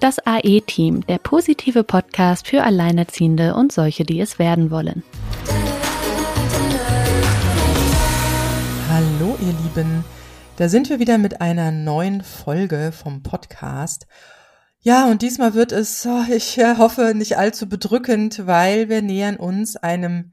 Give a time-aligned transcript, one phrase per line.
[0.00, 5.02] Das AE-Team, der positive Podcast für Alleinerziehende und solche, die es werden wollen.
[8.88, 10.04] Hallo ihr Lieben,
[10.54, 14.06] da sind wir wieder mit einer neuen Folge vom Podcast.
[14.78, 19.36] Ja, und diesmal wird es, oh, ich äh, hoffe, nicht allzu bedrückend, weil wir nähern
[19.36, 20.32] uns einem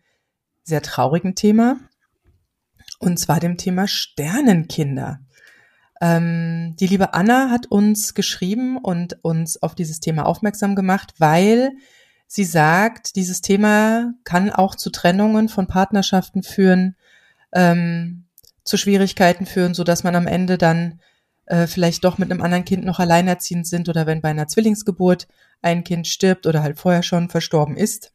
[0.61, 1.77] sehr traurigen Thema,
[2.99, 5.24] und zwar dem Thema Sternenkinder.
[6.01, 11.71] Ähm, die liebe Anna hat uns geschrieben und uns auf dieses Thema aufmerksam gemacht, weil
[12.27, 16.95] sie sagt, dieses Thema kann auch zu Trennungen von Partnerschaften führen,
[17.53, 18.25] ähm,
[18.63, 20.99] zu Schwierigkeiten führen, so dass man am Ende dann
[21.45, 25.27] äh, vielleicht doch mit einem anderen Kind noch alleinerziehend sind oder wenn bei einer Zwillingsgeburt
[25.61, 28.11] ein Kind stirbt oder halt vorher schon verstorben ist.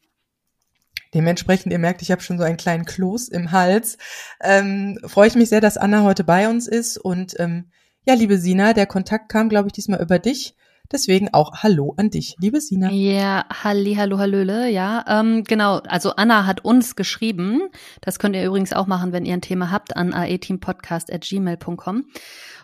[1.14, 3.98] Dementsprechend, ihr merkt, ich habe schon so einen kleinen Kloß im Hals.
[4.40, 6.98] Ähm, freue ich mich sehr, dass Anna heute bei uns ist.
[6.98, 7.70] Und ähm,
[8.06, 10.54] ja, liebe Sina, der Kontakt kam, glaube ich, diesmal über dich.
[10.92, 12.90] Deswegen auch Hallo an dich, liebe Sina.
[12.90, 15.04] Ja, halli, hallo, hallöle, ja.
[15.06, 17.68] Ähm, genau, also Anna hat uns geschrieben.
[18.00, 22.06] Das könnt ihr übrigens auch machen, wenn ihr ein Thema habt, an aeteampodcast.gmail.com.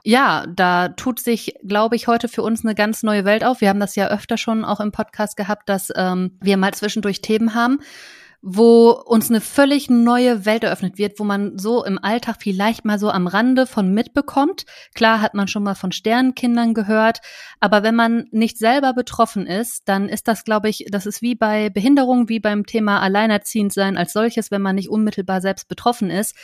[0.03, 3.60] Ja, da tut sich, glaube ich, heute für uns eine ganz neue Welt auf.
[3.60, 7.20] Wir haben das ja öfter schon auch im Podcast gehabt, dass ähm, wir mal zwischendurch
[7.20, 7.78] Themen haben
[8.42, 12.98] wo uns eine völlig neue Welt eröffnet wird, wo man so im Alltag vielleicht mal
[12.98, 14.65] so am Rande von mitbekommt.
[14.95, 17.20] Klar hat man schon mal von Sternenkindern gehört,
[17.61, 21.34] aber wenn man nicht selber betroffen ist, dann ist das, glaube ich, das ist wie
[21.34, 26.11] bei Behinderung, wie beim Thema Alleinerziehend sein als solches, wenn man nicht unmittelbar selbst betroffen
[26.11, 26.34] ist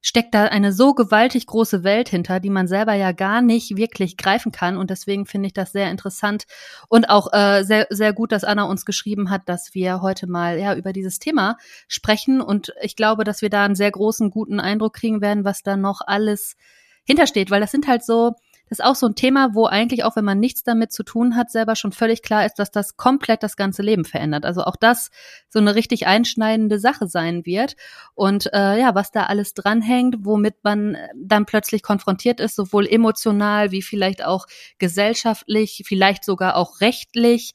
[0.00, 4.16] steckt da eine so gewaltig große Welt hinter, die man selber ja gar nicht wirklich
[4.16, 4.76] greifen kann.
[4.76, 6.44] Und deswegen finde ich das sehr interessant
[6.88, 10.58] und auch äh, sehr, sehr gut, dass Anna uns geschrieben hat, dass wir heute mal
[10.58, 11.56] ja über dieses Thema
[11.88, 12.40] sprechen.
[12.40, 15.76] Und ich glaube, dass wir da einen sehr großen, guten Eindruck kriegen werden, was da
[15.76, 16.56] noch alles
[17.04, 18.32] hintersteht, weil das sind halt so,
[18.68, 21.36] das ist auch so ein Thema, wo eigentlich auch, wenn man nichts damit zu tun
[21.36, 24.44] hat, selber schon völlig klar ist, dass das komplett das ganze Leben verändert.
[24.44, 25.10] Also auch das
[25.48, 27.76] so eine richtig einschneidende Sache sein wird.
[28.14, 33.70] Und äh, ja, was da alles dranhängt, womit man dann plötzlich konfrontiert ist, sowohl emotional
[33.70, 34.46] wie vielleicht auch
[34.78, 37.54] gesellschaftlich, vielleicht sogar auch rechtlich.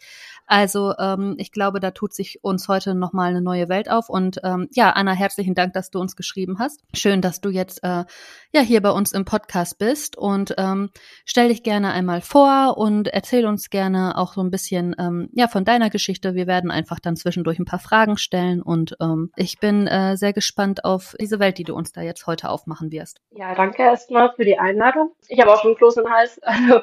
[0.53, 4.07] Also ähm, ich glaube, da tut sich uns heute nochmal eine neue Welt auf.
[4.07, 6.83] Und ähm, ja, Anna, herzlichen Dank, dass du uns geschrieben hast.
[6.93, 8.03] Schön, dass du jetzt äh,
[8.51, 10.15] ja hier bei uns im Podcast bist.
[10.15, 10.91] Und ähm,
[11.25, 15.47] stell dich gerne einmal vor und erzähl uns gerne auch so ein bisschen ähm, ja
[15.47, 16.35] von deiner Geschichte.
[16.35, 18.61] Wir werden einfach dann zwischendurch ein paar Fragen stellen.
[18.61, 22.27] Und ähm, ich bin äh, sehr gespannt auf diese Welt, die du uns da jetzt
[22.27, 23.21] heute aufmachen wirst.
[23.31, 25.15] Ja, danke erstmal für die Einladung.
[25.29, 26.39] Ich habe auch schon Kloß im Hals.
[26.63, 26.81] Also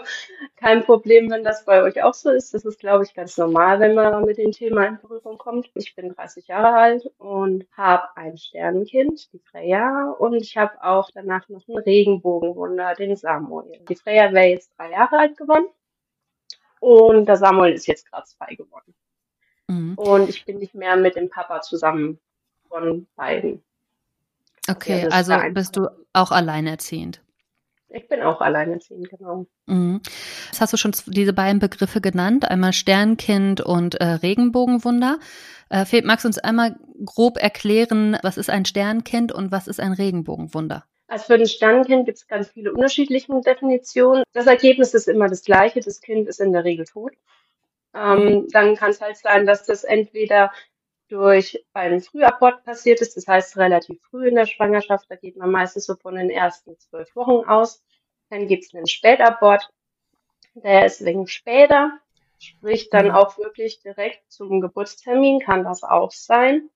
[0.56, 2.52] kein Problem, wenn das bei euch auch so ist.
[2.52, 5.70] Das ist, glaube ich, ganz normal normal, wenn man mit dem Thema in Berührung kommt.
[5.74, 11.10] Ich bin 30 Jahre alt und habe ein Sternenkind, die Freya, und ich habe auch
[11.12, 13.80] danach noch einen Regenbogenwunder, den Samuel.
[13.88, 15.66] Die Freya wäre jetzt drei Jahre alt geworden
[16.80, 18.94] und der Samuel ist jetzt gerade zwei geworden.
[19.68, 19.94] Mhm.
[19.96, 22.18] Und ich bin nicht mehr mit dem Papa zusammen
[22.68, 23.62] von beiden.
[24.68, 27.20] Okay, also, also bist du auch alleinerziehend.
[27.92, 29.46] Ich bin auch alleinerziehend, genau.
[29.66, 30.00] Mhm.
[30.50, 35.18] Das hast du schon diese beiden Begriffe genannt, einmal Sternkind und äh, Regenbogenwunder.
[35.70, 39.80] Äh, Philipp, magst du uns einmal grob erklären, was ist ein Sternkind und was ist
[39.80, 40.84] ein Regenbogenwunder?
[41.08, 44.22] Also für ein Sternkind gibt es ganz viele unterschiedliche Definitionen.
[44.32, 47.12] Das Ergebnis ist immer das gleiche, das Kind ist in der Regel tot.
[47.92, 50.52] Ähm, dann kann es halt sein, dass das entweder
[51.10, 55.50] durch einen Frühabort passiert ist, das heißt relativ früh in der Schwangerschaft, da geht man
[55.50, 57.82] meistens so von den ersten zwölf Wochen aus.
[58.30, 59.70] Dann gibt es einen Spätabort,
[60.54, 61.98] der ist wegen später,
[62.38, 63.14] sprich dann mhm.
[63.14, 66.70] auch wirklich direkt zum Geburtstermin, kann das auch sein.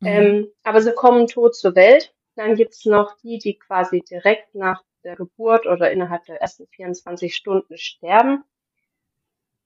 [0.00, 0.06] Mhm.
[0.06, 2.14] Ähm, aber sie kommen tot zur Welt.
[2.36, 6.66] Dann gibt es noch die, die quasi direkt nach der Geburt oder innerhalb der ersten
[6.68, 8.44] 24 Stunden sterben.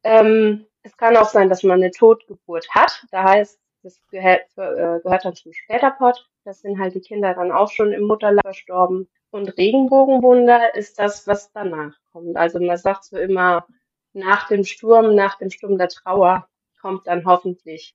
[0.04, 3.04] Ähm, es kann auch sein, dass man eine Totgeburt hat.
[3.10, 6.28] Da heißt das gehört, äh, gehört dann zum Späterpott.
[6.44, 9.08] Das sind halt die Kinder dann auch schon im Mutterleib verstorben.
[9.30, 12.36] Und Regenbogenwunder ist das, was danach kommt.
[12.36, 13.66] Also man sagt so immer,
[14.12, 16.48] nach dem Sturm, nach dem Sturm der Trauer
[16.80, 17.94] kommt dann hoffentlich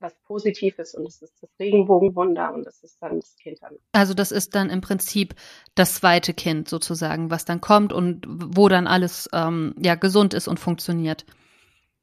[0.00, 3.76] was Positives und das ist das Regenbogenwunder und das ist dann das Kind dann.
[3.92, 5.34] Also das ist dann im Prinzip
[5.74, 10.46] das zweite Kind sozusagen, was dann kommt und wo dann alles ähm, ja gesund ist
[10.46, 11.26] und funktioniert.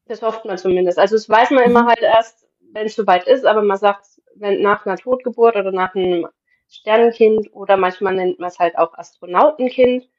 [0.07, 0.99] Das hofft man zumindest.
[0.99, 2.44] Also das weiß man immer halt erst
[2.75, 4.05] wenn es soweit ist, aber man sagt,
[4.35, 6.27] wenn nach einer Totgeburt oder nach einem
[6.67, 10.09] Sternenkind oder manchmal nennt man es halt auch Astronautenkind,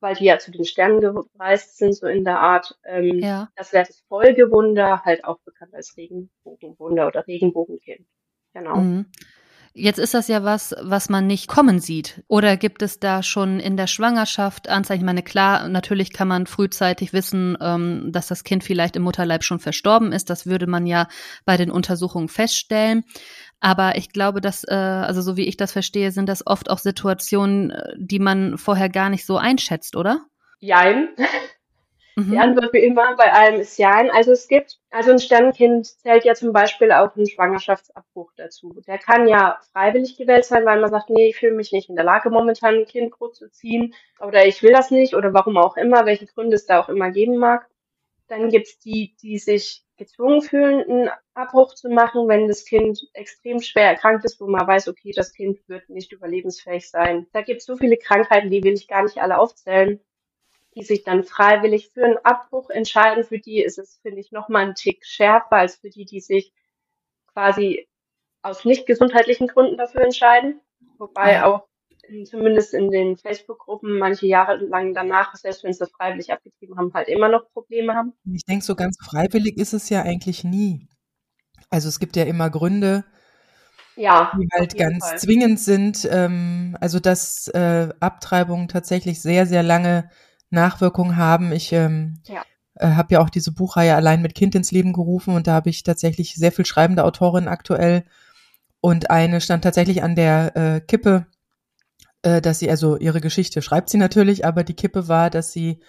[0.00, 2.78] weil die ja zu den Sternen gereist sind, so in der Art.
[2.84, 3.48] Ähm, ja.
[3.56, 8.06] Das wäre das Folgewunder, halt auch bekannt als Regenbogenwunder oder Regenbogenkind.
[8.52, 8.76] Genau.
[8.76, 9.06] Mhm.
[9.74, 12.22] Jetzt ist das ja was, was man nicht kommen sieht.
[12.28, 15.00] Oder gibt es da schon in der Schwangerschaft Anzeichen?
[15.00, 19.44] Ich meine, klar, natürlich kann man frühzeitig wissen, ähm, dass das Kind vielleicht im Mutterleib
[19.44, 20.28] schon verstorben ist.
[20.28, 21.08] Das würde man ja
[21.46, 23.04] bei den Untersuchungen feststellen.
[23.60, 26.78] Aber ich glaube, dass, äh, also so wie ich das verstehe, sind das oft auch
[26.78, 30.26] Situationen, äh, die man vorher gar nicht so einschätzt, oder?
[30.58, 31.08] Jein.
[32.16, 32.30] Mhm.
[32.30, 33.90] Die Antwort wie immer bei allem ist ja.
[34.12, 38.74] Also es gibt, also ein Sternkind zählt ja zum Beispiel auch ein Schwangerschaftsabbruch dazu.
[38.86, 41.96] Der kann ja freiwillig gewählt sein, weil man sagt, nee, ich fühle mich nicht in
[41.96, 46.04] der Lage, momentan ein Kind großzuziehen oder ich will das nicht oder warum auch immer,
[46.04, 47.66] welche Gründe es da auch immer geben mag.
[48.28, 53.60] Dann gibt's die, die sich gezwungen fühlen, einen Abbruch zu machen, wenn das Kind extrem
[53.60, 57.26] schwer erkrankt ist, wo man weiß, okay, das Kind wird nicht überlebensfähig sein.
[57.32, 60.00] Da gibt's so viele Krankheiten, die will ich gar nicht alle aufzählen
[60.74, 63.24] die sich dann freiwillig für einen Abbruch entscheiden.
[63.24, 66.52] Für die ist es, finde ich, nochmal ein Tick schärfer als für die, die sich
[67.26, 67.88] quasi
[68.42, 70.60] aus nicht gesundheitlichen Gründen dafür entscheiden.
[70.98, 71.66] Wobei auch
[72.08, 76.76] in, zumindest in den Facebook-Gruppen manche Jahre lang danach, selbst wenn sie das freiwillig abgetrieben
[76.76, 78.12] haben, halt immer noch Probleme haben.
[78.32, 80.88] Ich denke, so ganz freiwillig ist es ja eigentlich nie.
[81.70, 83.04] Also es gibt ja immer Gründe,
[83.96, 85.18] ja, die halt ganz Fall.
[85.18, 86.08] zwingend sind.
[86.10, 90.10] Ähm, also dass äh, Abtreibungen tatsächlich sehr, sehr lange
[90.52, 91.52] Nachwirkungen haben.
[91.52, 92.42] Ich ähm, ja.
[92.76, 95.70] äh, habe ja auch diese Buchreihe allein mit Kind ins Leben gerufen und da habe
[95.70, 98.04] ich tatsächlich sehr viel schreibende Autorinnen aktuell
[98.80, 101.26] und eine stand tatsächlich an der äh, Kippe,
[102.22, 105.80] äh, dass sie also ihre Geschichte schreibt sie natürlich, aber die Kippe war, dass sie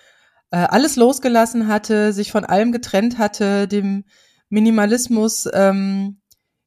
[0.51, 4.05] äh, alles losgelassen hatte, sich von allem getrennt hatte, dem
[4.49, 6.21] Minimalismus ähm,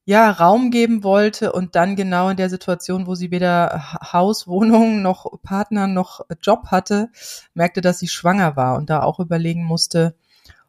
[0.06, 5.02] ja, Raum geben wollte und dann genau in der Situation, wo sie weder Haus, Wohnung
[5.02, 7.10] noch Partner noch Job hatte,
[7.54, 10.14] merkte, dass sie schwanger war und da auch überlegen musste,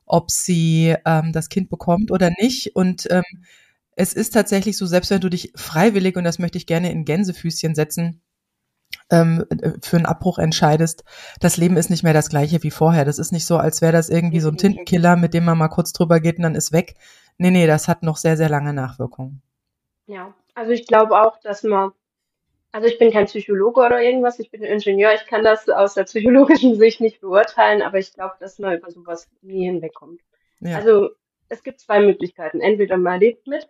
[0.07, 2.75] ob sie ähm, das Kind bekommt oder nicht.
[2.75, 3.23] Und ähm,
[3.95, 7.05] es ist tatsächlich so, selbst wenn du dich freiwillig, und das möchte ich gerne in
[7.05, 8.21] Gänsefüßchen setzen,
[9.11, 9.45] ähm,
[9.83, 11.03] für einen Abbruch entscheidest,
[11.39, 13.05] das Leben ist nicht mehr das gleiche wie vorher.
[13.05, 15.67] Das ist nicht so, als wäre das irgendwie so ein Tintenkiller, mit dem man mal
[15.67, 16.95] kurz drüber geht und dann ist weg.
[17.37, 19.41] Nee, nee, das hat noch sehr, sehr lange Nachwirkungen.
[20.07, 21.91] Ja, also ich glaube auch, dass man,
[22.71, 26.03] also ich bin kein Psychologe oder irgendwas, ich bin Ingenieur, ich kann das aus der
[26.05, 30.21] psychologischen Sicht nicht beurteilen, aber ich glaube, dass man über sowas nie hinwegkommt.
[30.59, 30.77] Ja.
[30.77, 31.11] Also
[31.49, 32.61] es gibt zwei Möglichkeiten.
[32.61, 33.69] Entweder man lebt mit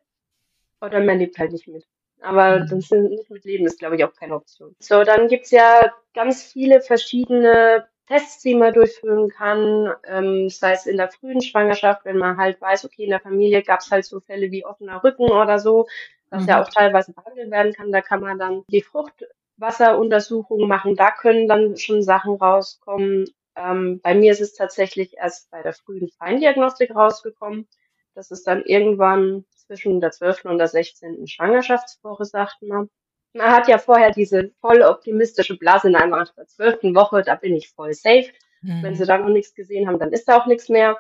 [0.82, 1.86] oder man lebt halt nicht mit.
[2.22, 2.68] Aber mhm.
[2.70, 4.76] das nicht mit Leben ist, glaube ich, auch keine Option.
[4.80, 10.86] So, dann gibt's ja ganz viele verschiedene Tests, die man durchführen kann, ähm, sei es
[10.86, 14.06] in der frühen Schwangerschaft, wenn man halt weiß, okay, in der Familie gab es halt
[14.06, 15.88] so Fälle wie offener Rücken oder so,
[16.30, 16.50] was mhm.
[16.50, 17.92] ja auch teilweise behandelt werden kann.
[17.92, 20.96] Da kann man dann die Fruchtwasseruntersuchung machen.
[20.96, 23.26] Da können dann schon Sachen rauskommen.
[23.56, 27.68] Ähm, bei mir ist es tatsächlich erst bei der frühen Feindiagnostik rausgekommen.
[28.16, 30.46] Das ist dann irgendwann zwischen der 12.
[30.46, 31.28] und der 16.
[31.28, 32.90] Schwangerschaftswoche, sagt man
[33.38, 37.56] man hat ja vorher diese voll optimistische Blase, nein, nach der zwölften Woche, da bin
[37.56, 38.28] ich voll safe.
[38.62, 38.84] Mhm.
[38.84, 40.98] Wenn sie da noch nichts gesehen haben, dann ist da auch nichts mehr.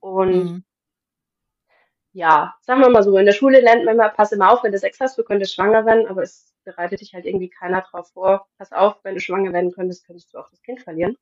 [0.00, 0.64] Und mhm.
[2.12, 4.72] ja, sagen wir mal so, in der Schule lernt man immer, pass immer auf, wenn
[4.72, 8.10] du Sex hast, du könntest schwanger werden, aber es bereitet dich halt irgendwie keiner drauf
[8.12, 8.48] vor.
[8.58, 11.16] Pass auf, wenn du schwanger werden könntest, könntest du auch das Kind verlieren.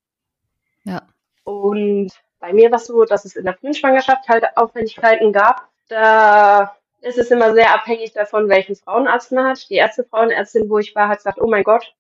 [0.85, 1.03] Ja.
[1.45, 5.69] Und bei mir war es so, dass es in der frühen Schwangerschaft halt Auffälligkeiten gab.
[5.89, 9.69] Da ist es immer sehr abhängig davon, welchen Frauenarzt man hat.
[9.69, 11.95] Die erste Frauenärztin, wo ich war, hat gesagt, oh mein Gott,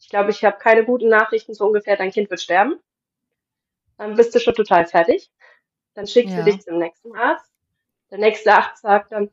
[0.00, 2.78] ich glaube, ich habe keine guten Nachrichten, so ungefähr, dein Kind wird sterben.
[3.96, 5.30] Dann bist du schon total fertig.
[5.94, 6.42] Dann schickst ja.
[6.42, 7.50] du dich zum nächsten Arzt.
[8.10, 9.30] Der nächste Arzt sagt dann,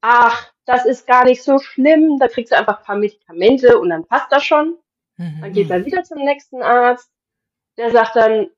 [0.00, 3.90] ach, das ist gar nicht so schlimm, da kriegst du einfach ein paar Medikamente und
[3.90, 4.78] dann passt das schon.
[5.16, 5.40] Mhm.
[5.40, 7.10] Dann geht man wieder zum nächsten Arzt.
[7.76, 8.50] Der sagt dann,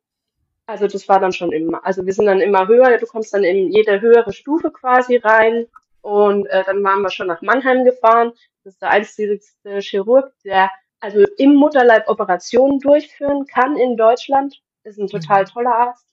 [0.69, 3.43] also das war dann schon immer, also wir sind dann immer höher, du kommst dann
[3.43, 5.67] in jede höhere Stufe quasi rein.
[6.03, 8.33] Und äh, dann waren wir schon nach Mannheim gefahren.
[8.65, 10.71] Das ist der einzigste Chirurg, der
[11.01, 14.61] also im Mutterleib Operationen durchführen kann in Deutschland.
[14.85, 15.47] Ist ein total mhm.
[15.47, 16.07] toller Arzt.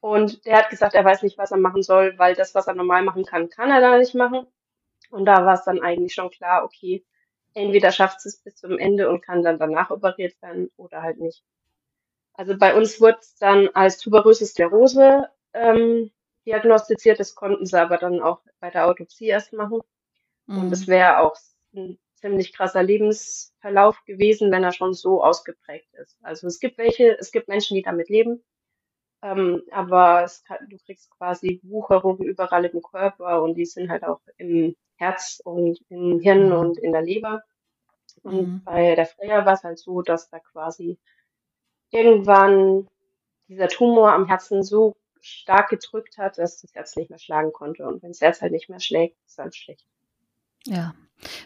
[0.00, 2.74] Und der hat gesagt, er weiß nicht, was er machen soll, weil das, was er
[2.74, 4.46] normal machen kann, kann er da nicht machen.
[5.10, 7.04] Und da war es dann eigentlich schon klar, okay,
[7.52, 11.44] entweder schafft es bis zum Ende und kann dann danach operiert werden oder halt nicht.
[12.34, 16.10] Also bei uns wurde es dann als tuberöse Sklerose ähm,
[16.46, 17.20] diagnostiziert.
[17.20, 19.80] Das konnten sie aber dann auch bei der Autopsie erst machen.
[20.46, 20.58] Mhm.
[20.58, 21.36] Und es wäre auch
[21.74, 26.16] ein ziemlich krasser Lebensverlauf gewesen, wenn er schon so ausgeprägt ist.
[26.22, 28.42] Also es gibt welche, es gibt Menschen, die damit leben.
[29.22, 34.20] Ähm, aber kann, du kriegst quasi Wucherungen überall im Körper und die sind halt auch
[34.36, 36.52] im Herz und im Hirn mhm.
[36.52, 37.42] und in der Leber.
[38.22, 38.62] Und mhm.
[38.64, 40.98] bei der Freya war es halt so, dass da quasi
[41.92, 42.88] irgendwann
[43.48, 47.86] dieser Tumor am Herzen so stark gedrückt hat, dass das Herz nicht mehr schlagen konnte.
[47.86, 49.86] Und wenn das Herz halt nicht mehr schlägt, ist halt schlecht.
[50.66, 50.94] Ja.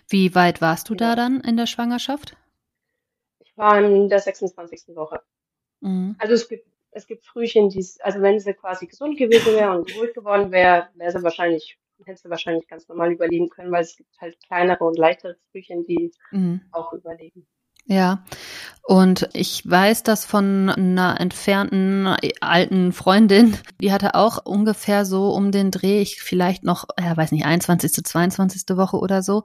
[0.08, 0.98] Wie weit warst du ja.
[0.98, 2.36] da dann in der Schwangerschaft?
[3.40, 4.96] Ich war in der 26.
[4.96, 5.20] Woche.
[5.80, 6.16] Mhm.
[6.18, 9.94] Also es gibt, es gibt Frühchen, die, also wenn sie quasi gesund gewesen wäre und
[9.96, 13.96] ruhig geworden wäre, wäre sie wahrscheinlich, hätte sie wahrscheinlich ganz normal überleben können, weil es
[13.96, 16.62] gibt halt kleinere und leichtere Frühchen, die mhm.
[16.72, 17.46] auch überleben.
[17.88, 18.24] Ja,
[18.82, 22.08] und ich weiß das von einer entfernten
[22.40, 27.32] alten Freundin, die hatte auch ungefähr so um den Dreh, ich vielleicht noch, ja, weiß
[27.32, 28.76] nicht, 21., 22.
[28.76, 29.44] Woche oder so.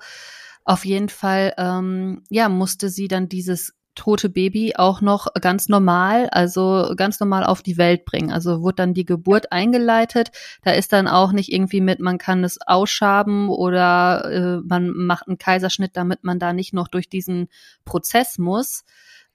[0.63, 6.29] Auf jeden Fall, ähm, ja, musste sie dann dieses tote Baby auch noch ganz normal,
[6.31, 8.31] also ganz normal auf die Welt bringen.
[8.31, 10.31] Also wurde dann die Geburt eingeleitet.
[10.63, 15.27] Da ist dann auch nicht irgendwie mit, man kann es ausschaben oder äh, man macht
[15.27, 17.49] einen Kaiserschnitt, damit man da nicht noch durch diesen
[17.85, 18.85] Prozess muss.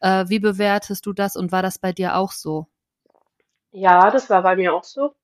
[0.01, 2.67] Äh, wie bewertest du das und war das bei dir auch so?
[3.73, 5.15] Ja, das war bei mir auch so.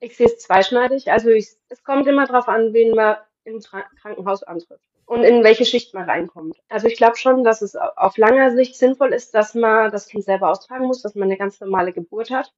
[0.00, 1.10] Ich sehe es zweischneidig.
[1.10, 5.64] Also ich, es kommt immer darauf an, wen man im Krankenhaus antrifft und in welche
[5.64, 6.56] Schicht man reinkommt.
[6.68, 10.24] Also ich glaube schon, dass es auf langer Sicht sinnvoll ist, dass man das Kind
[10.24, 12.52] selber austragen muss, dass man eine ganz normale Geburt hat.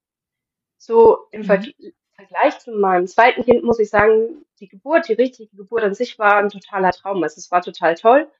[0.78, 1.72] So im mhm.
[2.14, 6.18] Vergleich zu meinem zweiten Kind muss ich sagen, die Geburt, die richtige Geburt an sich
[6.18, 7.22] war ein totaler Traum.
[7.22, 8.30] Also es war total toll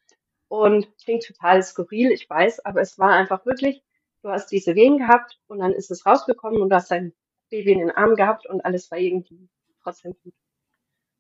[0.49, 3.83] und klingt total skurril, ich weiß, aber es war einfach wirklich,
[4.23, 7.13] du hast diese Wehen gehabt und dann ist es rausgekommen und du hast dein
[7.51, 9.49] Baby in den Arm gehabt und alles war irgendwie
[9.83, 10.35] trotzdem gut.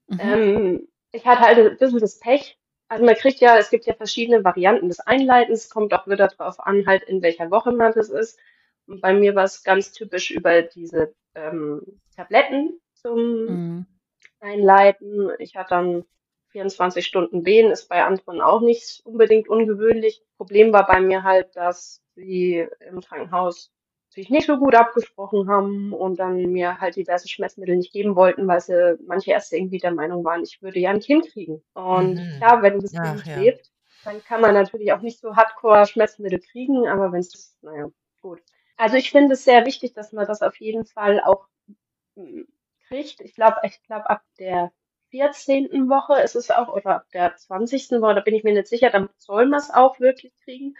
[0.09, 0.21] Mhm.
[0.21, 2.59] Ähm, ich hatte halt ein bisschen das Pech,
[2.95, 6.65] also man kriegt ja, es gibt ja verschiedene Varianten des Einleitens, kommt auch wieder darauf
[6.65, 8.39] an, halt in welcher Woche man das ist.
[8.87, 11.83] Und bei mir war es ganz typisch über diese ähm,
[12.15, 13.87] Tabletten zum mhm.
[14.39, 15.31] Einleiten.
[15.41, 16.05] Ich hatte dann
[16.51, 20.23] 24 Stunden Wehen, ist bei anderen auch nicht unbedingt ungewöhnlich.
[20.37, 23.73] Problem war bei mir halt, dass sie im Krankenhaus
[24.14, 28.47] sich nicht so gut abgesprochen haben und dann mir halt diverse Schmerzmittel nicht geben wollten,
[28.47, 31.62] weil sie manche Ärzte irgendwie der Meinung waren, ich würde ja ein Kind kriegen.
[31.75, 32.37] Und mhm.
[32.38, 33.40] klar, wenn das Ach, Kind ja.
[33.40, 33.73] lebt,
[34.04, 37.88] dann kann man natürlich auch nicht so hardcore Schmerzmittel kriegen, aber wenn es, naja,
[38.23, 38.40] gut.
[38.76, 41.47] Also ich finde es sehr wichtig, dass man das auf jeden Fall auch
[42.16, 42.47] hm,
[42.87, 43.21] kriegt.
[43.21, 44.73] Ich glaube, ich glaube ab der
[45.11, 45.88] 14.
[45.88, 48.00] Woche ist es auch, oder ab der 20.
[48.00, 50.76] Woche, da bin ich mir nicht sicher, dann soll man es auch wirklich kriegen.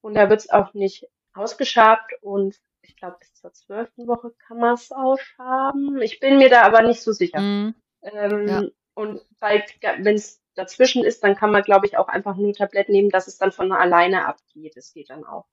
[0.00, 4.58] Und da wird es auch nicht ausgeschabt und ich glaube, bis zur zwölften Woche kann
[4.58, 6.00] man es ausschaben.
[6.02, 7.40] Ich bin mir da aber nicht so sicher.
[7.40, 7.74] Mm.
[8.02, 8.62] Ähm, ja.
[8.94, 13.10] Und wenn es dazwischen ist, dann kann man, glaube ich, auch einfach nur Tablett nehmen,
[13.10, 14.76] dass es dann von alleine abgeht.
[14.76, 15.46] Das geht dann auch.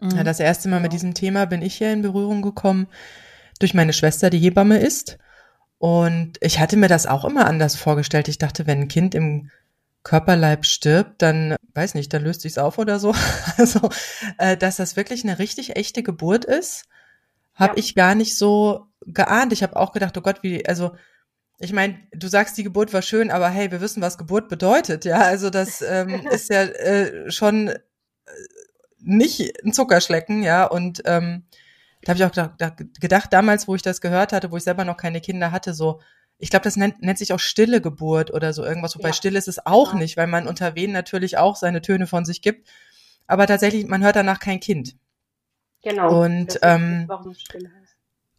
[0.00, 2.88] Ja, das erste Mal mit diesem Thema bin ich hier in Berührung gekommen
[3.60, 5.18] durch meine Schwester, die Hebamme ist.
[5.78, 8.28] Und ich hatte mir das auch immer anders vorgestellt.
[8.28, 9.50] Ich dachte, wenn ein Kind im
[10.04, 13.14] Körperleib stirbt, dann weiß nicht, dann löst sich's auf oder so.
[13.56, 13.88] Also,
[14.38, 16.84] äh, dass das wirklich eine richtig echte Geburt ist,
[17.54, 17.78] habe ja.
[17.78, 19.52] ich gar nicht so geahnt.
[19.52, 20.94] Ich habe auch gedacht, oh Gott, wie, also
[21.58, 25.04] ich meine, du sagst, die Geburt war schön, aber hey, wir wissen, was Geburt bedeutet,
[25.04, 25.20] ja.
[25.20, 27.80] Also das ähm, ist ja äh, schon äh,
[29.00, 30.64] nicht ein Zuckerschlecken, ja.
[30.66, 31.44] Und ähm,
[32.02, 34.84] da habe ich auch gedacht, gedacht, damals, wo ich das gehört hatte, wo ich selber
[34.84, 36.00] noch keine Kinder hatte, so,
[36.38, 39.14] ich glaube, das nennt, nennt sich auch stille Geburt oder so irgendwas, wobei ja.
[39.14, 39.98] still ist es auch ja.
[39.98, 42.68] nicht, weil man unter Wehen natürlich auch seine Töne von sich gibt.
[43.26, 44.96] Aber tatsächlich, man hört danach kein Kind.
[45.82, 46.22] Genau.
[46.22, 47.08] Und, ähm,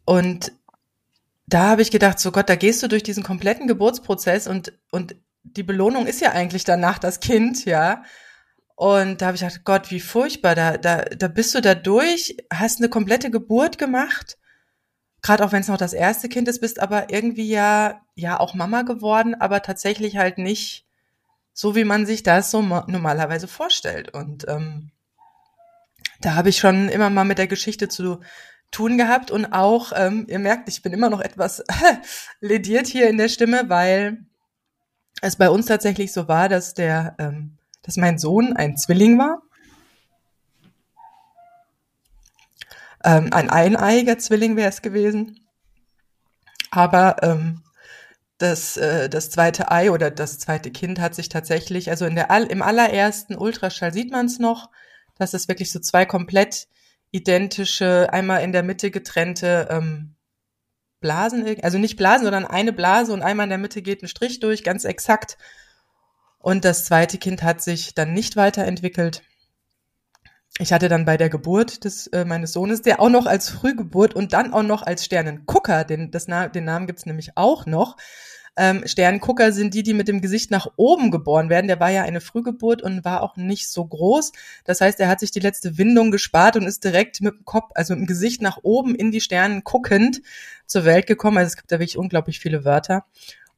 [0.04, 0.52] und
[1.46, 5.16] da habe ich gedacht, so Gott, da gehst du durch diesen kompletten Geburtsprozess und, und
[5.42, 8.02] die Belohnung ist ja eigentlich danach das Kind, ja.
[8.74, 12.36] Und da habe ich gedacht, Gott, wie furchtbar, da, da, da bist du da durch,
[12.52, 14.36] hast eine komplette Geburt gemacht
[15.26, 18.54] gerade auch wenn es noch das erste Kind ist, bist aber irgendwie ja, ja auch
[18.54, 20.86] Mama geworden, aber tatsächlich halt nicht
[21.52, 24.14] so, wie man sich das so normalerweise vorstellt.
[24.14, 24.92] Und ähm,
[26.20, 28.20] da habe ich schon immer mal mit der Geschichte zu
[28.70, 31.64] tun gehabt und auch, ähm, ihr merkt, ich bin immer noch etwas
[32.40, 34.18] lediert hier in der Stimme, weil
[35.22, 39.42] es bei uns tatsächlich so war, dass der, ähm, dass mein Sohn ein Zwilling war
[43.04, 45.40] Ähm, ein eineiiger Zwilling wäre es gewesen.
[46.70, 47.62] Aber ähm,
[48.38, 52.30] das, äh, das zweite Ei oder das zweite Kind hat sich tatsächlich, also in der
[52.50, 54.70] im allerersten Ultraschall sieht man es noch,
[55.18, 56.68] dass es wirklich so zwei komplett
[57.10, 60.16] identische, einmal in der Mitte getrennte ähm,
[61.00, 64.40] Blasen, also nicht Blasen, sondern eine Blase und einmal in der Mitte geht ein Strich
[64.40, 65.38] durch, ganz exakt.
[66.38, 69.22] Und das zweite Kind hat sich dann nicht weiterentwickelt
[70.58, 74.14] ich hatte dann bei der Geburt des äh, meines Sohnes, der auch noch als Frühgeburt
[74.14, 77.96] und dann auch noch als Sternengucker, den, das, den Namen gibt's nämlich auch noch.
[78.58, 81.66] Ähm, Sternengucker sind die, die mit dem Gesicht nach oben geboren werden.
[81.66, 84.32] Der war ja eine Frühgeburt und war auch nicht so groß.
[84.64, 87.70] Das heißt, er hat sich die letzte Windung gespart und ist direkt mit dem Kopf,
[87.74, 90.22] also mit dem Gesicht nach oben in die Sternen guckend
[90.64, 91.36] zur Welt gekommen.
[91.36, 93.04] Also es gibt da wirklich unglaublich viele Wörter.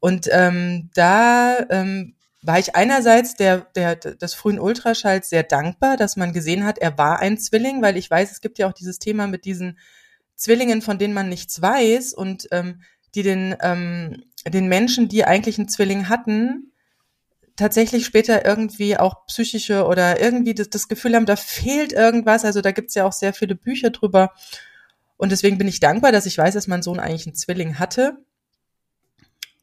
[0.00, 6.16] Und ähm, da ähm, war ich einerseits der, der, des frühen Ultraschalls sehr dankbar, dass
[6.16, 8.98] man gesehen hat, er war ein Zwilling, weil ich weiß, es gibt ja auch dieses
[8.98, 9.78] Thema mit diesen
[10.36, 12.82] Zwillingen, von denen man nichts weiß und ähm,
[13.14, 16.72] die den, ähm, den Menschen, die eigentlich einen Zwilling hatten,
[17.56, 22.44] tatsächlich später irgendwie auch psychische oder irgendwie das, das Gefühl haben, da fehlt irgendwas.
[22.44, 24.32] Also da gibt's ja auch sehr viele Bücher drüber.
[25.16, 28.24] Und deswegen bin ich dankbar, dass ich weiß, dass mein Sohn eigentlich einen Zwilling hatte.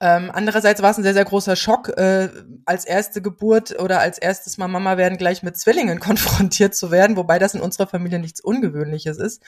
[0.01, 2.29] Ähm, andererseits war es ein sehr, sehr großer Schock, äh,
[2.65, 7.15] als erste Geburt oder als erstes Mal Mama werden gleich mit Zwillingen konfrontiert zu werden,
[7.15, 9.41] wobei das in unserer Familie nichts Ungewöhnliches ist.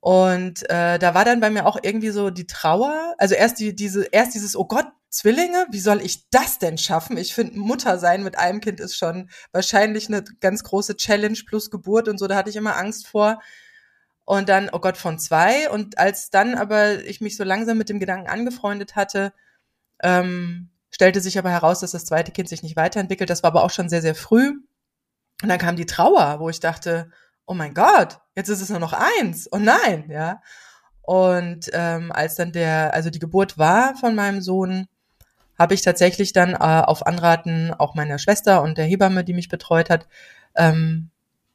[0.00, 3.74] Und äh, da war dann bei mir auch irgendwie so die Trauer, also erst die,
[3.74, 7.18] diese, erst dieses, oh Gott, Zwillinge, wie soll ich das denn schaffen?
[7.18, 11.70] Ich finde, Mutter sein mit einem Kind ist schon wahrscheinlich eine ganz große Challenge plus
[11.70, 13.40] Geburt und so, da hatte ich immer Angst vor.
[14.24, 15.68] Und dann, oh Gott, von zwei.
[15.70, 19.32] Und als dann aber ich mich so langsam mit dem Gedanken angefreundet hatte,
[20.02, 23.30] ähm, stellte sich aber heraus, dass das zweite Kind sich nicht weiterentwickelt.
[23.30, 24.50] Das war aber auch schon sehr, sehr früh.
[25.42, 27.10] Und dann kam die Trauer, wo ich dachte,
[27.46, 29.48] oh mein Gott, jetzt ist es nur noch eins.
[29.50, 30.40] Oh nein, ja.
[31.02, 34.86] Und ähm, als dann der, also die Geburt war von meinem Sohn,
[35.58, 39.48] habe ich tatsächlich dann äh, auf Anraten auch meiner Schwester und der Hebamme, die mich
[39.48, 40.06] betreut hat,
[40.54, 41.10] ähm,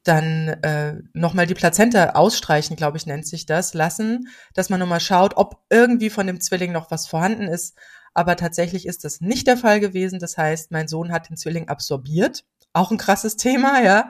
[0.07, 4.99] dann äh, nochmal die Plazenta ausstreichen, glaube ich, nennt sich das, lassen, dass man nochmal
[4.99, 7.75] schaut, ob irgendwie von dem Zwilling noch was vorhanden ist.
[8.13, 10.19] Aber tatsächlich ist das nicht der Fall gewesen.
[10.19, 12.45] Das heißt, mein Sohn hat den Zwilling absorbiert
[12.75, 14.09] auch ein krasses Thema, ja.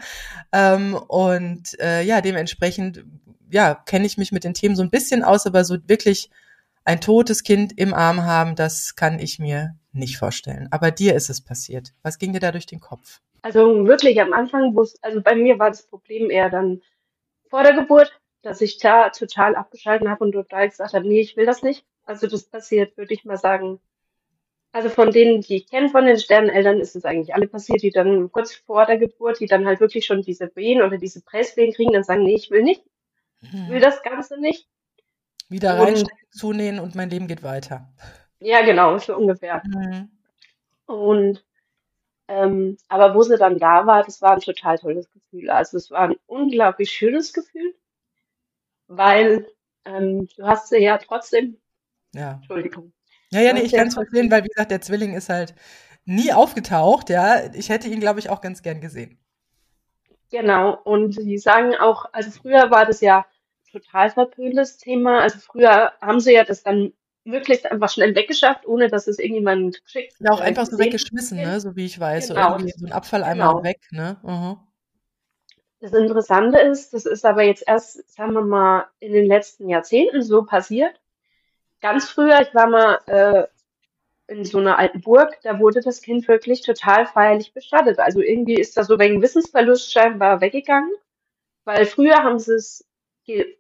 [0.51, 3.05] Ähm, und äh, ja, dementsprechend,
[3.49, 6.29] ja, kenne ich mich mit den Themen so ein bisschen aus, aber so wirklich
[6.83, 10.67] ein totes Kind im Arm haben, das kann ich mir nicht vorstellen.
[10.71, 11.93] Aber dir ist es passiert.
[12.03, 13.21] Was ging dir da durch den Kopf?
[13.45, 16.81] Also wirklich am Anfang, wo es, also bei mir war das Problem eher dann
[17.47, 21.37] vor der Geburt, dass ich da total abgeschalten habe und total gesagt habe, nee, ich
[21.37, 21.85] will das nicht.
[22.05, 23.79] Also das passiert, würde ich mal sagen,
[24.71, 27.91] also von denen, die ich kenne, von den Sterneneltern, ist es eigentlich alle passiert, die
[27.91, 31.71] dann kurz vor der Geburt, die dann halt wirklich schon diese Wehen oder diese Presswehen
[31.71, 32.81] kriegen, dann sagen, nee, ich will nicht,
[33.43, 33.81] ich will mhm.
[33.81, 34.67] das Ganze nicht.
[35.49, 37.93] Wieder reinstecken, zunähen und mein Leben geht weiter.
[38.39, 39.61] Ja, genau, so ungefähr.
[39.67, 40.09] Mhm.
[40.87, 41.46] Und
[42.27, 45.50] ähm, aber wo sie dann da war, das war ein total tolles Gefühl.
[45.50, 47.75] Also es war ein unglaublich schönes Gefühl,
[48.88, 49.48] weil
[49.85, 51.57] ähm, du hast sie ja trotzdem.
[52.14, 52.33] Ja.
[52.33, 52.94] Entschuldigung.
[53.31, 55.55] Ja, ja, nee, ich kann es verstehen, weil wie gesagt, der Zwilling ist halt
[56.05, 57.53] nie aufgetaucht, ja.
[57.53, 59.20] Ich hätte ihn, glaube ich, auch ganz gern gesehen.
[60.31, 63.25] Genau, und sie sagen auch, also früher war das ja
[63.72, 65.20] total verpöntes Thema.
[65.20, 66.94] Also früher haben sie ja das dann
[67.25, 70.14] möglichst einfach schnell weggeschafft, ohne dass es irgendjemand schickt.
[70.20, 72.29] Ja, auch einfach so weggeschmissen, ne, so wie ich weiß.
[72.29, 72.42] Genau.
[72.42, 73.64] So, irgendwie so ein Abfalleimer genau.
[73.64, 74.18] weg, ne?
[74.24, 74.55] Uh
[75.79, 80.22] Das Interessante ist, das ist aber jetzt erst, sagen wir mal, in den letzten Jahrzehnten
[80.22, 81.00] so passiert,
[81.81, 83.48] ganz früher, ich war mal äh,
[84.27, 88.00] in so einer alten Burg, da wurde das Kind wirklich total feierlich bestattet.
[88.00, 90.92] Also irgendwie ist das so wegen Wissensverlust scheinbar weggegangen,
[91.64, 92.85] weil früher haben sie es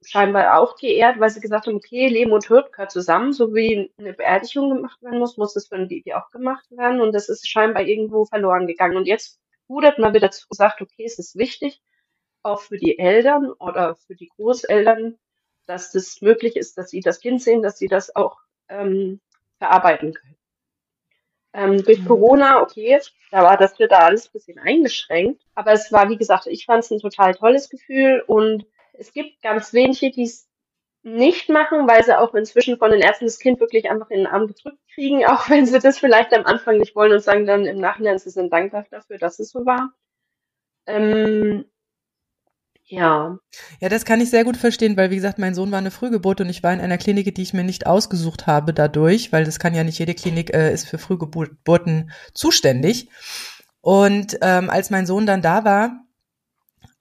[0.01, 3.91] scheinbar auch geehrt, weil sie gesagt haben, okay, Leben und Tod gehört zusammen, so wie
[3.97, 7.29] eine Beerdigung gemacht werden muss, muss das für ein Baby auch gemacht werden und das
[7.29, 8.97] ist scheinbar irgendwo verloren gegangen.
[8.97, 11.81] Und jetzt rudert man wieder zu, sagt, okay, es ist wichtig,
[12.43, 15.17] auch für die Eltern oder für die Großeltern,
[15.65, 18.37] dass das möglich ist, dass sie das Kind sehen, dass sie das auch
[18.69, 19.19] ähm,
[19.57, 20.37] verarbeiten können.
[21.53, 22.05] Ähm, durch mhm.
[22.05, 22.99] Corona, okay,
[23.31, 26.83] da war das da alles ein bisschen eingeschränkt, aber es war, wie gesagt, ich fand
[26.83, 28.65] es ein total tolles Gefühl und
[28.97, 30.47] es gibt ganz wenige, die es
[31.03, 34.27] nicht machen, weil sie auch inzwischen von den Ärzten das Kind wirklich einfach in den
[34.27, 37.65] Arm gedrückt kriegen, auch wenn sie das vielleicht am Anfang nicht wollen und sagen dann
[37.65, 39.93] im Nachhinein, sie sind dankbar dafür, dass es so war.
[40.87, 41.65] Ähm,
[42.87, 43.37] ja.
[43.79, 46.41] Ja, das kann ich sehr gut verstehen, weil wie gesagt, mein Sohn war eine Frühgeburt
[46.41, 49.59] und ich war in einer Klinik, die ich mir nicht ausgesucht habe dadurch, weil das
[49.59, 53.09] kann ja nicht jede Klinik äh, ist für Frühgeburten zuständig.
[53.81, 56.04] Und ähm, als mein Sohn dann da war,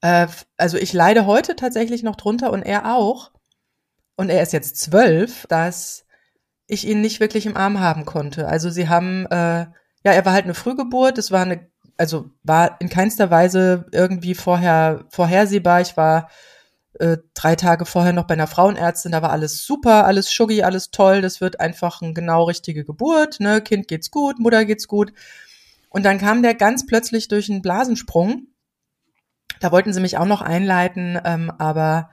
[0.04, 3.32] äh, also ich leide heute tatsächlich noch drunter und er auch.
[4.16, 6.04] Und er ist jetzt zwölf, dass
[6.66, 8.46] ich ihn nicht wirklich im Arm haben konnte.
[8.46, 12.80] Also sie haben, äh, ja, er war halt eine Frühgeburt, es war eine also war
[12.80, 15.80] in keinster Weise irgendwie vorher vorhersehbar.
[15.80, 16.28] Ich war
[16.98, 20.90] äh, drei Tage vorher noch bei einer Frauenärztin, da war alles super, alles schuggi, alles
[20.90, 23.60] toll, das wird einfach eine genau richtige Geburt, ne?
[23.60, 25.12] Kind geht's gut, Mutter geht's gut.
[25.88, 28.48] Und dann kam der ganz plötzlich durch einen Blasensprung.
[29.60, 32.10] Da wollten sie mich auch noch einleiten, ähm, aber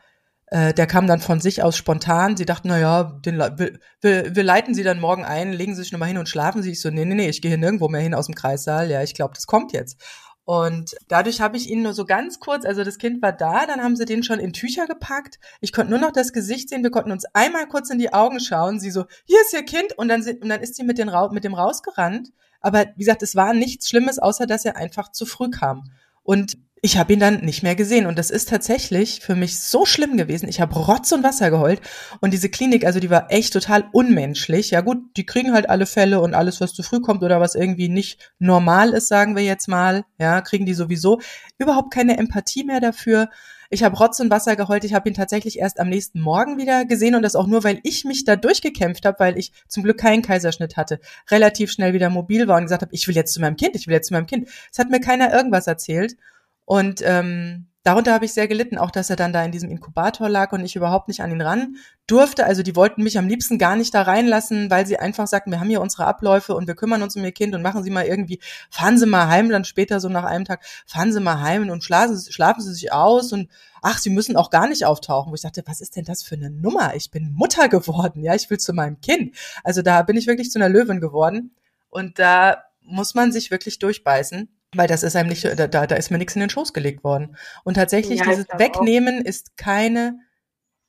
[0.48, 2.36] äh, der kam dann von sich aus spontan.
[2.38, 5.91] Sie dachten, na ja, den, wir, wir, leiten Sie dann morgen ein, legen Sie sich
[5.94, 6.72] nochmal hin und schlafen Sie.
[6.72, 8.91] Ich so, nee, nee, nee, ich gehe nirgendwo mehr hin aus dem Kreissaal.
[8.91, 9.98] Ja, ich glaube, das kommt jetzt.
[10.44, 13.82] Und dadurch habe ich ihn nur so ganz kurz, also das Kind war da, dann
[13.82, 15.39] haben sie den schon in Tücher gepackt.
[15.62, 18.41] Ich konnte nur noch das Gesicht sehen, wir konnten uns einmal kurz in die Augen
[18.41, 18.80] schauen.
[18.80, 21.12] Sie so, hier ist ihr Kind und dann, sind, und dann ist sie mit, den,
[21.32, 22.34] mit dem rausgerannt.
[22.60, 25.84] Aber wie gesagt, es war nichts Schlimmes, außer dass er einfach zu früh kam.
[26.24, 28.08] Und ich habe ihn dann nicht mehr gesehen.
[28.08, 30.50] Und das ist tatsächlich für mich so schlimm gewesen.
[30.50, 31.80] Ich habe Rotz und Wasser geheult.
[32.22, 34.72] Und diese Klinik, also die war echt total unmenschlich.
[34.72, 37.54] Ja gut, die kriegen halt alle Fälle und alles, was zu früh kommt oder was
[37.54, 41.20] irgendwie nicht normal ist, sagen wir jetzt mal, ja, kriegen die sowieso
[41.60, 43.30] überhaupt keine Empathie mehr dafür.
[43.70, 44.84] Ich habe Rotz und Wasser geheult.
[44.84, 47.80] Ich habe ihn tatsächlich erst am nächsten Morgen wieder gesehen und das auch nur, weil
[47.84, 52.10] ich mich da durchgekämpft habe, weil ich zum Glück keinen Kaiserschnitt hatte, relativ schnell wieder
[52.10, 54.13] mobil war und gesagt habe, ich will jetzt zu meinem Kind, ich will jetzt zu
[54.15, 54.50] meinem Kind.
[54.72, 56.17] Es hat mir keiner irgendwas erzählt.
[56.65, 60.30] Und ähm, darunter habe ich sehr gelitten, auch dass er dann da in diesem Inkubator
[60.30, 62.45] lag und ich überhaupt nicht an ihn ran durfte.
[62.45, 65.60] Also die wollten mich am liebsten gar nicht da reinlassen, weil sie einfach sagten, wir
[65.60, 68.06] haben hier unsere Abläufe und wir kümmern uns um ihr Kind und machen Sie mal
[68.06, 71.69] irgendwie, fahren Sie mal heim, dann später so nach einem Tag, fahren Sie mal heim
[71.69, 73.50] und schlafen, schlafen Sie sich aus und
[73.82, 75.32] ach, Sie müssen auch gar nicht auftauchen.
[75.32, 76.95] Wo ich dachte, was ist denn das für eine Nummer?
[76.95, 79.36] Ich bin Mutter geworden, ja, ich will zu meinem Kind.
[79.63, 81.56] Also da bin ich wirklich zu einer Löwin geworden
[81.89, 84.50] und da muss man sich wirklich durchbeißen.
[84.74, 87.36] Weil das ist einem nicht, da, da ist mir nichts in den Schoß gelegt worden.
[87.64, 89.26] Und tatsächlich, ja, dieses Wegnehmen auch.
[89.26, 90.20] ist keine,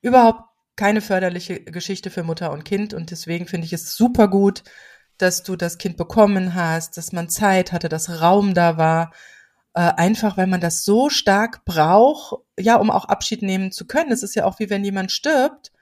[0.01, 0.45] überhaupt
[0.77, 2.95] keine förderliche Geschichte für Mutter und Kind.
[2.95, 4.63] Und deswegen finde ich es super gut,
[5.19, 9.13] dass du das Kind bekommen hast, dass man Zeit hatte, dass Raum da war.
[9.75, 14.13] Äh, einfach, weil man das so stark braucht, ja, um auch Abschied nehmen zu können.
[14.13, 15.73] Es ist ja auch wie wenn jemand stirbt.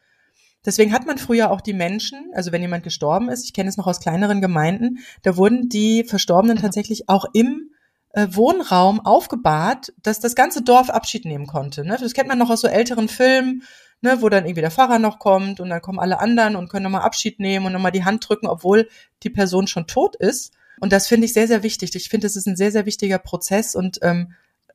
[0.65, 3.79] Deswegen hat man früher auch die Menschen, also wenn jemand gestorben ist, ich kenne es
[3.79, 7.71] noch aus kleineren Gemeinden, da wurden die Verstorbenen tatsächlich auch im
[8.15, 11.85] Wohnraum aufgebahrt, dass das ganze Dorf Abschied nehmen konnte.
[11.85, 11.97] Ne?
[12.01, 13.63] Das kennt man noch aus so älteren Filmen,
[14.01, 16.85] ne, wo dann irgendwie der Pfarrer noch kommt und dann kommen alle anderen und können
[16.85, 18.89] nochmal Abschied nehmen und nochmal die Hand drücken, obwohl
[19.23, 20.53] die Person schon tot ist.
[20.81, 21.95] Und das finde ich sehr, sehr wichtig.
[21.95, 24.33] Ich finde, es ist ein sehr, sehr wichtiger Prozess und ähm,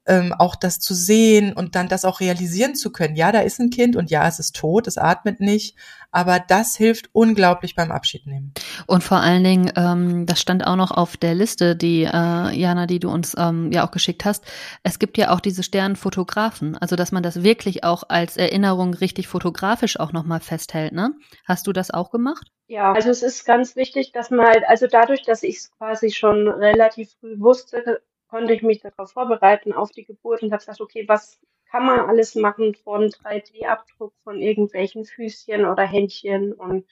[0.07, 3.15] ähm, auch das zu sehen und dann das auch realisieren zu können.
[3.15, 5.75] Ja, da ist ein Kind und ja, es ist tot, es atmet nicht,
[6.11, 8.53] aber das hilft unglaublich beim Abschied nehmen.
[8.87, 12.85] Und vor allen Dingen, ähm, das stand auch noch auf der Liste, die äh, Jana,
[12.85, 14.45] die du uns ähm, ja auch geschickt hast.
[14.83, 19.27] Es gibt ja auch diese Sternfotografen, also dass man das wirklich auch als Erinnerung richtig
[19.27, 20.93] fotografisch auch nochmal festhält.
[20.93, 21.13] Ne?
[21.45, 22.51] Hast du das auch gemacht?
[22.67, 26.11] Ja, also es ist ganz wichtig, dass man halt, also dadurch, dass ich es quasi
[26.11, 28.01] schon relativ früh wusste,
[28.35, 31.39] konnte ich mich darauf vorbereiten, auf die Geburt und habe gesagt, okay, was
[31.71, 36.85] kann man alles machen von 3D-Abdruck von irgendwelchen Füßchen oder Händchen und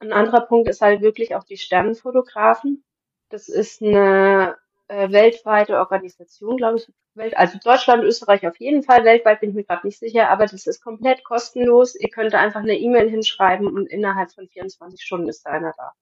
[0.00, 2.82] ein anderer Punkt ist halt wirklich auch die Sternenfotografen.
[3.28, 4.56] Das ist eine
[4.88, 6.92] äh, weltweite Organisation, glaube ich.
[7.14, 10.46] Welt, also Deutschland, Österreich auf jeden Fall, weltweit bin ich mir gerade nicht sicher, aber
[10.46, 11.94] das ist komplett kostenlos.
[11.94, 15.92] Ihr könnt einfach eine E-Mail hinschreiben und innerhalb von 24 Stunden ist da einer da.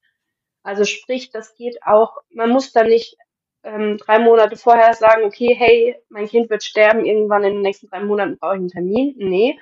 [0.63, 3.19] Also sprich, das geht auch, man muss da nicht
[3.65, 7.89] ähm, drei Monate vorher sagen, okay, hey, mein Kind wird sterben, irgendwann in den nächsten
[7.89, 9.15] drei Monaten brauche ich einen Termin.
[9.19, 9.59] Nee,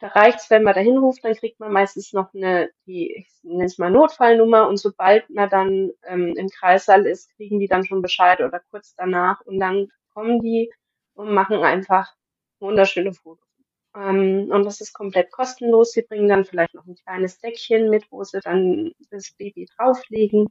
[0.00, 3.64] da reicht's, wenn man da hinruft, dann kriegt man meistens noch eine, die, ich nenne
[3.64, 8.02] es mal Notfallnummer und sobald man dann ähm, im Kreissaal ist, kriegen die dann schon
[8.02, 10.72] Bescheid oder kurz danach und dann kommen die
[11.14, 12.14] und machen einfach
[12.60, 13.48] wunderschöne Fotos.
[13.96, 15.92] Ähm, und das ist komplett kostenlos.
[15.92, 20.46] Sie bringen dann vielleicht noch ein kleines Deckchen mit, wo sie dann das Baby drauflegen.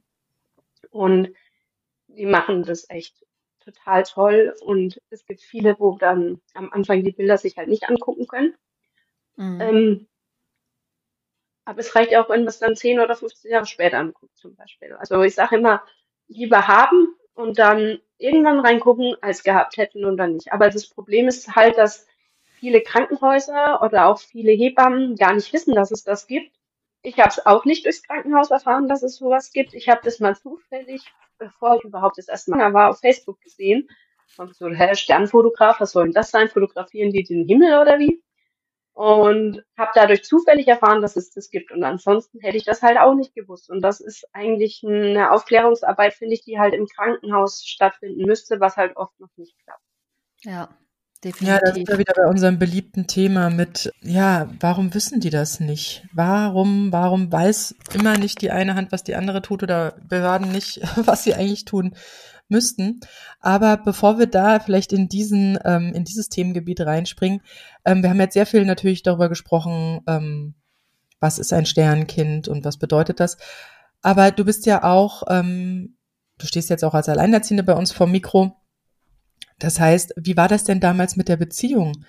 [0.90, 1.32] Und
[2.08, 3.24] die machen das echt
[3.60, 7.88] total toll und es gibt viele, wo dann am Anfang die Bilder sich halt nicht
[7.88, 8.54] angucken können.
[9.36, 9.60] Mhm.
[9.60, 10.08] Ähm,
[11.64, 14.54] aber es reicht auch, wenn man es dann 10 oder 15 Jahre später anguckt, zum
[14.54, 14.94] Beispiel.
[14.94, 15.82] Also ich sage immer,
[16.26, 20.52] lieber haben und dann irgendwann reingucken, als gehabt hätten und dann nicht.
[20.52, 22.06] Aber das Problem ist halt, dass
[22.58, 26.57] viele Krankenhäuser oder auch viele Hebammen gar nicht wissen, dass es das gibt.
[27.02, 29.74] Ich habe es auch nicht durchs Krankenhaus erfahren, dass es sowas gibt.
[29.74, 31.02] Ich habe das mal zufällig
[31.38, 33.88] bevor ich überhaupt das erste Mal war, auf Facebook gesehen.
[34.36, 36.48] Und so, hä, Sternfotograf, was soll denn das sein?
[36.48, 38.22] Fotografieren die den Himmel oder wie?
[38.92, 41.70] Und habe dadurch zufällig erfahren, dass es das gibt.
[41.70, 43.70] Und ansonsten hätte ich das halt auch nicht gewusst.
[43.70, 48.76] Und das ist eigentlich eine Aufklärungsarbeit, finde ich, die halt im Krankenhaus stattfinden müsste, was
[48.76, 49.82] halt oft noch nicht klappt.
[50.42, 50.68] Ja,
[51.24, 51.48] Definitiv.
[51.48, 55.58] Ja, da sind wir wieder bei unserem beliebten Thema mit, ja, warum wissen die das
[55.58, 56.06] nicht?
[56.12, 60.80] Warum, warum weiß immer nicht die eine Hand, was die andere tut oder Behörden nicht,
[60.96, 61.94] was sie eigentlich tun
[62.48, 63.00] müssten?
[63.40, 67.40] Aber bevor wir da vielleicht in diesen, ähm, in dieses Themengebiet reinspringen,
[67.84, 70.54] ähm, wir haben jetzt sehr viel natürlich darüber gesprochen, ähm,
[71.18, 73.38] was ist ein Sternkind und was bedeutet das?
[74.02, 75.96] Aber du bist ja auch, ähm,
[76.38, 78.54] du stehst jetzt auch als Alleinerziehende bei uns vom Mikro
[79.58, 82.04] das heißt, wie war das denn damals mit der Beziehung,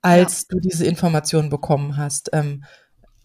[0.00, 0.46] als ja.
[0.50, 2.30] du diese Informationen bekommen hast?
[2.32, 2.64] Ähm,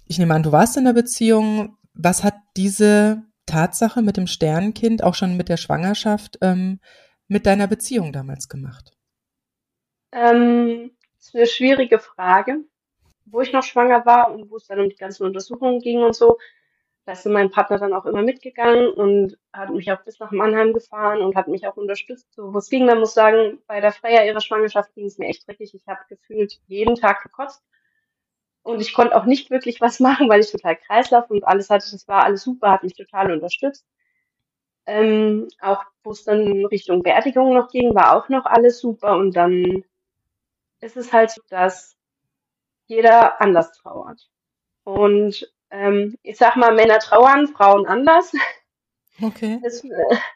[0.05, 1.77] ich nehme an, du warst in der Beziehung.
[1.93, 6.79] Was hat diese Tatsache mit dem Sternenkind, auch schon mit der Schwangerschaft, ähm,
[7.27, 8.91] mit deiner Beziehung damals gemacht?
[10.11, 12.63] Ähm, das ist eine schwierige Frage.
[13.25, 16.15] Wo ich noch schwanger war und wo es dann um die ganzen Untersuchungen ging und
[16.15, 16.39] so,
[17.09, 20.73] da ist mein Partner dann auch immer mitgegangen und hat mich auch bis nach Mannheim
[20.73, 22.85] gefahren und hat mich auch unterstützt, so wo es ging.
[22.85, 25.73] Man muss sagen, bei der Freya ihrer Schwangerschaft ging es mir echt dreckig.
[25.73, 27.63] Ich habe gefühlt jeden Tag gekotzt
[28.61, 31.89] und ich konnte auch nicht wirklich was machen, weil ich total Kreislauf und alles hatte.
[31.91, 33.87] Das war alles super, hat mich total unterstützt.
[34.85, 39.17] Ähm, auch wo es dann Richtung Beerdigung noch ging, war auch noch alles super.
[39.17, 39.83] Und dann
[40.79, 41.97] ist es halt so, dass
[42.85, 44.29] jeder anders trauert.
[44.83, 48.33] Und ähm, ich sag mal, Männer trauern, Frauen anders.
[49.21, 49.59] Okay.
[49.63, 49.83] Das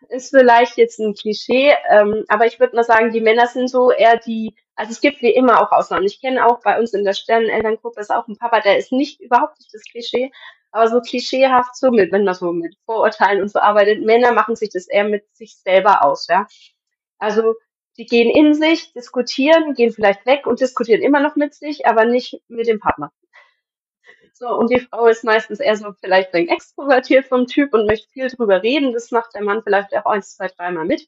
[0.09, 3.91] ist vielleicht jetzt ein Klischee, ähm, aber ich würde mal sagen, die Männer sind so
[3.91, 6.05] eher die, also es gibt wie immer auch Ausnahmen.
[6.05, 9.21] Ich kenne auch bei uns in der Sternenelterngruppe ist auch ein Papa, der ist nicht
[9.21, 10.31] überhaupt nicht das Klischee,
[10.71, 14.55] aber so klischeehaft so mit, wenn man so mit Vorurteilen und so arbeitet, Männer machen
[14.55, 16.47] sich das eher mit sich selber aus, ja.
[17.19, 17.55] Also
[17.97, 22.05] die gehen in sich, diskutieren, gehen vielleicht weg und diskutieren immer noch mit sich, aber
[22.05, 23.13] nicht mit dem Partner.
[24.35, 28.09] So, und die Frau ist meistens eher so vielleicht ein extrovertiert vom Typ und möchte
[28.09, 28.91] viel drüber reden.
[28.91, 31.07] Das macht der Mann vielleicht auch eins, zwei, dreimal mit.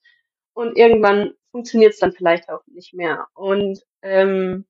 [0.53, 3.27] Und irgendwann funktioniert es dann vielleicht auch nicht mehr.
[3.33, 4.65] Und ähm,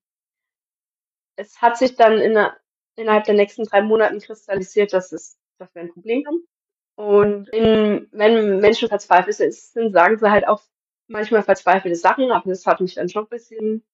[1.35, 2.57] es hat sich dann in der,
[2.95, 6.47] innerhalb der nächsten drei Monaten kristallisiert, dass, es, dass wir ein Problem haben.
[6.95, 10.61] Und in, wenn Menschen verzweifelt sind, sagen sie halt auch
[11.07, 13.85] manchmal verzweifelte Sachen, aber das hat mich dann schon ein bisschen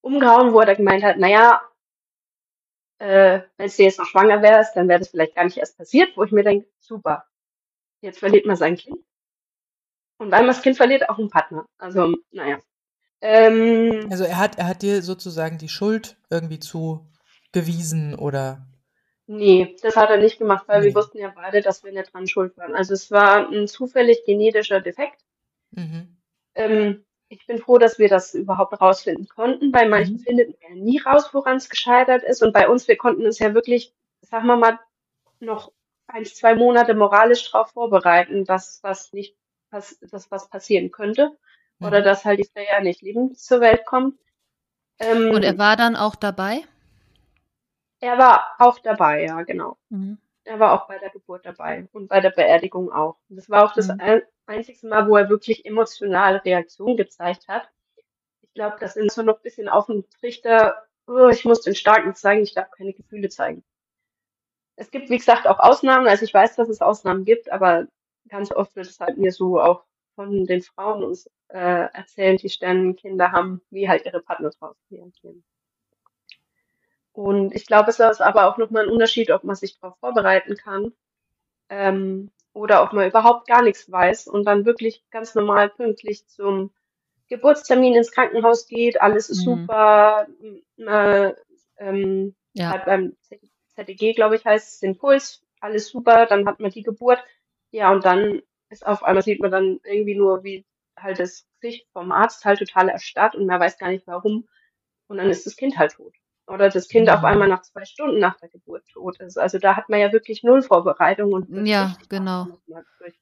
[0.00, 1.62] umgehauen, wo er gemeint hat, naja,
[3.02, 6.16] äh, wenn sie jetzt noch schwanger wärst, dann wäre das vielleicht gar nicht erst passiert,
[6.16, 7.24] wo ich mir denke, super,
[8.00, 8.98] jetzt verliert man sein Kind.
[10.18, 11.66] Und weil man das Kind verliert, auch einen Partner.
[11.78, 12.60] Also, naja.
[13.20, 18.68] Ähm, also er hat, er hat dir sozusagen die Schuld irgendwie zugewiesen oder?
[19.26, 20.86] Nee, das hat er nicht gemacht, weil nee.
[20.86, 22.76] wir wussten ja beide, dass wir nicht dran schuld waren.
[22.76, 25.24] Also es war ein zufällig genetischer Defekt.
[25.72, 26.18] Mhm.
[26.54, 29.72] Ähm, ich bin froh, dass wir das überhaupt rausfinden konnten.
[29.72, 30.20] Bei manchen mhm.
[30.20, 32.42] findet man ja nie raus, woran es gescheitert ist.
[32.42, 34.78] Und bei uns, wir konnten uns ja wirklich, sagen wir mal,
[35.40, 35.72] noch
[36.06, 39.34] ein, zwei Monate moralisch darauf vorbereiten, dass was nicht,
[39.70, 41.30] dass, dass was passieren könnte.
[41.78, 41.86] Mhm.
[41.86, 44.18] Oder dass halt die Freya nicht lebend zur Welt kommt.
[44.98, 46.60] Ähm, Und er war dann auch dabei?
[48.00, 49.78] Er war auch dabei, ja, genau.
[49.88, 50.18] Mhm.
[50.44, 53.18] Er war auch bei der Geburt dabei und bei der Beerdigung auch.
[53.28, 54.22] das war auch das mhm.
[54.46, 57.68] einzige Mal, wo er wirklich emotionale Reaktionen gezeigt hat.
[58.40, 61.74] Ich glaube, das ist so noch ein bisschen auf dem Trichter, oh, ich muss den
[61.74, 63.64] Starken zeigen, ich darf keine Gefühle zeigen.
[64.76, 66.08] Es gibt, wie gesagt, auch Ausnahmen.
[66.08, 67.86] Also ich weiß, dass es Ausnahmen gibt, aber
[68.28, 72.48] ganz oft wird es halt mir so auch von den Frauen uns äh, erzählt, die
[72.48, 75.44] Sternenkinder haben, wie halt ihre Partner drauf reagieren.
[77.12, 80.56] Und ich glaube, es ist aber auch nochmal ein Unterschied, ob man sich darauf vorbereiten
[80.56, 80.92] kann
[81.68, 86.70] ähm, oder ob man überhaupt gar nichts weiß und dann wirklich ganz normal pünktlich zum
[87.28, 89.66] Geburtstermin ins Krankenhaus geht, alles ist mhm.
[89.66, 90.26] super,
[90.78, 91.32] äh,
[91.78, 92.70] ähm, ja.
[92.70, 93.16] halt beim
[93.74, 97.22] ZDG, glaube ich, heißt es den Puls, alles super, dann hat man die Geburt,
[97.70, 100.64] ja, und dann ist auf einmal sieht man dann irgendwie nur, wie
[100.96, 104.48] halt das Gesicht vom Arzt halt total erstarrt und man weiß gar nicht warum.
[105.08, 106.14] Und dann ist das Kind halt tot
[106.46, 107.16] oder das Kind ja.
[107.16, 109.38] auf einmal nach zwei Stunden nach der Geburt tot ist.
[109.38, 112.48] Also da hat man ja wirklich null Vorbereitung und ja, genau.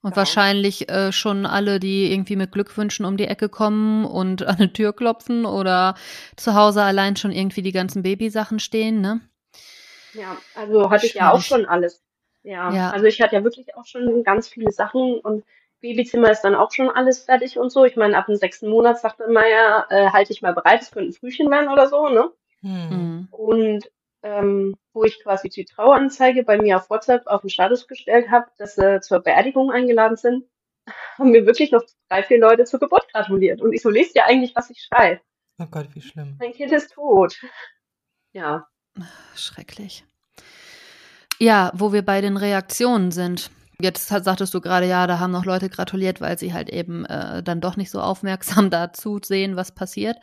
[0.02, 4.56] Und wahrscheinlich äh, schon alle, die irgendwie mit Glückwünschen um die Ecke kommen und an
[4.56, 5.94] eine Tür klopfen oder
[6.37, 9.20] zu Hause allein schon irgendwie die ganzen Babysachen stehen, ne?
[10.12, 12.02] Ja, also hatte ich ja auch schon alles.
[12.42, 15.44] Ja, ja, also ich hatte ja wirklich auch schon ganz viele Sachen und
[15.80, 17.85] Babyzimmer ist dann auch schon alles fertig und so.
[17.85, 20.90] Ich meine, ab dem sechsten Monat sagte man ja, äh, halte ich mal bereit, es
[20.90, 22.30] könnte ein Frühchen werden oder so, ne?
[22.62, 23.29] Mhm.
[23.31, 23.90] Und
[24.23, 28.46] ähm, wo ich quasi die Traueranzeige bei mir auf WhatsApp auf den Status gestellt habe,
[28.59, 30.44] dass sie zur Beerdigung eingeladen sind,
[31.18, 33.61] haben mir wirklich noch drei, vier Leute zur Geburt gratuliert.
[33.61, 35.20] Und ich so, lest ja eigentlich, was ich schreibe.
[35.59, 36.37] Oh Gott, wie schlimm.
[36.38, 37.38] Mein Kind ist tot.
[38.33, 38.66] Ja.
[39.35, 40.05] Schrecklich.
[41.38, 43.51] Ja, wo wir bei den Reaktionen sind.
[43.81, 47.43] Jetzt sagtest du gerade, ja, da haben noch Leute gratuliert, weil sie halt eben äh,
[47.43, 50.16] dann doch nicht so aufmerksam dazu sehen, was passiert.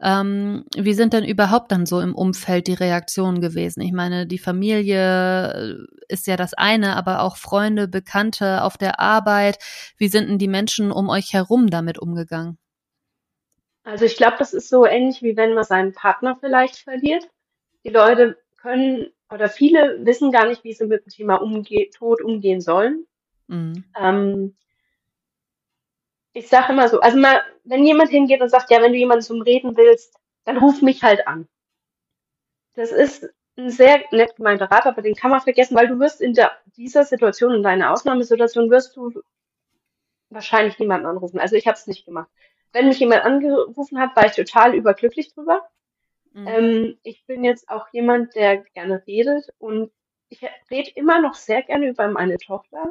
[0.00, 3.80] Ähm, wie sind denn überhaupt dann so im Umfeld die Reaktionen gewesen?
[3.82, 5.74] Ich meine, die Familie äh,
[6.08, 9.58] ist ja das eine, aber auch Freunde, Bekannte auf der Arbeit.
[9.96, 12.58] Wie sind denn die Menschen um euch herum damit umgegangen?
[13.84, 17.28] Also ich glaube, das ist so ähnlich wie wenn man seinen Partner vielleicht verliert.
[17.84, 22.22] Die Leute können oder viele wissen gar nicht, wie sie mit dem Thema umge Tod
[22.22, 23.06] umgehen sollen.
[23.46, 23.84] Mhm.
[23.98, 24.56] Ähm,
[26.32, 29.22] ich sage immer so, also mal, wenn jemand hingeht und sagt, ja, wenn du jemanden
[29.22, 31.48] zum Reden willst, dann ruf mich halt an.
[32.74, 36.20] Das ist ein sehr nett gemeinter Rat, aber den kann man vergessen, weil du wirst
[36.20, 39.22] in der, dieser Situation, in deiner Ausnahmesituation, wirst du
[40.30, 41.40] wahrscheinlich niemanden anrufen.
[41.40, 42.30] Also ich habe es nicht gemacht.
[42.72, 45.68] Wenn mich jemand angerufen hat, war ich total überglücklich drüber.
[46.32, 46.46] Mhm.
[46.46, 49.90] Ähm, ich bin jetzt auch jemand, der gerne redet und
[50.28, 52.84] ich rede immer noch sehr gerne über meine Tochter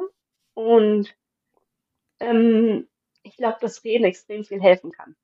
[0.54, 1.14] und
[2.20, 2.86] ähm,
[3.22, 5.16] ich glaube, dass Reden extrem viel helfen kann.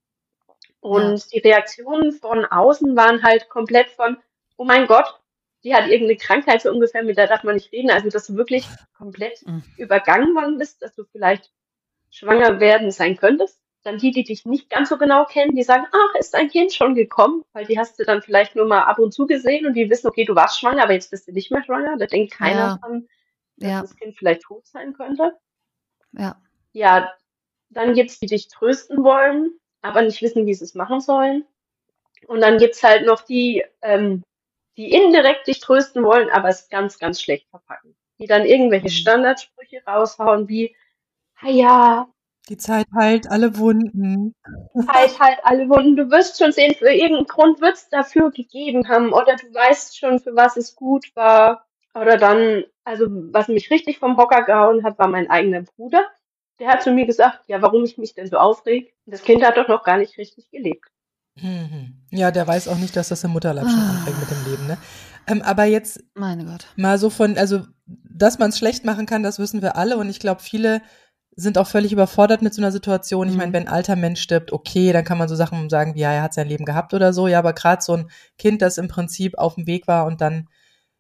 [0.80, 1.26] Und ja.
[1.32, 4.16] die Reaktionen von außen waren halt komplett von,
[4.56, 5.20] oh mein Gott,
[5.64, 7.90] die hat irgendeine Krankheit so ungefähr, mit der darf man nicht reden.
[7.90, 9.64] Also, dass du wirklich komplett mhm.
[9.76, 11.50] übergangen worden bist, dass du vielleicht
[12.10, 13.60] schwanger werden sein könntest.
[13.86, 16.72] Dann die, die dich nicht ganz so genau kennen, die sagen, ach, ist dein Kind
[16.72, 17.44] schon gekommen?
[17.52, 20.08] Weil die hast du dann vielleicht nur mal ab und zu gesehen und die wissen,
[20.08, 21.96] okay, du warst schwanger, aber jetzt bist du nicht mehr schwanger.
[21.96, 22.78] Da denkt keiner ja.
[22.78, 23.08] dran,
[23.58, 23.80] dass ja.
[23.82, 25.38] das Kind vielleicht tot sein könnte.
[26.10, 26.36] Ja.
[26.72, 27.12] Ja,
[27.70, 31.44] dann gibt's die dich trösten wollen, aber nicht wissen, wie sie es machen sollen.
[32.26, 34.24] Und dann gibt's halt noch die, ähm,
[34.76, 37.94] die indirekt dich trösten wollen, aber es ganz, ganz schlecht verpacken.
[38.18, 38.90] Die dann irgendwelche mhm.
[38.90, 40.74] Standardsprüche raushauen wie,
[41.40, 42.08] ah ja.
[42.48, 44.34] Die Zeit heilt alle Wunden.
[44.74, 45.96] Zeit heilt alle Wunden.
[45.96, 49.98] Du wirst schon sehen, für irgendeinen Grund wird es dafür gegeben haben oder du weißt
[49.98, 51.66] schon, für was es gut war.
[51.94, 56.04] Oder dann, also was mich richtig vom Hocker gehauen hat, war mein eigener Bruder.
[56.60, 58.94] Der hat zu mir gesagt, ja, warum ich mich denn so aufreg.
[59.06, 60.86] Das Kind hat doch noch gar nicht richtig gelebt.
[61.40, 62.02] Mhm.
[62.10, 63.90] Ja, der weiß auch nicht, dass das im Mutterleib schon ah.
[63.90, 64.78] anfängt mit dem Leben, ne?
[65.26, 66.66] Ähm, aber jetzt Meine Gott.
[66.76, 70.08] mal so von, also dass man es schlecht machen kann, das wissen wir alle und
[70.08, 70.80] ich glaube, viele
[71.36, 73.28] sind auch völlig überfordert mit so einer Situation.
[73.28, 73.38] Ich mhm.
[73.38, 76.12] meine, wenn ein alter Mensch stirbt, okay, dann kann man so Sachen sagen wie, ja,
[76.12, 77.28] er hat sein Leben gehabt oder so.
[77.28, 80.48] Ja, aber gerade so ein Kind, das im Prinzip auf dem Weg war und dann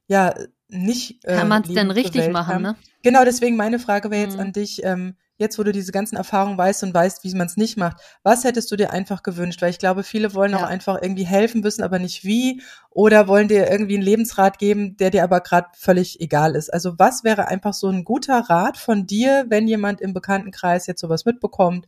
[0.06, 0.34] ja
[0.68, 1.24] nicht.
[1.24, 2.62] Äh, kann man es denn richtig machen, kam.
[2.62, 2.76] ne?
[3.02, 4.42] Genau, deswegen meine Frage wäre jetzt mhm.
[4.42, 4.84] an dich.
[4.84, 7.98] Ähm, jetzt wo du diese ganzen Erfahrungen weißt und weißt, wie man es nicht macht,
[8.22, 9.60] was hättest du dir einfach gewünscht?
[9.60, 10.58] Weil ich glaube, viele wollen ja.
[10.58, 14.96] auch einfach irgendwie helfen, wissen aber nicht wie oder wollen dir irgendwie einen Lebensrat geben,
[14.96, 16.72] der dir aber gerade völlig egal ist.
[16.72, 21.00] Also was wäre einfach so ein guter Rat von dir, wenn jemand im Bekanntenkreis jetzt
[21.00, 21.86] sowas mitbekommt?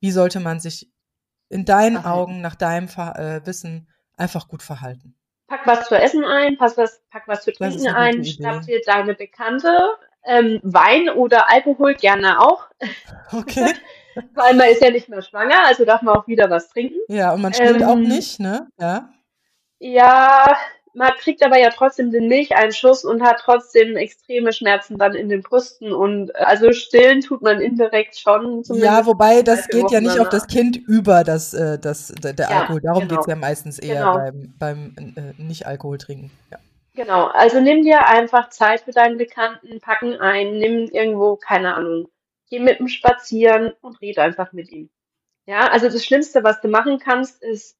[0.00, 0.90] Wie sollte man sich
[1.48, 5.14] in deinen Ach, Augen, nach deinem äh, Wissen einfach gut verhalten?
[5.48, 9.14] Pack was zu essen ein, pack was, pack was zu trinken ein, schnapp dir deine
[9.14, 9.78] Bekannte,
[10.26, 12.66] ähm, Wein oder Alkohol gerne auch.
[13.32, 13.72] Okay.
[14.34, 16.98] Weil man ist ja nicht mehr schwanger, also darf man auch wieder was trinken.
[17.08, 18.66] Ja, und man stillt ähm, auch nicht, ne?
[18.78, 19.10] Ja.
[19.78, 20.56] Ja,
[20.96, 25.42] man kriegt aber ja trotzdem den Milcheinschuss und hat trotzdem extreme Schmerzen dann in den
[25.42, 28.62] Brüsten und äh, also stillen tut man indirekt schon.
[28.72, 32.60] Ja, wobei das geht ja nicht auf das Kind über das, äh, das der, ja,
[32.60, 32.80] Alkohol.
[32.80, 33.14] Darum genau.
[33.16, 34.14] geht's ja meistens eher genau.
[34.14, 36.30] beim, beim äh, Nicht-Alkohol trinken.
[36.50, 36.58] Ja.
[36.96, 42.08] Genau, also nimm dir einfach Zeit für deinen Bekannten, packen ein, nimm irgendwo, keine Ahnung,
[42.48, 44.88] geh mit ihm spazieren und red einfach mit ihm.
[45.44, 47.76] Ja, also das Schlimmste, was du machen kannst, ist,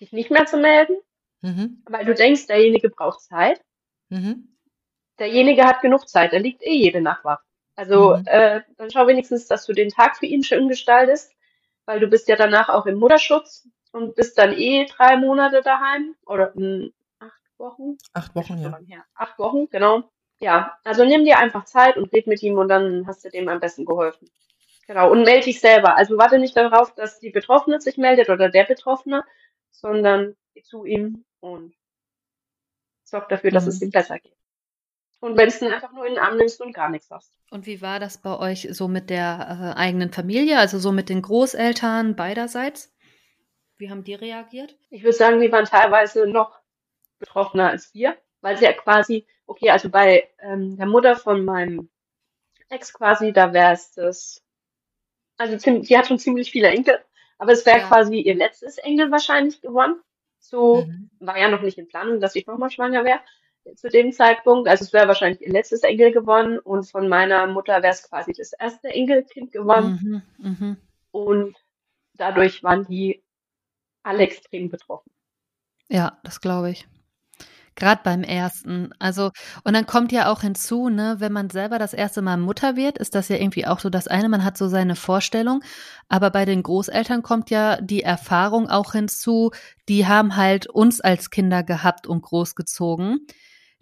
[0.00, 0.96] dich nicht mehr zu melden,
[1.40, 1.84] mhm.
[1.88, 3.62] weil du denkst, derjenige braucht Zeit.
[4.08, 4.56] Mhm.
[5.20, 7.42] Derjenige hat genug Zeit, er liegt eh jede Nacht wach.
[7.76, 8.26] Also mhm.
[8.26, 11.32] äh, dann schau wenigstens, dass du den Tag für ihn schön gestaltest,
[11.84, 16.16] weil du bist ja danach auch im Mutterschutz und bist dann eh drei Monate daheim
[16.26, 16.92] oder hm,
[17.62, 17.96] Wochen.
[18.12, 19.04] Acht Wochen, ja.
[19.14, 20.02] Acht Wochen, genau.
[20.38, 23.48] Ja, also nimm dir einfach Zeit und red mit ihm und dann hast du dem
[23.48, 24.28] am besten geholfen.
[24.86, 25.96] Genau, und melde dich selber.
[25.96, 29.24] Also warte nicht darauf, dass die Betroffene sich meldet oder der Betroffene,
[29.70, 31.74] sondern geh zu ihm und
[33.04, 33.70] sorg dafür, dass mhm.
[33.70, 34.36] es ihm besser geht.
[35.20, 37.32] Und wenn es einfach nur in den Arm nimmst und gar nichts sagst.
[37.52, 41.08] Und wie war das bei euch so mit der äh, eigenen Familie, also so mit
[41.08, 42.92] den Großeltern beiderseits?
[43.76, 44.76] Wie haben die reagiert?
[44.90, 46.61] Ich würde sagen, die waren teilweise noch
[47.22, 51.88] betroffener als wir, weil sie ja quasi, okay, also bei ähm, der Mutter von meinem
[52.68, 54.42] Ex quasi, da wäre es das,
[55.38, 56.98] also sie hat schon ziemlich viele Enkel,
[57.38, 57.88] aber es wäre ja.
[57.88, 60.00] quasi ihr letztes Enkel wahrscheinlich gewonnen.
[60.38, 61.10] So mhm.
[61.20, 63.20] war ja noch nicht in Planung, dass ich nochmal schwanger wäre
[63.76, 64.68] zu dem Zeitpunkt.
[64.68, 68.32] Also es wäre wahrscheinlich ihr letztes Enkel gewonnen und von meiner Mutter wäre es quasi
[68.32, 70.24] das erste Enkelkind gewonnen.
[70.38, 70.76] Mhm, mh.
[71.12, 71.56] Und
[72.14, 73.22] dadurch waren die
[74.02, 75.12] alle extrem betroffen.
[75.88, 76.88] Ja, das glaube ich.
[77.74, 78.90] Gerade beim ersten.
[78.98, 79.30] Also,
[79.64, 82.98] und dann kommt ja auch hinzu, ne, wenn man selber das erste Mal Mutter wird,
[82.98, 85.62] ist das ja irgendwie auch so das eine, man hat so seine Vorstellung.
[86.08, 89.52] Aber bei den Großeltern kommt ja die Erfahrung auch hinzu,
[89.88, 93.26] die haben halt uns als Kinder gehabt und großgezogen.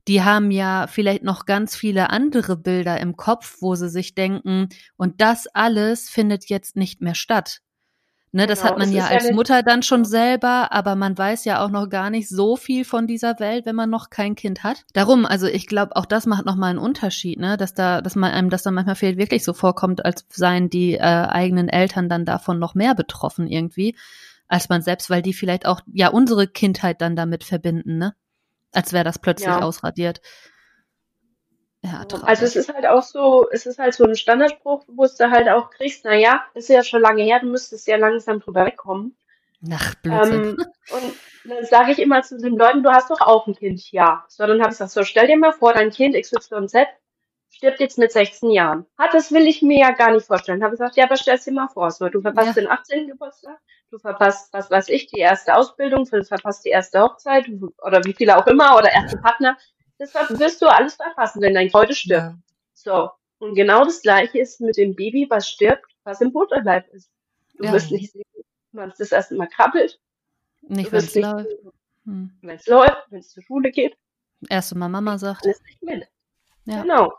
[0.08, 4.68] Die haben ja vielleicht noch ganz viele andere Bilder im Kopf, wo sie sich denken,
[4.96, 7.60] und das alles findet jetzt nicht mehr statt.
[8.32, 11.44] Ne, das genau, hat man ja als ja Mutter dann schon selber, aber man weiß
[11.46, 14.62] ja auch noch gar nicht so viel von dieser Welt, wenn man noch kein Kind
[14.62, 14.84] hat.
[14.92, 18.30] Darum, also ich glaube, auch das macht nochmal einen Unterschied, ne, dass da, dass man
[18.30, 22.24] einem das dann manchmal fehlt, wirklich so vorkommt, als seien die äh, eigenen Eltern dann
[22.24, 23.96] davon noch mehr betroffen irgendwie,
[24.46, 28.14] als man selbst, weil die vielleicht auch ja unsere Kindheit dann damit verbinden, ne,
[28.70, 29.60] als wäre das plötzlich ja.
[29.62, 30.20] ausradiert.
[31.82, 32.28] Ja, traurig.
[32.28, 35.48] Also es ist halt auch so, es ist halt so ein Standardspruch, wo du halt
[35.48, 39.16] auch kriegst, na ja, ist ja schon lange her, du müsstest ja langsam drüber wegkommen.
[39.72, 40.44] Ach, Blödsinn.
[40.44, 40.56] Ähm,
[40.90, 41.14] und
[41.44, 44.24] dann sage ich immer zu den Leuten, du hast doch auch ein Kind, ja.
[44.28, 46.86] So, dann habe ich gesagt, so, stell dir mal vor, dein Kind XYZ
[47.48, 48.86] stirbt jetzt mit 16 Jahren.
[48.96, 50.62] Hat, das will ich mir ja gar nicht vorstellen.
[50.62, 52.62] Habe ich gesagt, ja, aber stell dir mal vor, so, du verpasst Ja.
[52.62, 53.08] den 18.
[53.08, 53.58] Geburtstag,
[53.90, 57.46] du verpasst, was weiß ich, die erste Ausbildung, du verpasst die erste Hochzeit
[57.82, 59.56] oder wie viele auch immer oder erste Partner.
[60.00, 62.22] Das wirst du alles verpassen, wenn dein heute stirbt.
[62.22, 62.38] Ja.
[62.72, 63.10] So.
[63.38, 67.10] Und genau das Gleiche ist mit dem Baby, was stirbt, was im Mutterleib ist.
[67.56, 67.72] Du Ja.
[67.72, 68.24] wirst nicht sehen,
[68.72, 70.00] wann es das erste Mal krabbelt.
[70.62, 71.48] Nicht, wenn es läuft.
[72.06, 72.32] Hm.
[72.40, 73.94] wenn es läuft, wenn es zur Schule geht.
[74.48, 75.44] Erst mal Mama sagt.
[75.44, 76.08] Alles nicht mit.
[76.64, 76.80] Ja.
[76.80, 77.12] Genau.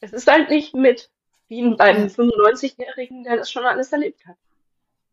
[0.00, 1.10] Es ist halt nicht mit,
[1.46, 2.08] wie beim Ja.
[2.08, 4.36] 95-Jährigen, der das schon alles erlebt hat.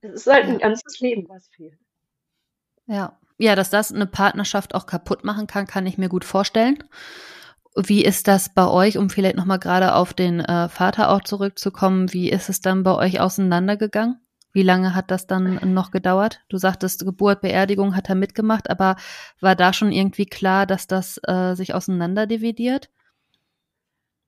[0.01, 1.77] Es ist halt ein ganzes Leben, was fehlt.
[2.87, 3.19] Ja.
[3.37, 6.83] Ja, dass das eine Partnerschaft auch kaputt machen kann, kann ich mir gut vorstellen.
[7.75, 12.13] Wie ist das bei euch, um vielleicht nochmal gerade auf den äh, Vater auch zurückzukommen?
[12.13, 14.19] Wie ist es dann bei euch auseinandergegangen?
[14.51, 16.41] Wie lange hat das dann noch gedauert?
[16.49, 18.97] Du sagtest, Geburt, Beerdigung hat er mitgemacht, aber
[19.41, 22.89] war da schon irgendwie klar, dass das äh, sich auseinanderdividiert?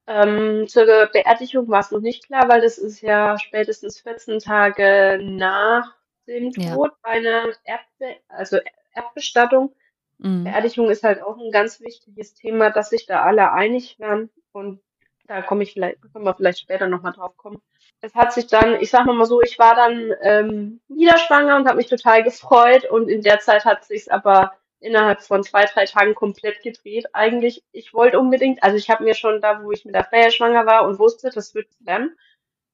[0.08, 5.20] Ähm, zur Beerdigung war es noch nicht klar, weil das ist ja spätestens 14 Tage
[5.22, 5.96] nach
[6.28, 6.76] dem Ja.
[6.76, 8.58] Tod bei einer Erdbe also
[8.96, 9.76] Erdbestattung.
[10.18, 10.46] Mhm.
[10.46, 14.30] Beerdigung ist halt auch ein ganz wichtiges Thema, dass sich da alle einig werden.
[14.52, 14.82] Und
[15.28, 17.62] da komme ich vielleicht, können wir vielleicht später nochmal drauf kommen.
[18.02, 21.68] Es hat sich dann, ich sag mal so, ich war dann ähm, wieder schwanger und
[21.68, 22.86] habe mich total gefreut.
[22.90, 27.08] Und in der Zeit hat sich's aber innerhalb von zwei, drei Tagen komplett gedreht.
[27.14, 30.32] Eigentlich, ich wollte unbedingt, also ich habe mir schon da, wo ich mit der Freya
[30.32, 32.16] schwanger war und wusste, das wird werden,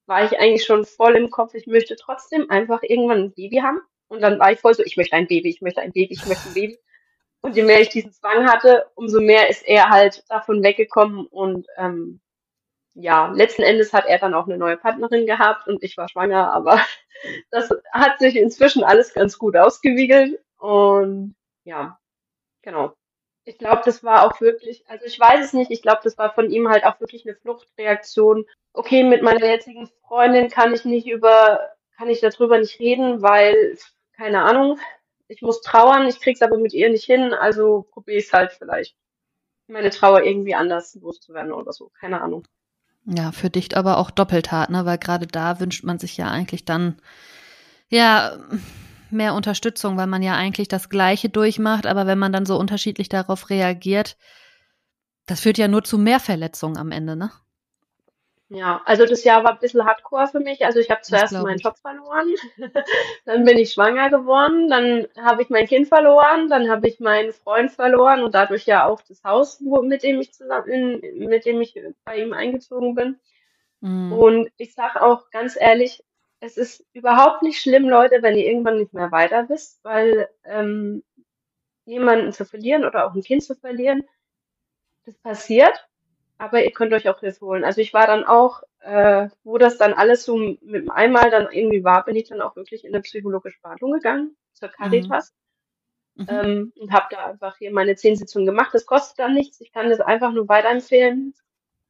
[0.07, 3.79] war ich eigentlich schon voll im Kopf, ich möchte trotzdem einfach irgendwann ein Baby haben.
[4.11, 6.25] Und dann war ich voll so, ich möchte ein Baby, ich möchte ein Baby, ich
[6.25, 6.77] möchte ein Baby.
[7.39, 11.27] Und je mehr ich diesen Zwang hatte, umso mehr ist er halt davon weggekommen.
[11.27, 12.19] Und ähm,
[12.93, 16.51] ja, letzten Endes hat er dann auch eine neue Partnerin gehabt und ich war schwanger,
[16.51, 16.81] aber
[17.51, 20.41] das hat sich inzwischen alles ganz gut ausgewiegelt.
[20.57, 21.97] Und ja,
[22.63, 22.93] genau.
[23.45, 26.33] Ich glaube, das war auch wirklich, also ich weiß es nicht, ich glaube, das war
[26.33, 28.45] von ihm halt auch wirklich eine Fluchtreaktion.
[28.73, 31.61] Okay, mit meiner jetzigen Freundin kann ich nicht über,
[31.95, 33.77] kann ich darüber nicht reden, weil,
[34.13, 34.79] keine Ahnung,
[35.27, 38.95] ich muss trauern, ich krieg's aber mit ihr nicht hin, also probiere ich halt vielleicht,
[39.67, 42.47] meine Trauer irgendwie anders loszuwerden oder so, keine Ahnung.
[43.05, 44.85] Ja, für dich aber auch doppelt hart, ne?
[44.85, 47.01] Weil gerade da wünscht man sich ja eigentlich dann
[47.89, 48.37] ja
[49.09, 53.09] mehr Unterstützung, weil man ja eigentlich das Gleiche durchmacht, aber wenn man dann so unterschiedlich
[53.09, 54.17] darauf reagiert,
[55.25, 57.31] das führt ja nur zu mehr Verletzungen am Ende, ne?
[58.53, 60.65] Ja, also das Jahr war ein bisschen hardcore für mich.
[60.65, 61.57] Also ich habe zuerst meinen.
[61.57, 62.35] Job verloren,
[63.25, 67.31] dann bin ich schwanger geworden, dann habe ich mein Kind verloren, dann habe ich meinen
[67.31, 71.61] Freund verloren und dadurch ja auch das Haus, wo, mit dem ich zusammen, mit dem
[71.61, 73.19] ich bei ihm eingezogen bin.
[73.79, 74.11] Mhm.
[74.11, 76.03] Und ich sage auch ganz ehrlich,
[76.41, 81.03] es ist überhaupt nicht schlimm, Leute, wenn ihr irgendwann nicht mehr weiter wisst, weil ähm,
[81.85, 84.03] jemanden zu verlieren oder auch ein Kind zu verlieren,
[85.05, 85.87] das passiert,
[86.41, 87.63] aber ihr könnt euch auch Hilfe holen.
[87.63, 91.51] Also ich war dann auch, äh, wo das dann alles so mit dem einmal dann
[91.51, 95.35] irgendwie war, bin ich dann auch wirklich in eine psychologische Behandlung gegangen, zur Caritas.
[96.15, 96.27] Mhm.
[96.27, 98.73] Ähm, und habe da einfach hier meine zehn Sitzungen gemacht.
[98.73, 99.61] Das kostet dann nichts.
[99.61, 101.35] Ich kann das einfach nur weiterempfehlen,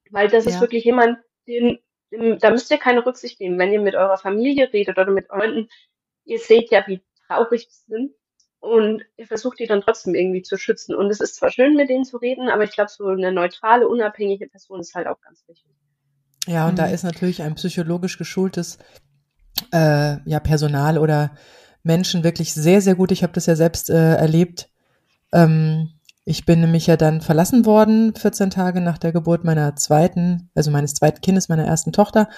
[0.10, 0.62] weil das ist Ja.
[0.62, 1.80] wirklich jemand, den,
[2.12, 5.28] dem, da müsst ihr keine Rücksicht nehmen, wenn ihr mit eurer Familie redet oder mit
[5.28, 5.70] Freunden.
[6.26, 8.14] Ihr seht ja, wie traurig sie sind
[8.62, 10.96] und ihr versucht die dann trotzdem irgendwie zu schützen.
[10.96, 13.88] Und es ist zwar schön, mit denen zu reden, aber ich glaube, so eine neutrale,
[13.88, 15.72] unabhängige Person ist halt auch ganz wichtig.
[16.48, 16.94] Ja, und da Mhm.
[16.94, 18.78] ist natürlich ein psychologisch geschultes
[19.74, 21.36] äh, ja, Personal oder
[21.84, 23.12] Menschen wirklich sehr, sehr gut.
[23.12, 24.70] Ich habe das ja selbst äh, erlebt.
[25.34, 25.90] Ähm,
[26.24, 30.70] ich bin nämlich ja dann verlassen worden, 14 Tage nach der Geburt meiner zweiten, also
[30.70, 32.30] meines zweiten Kindes, meiner ersten Tochter.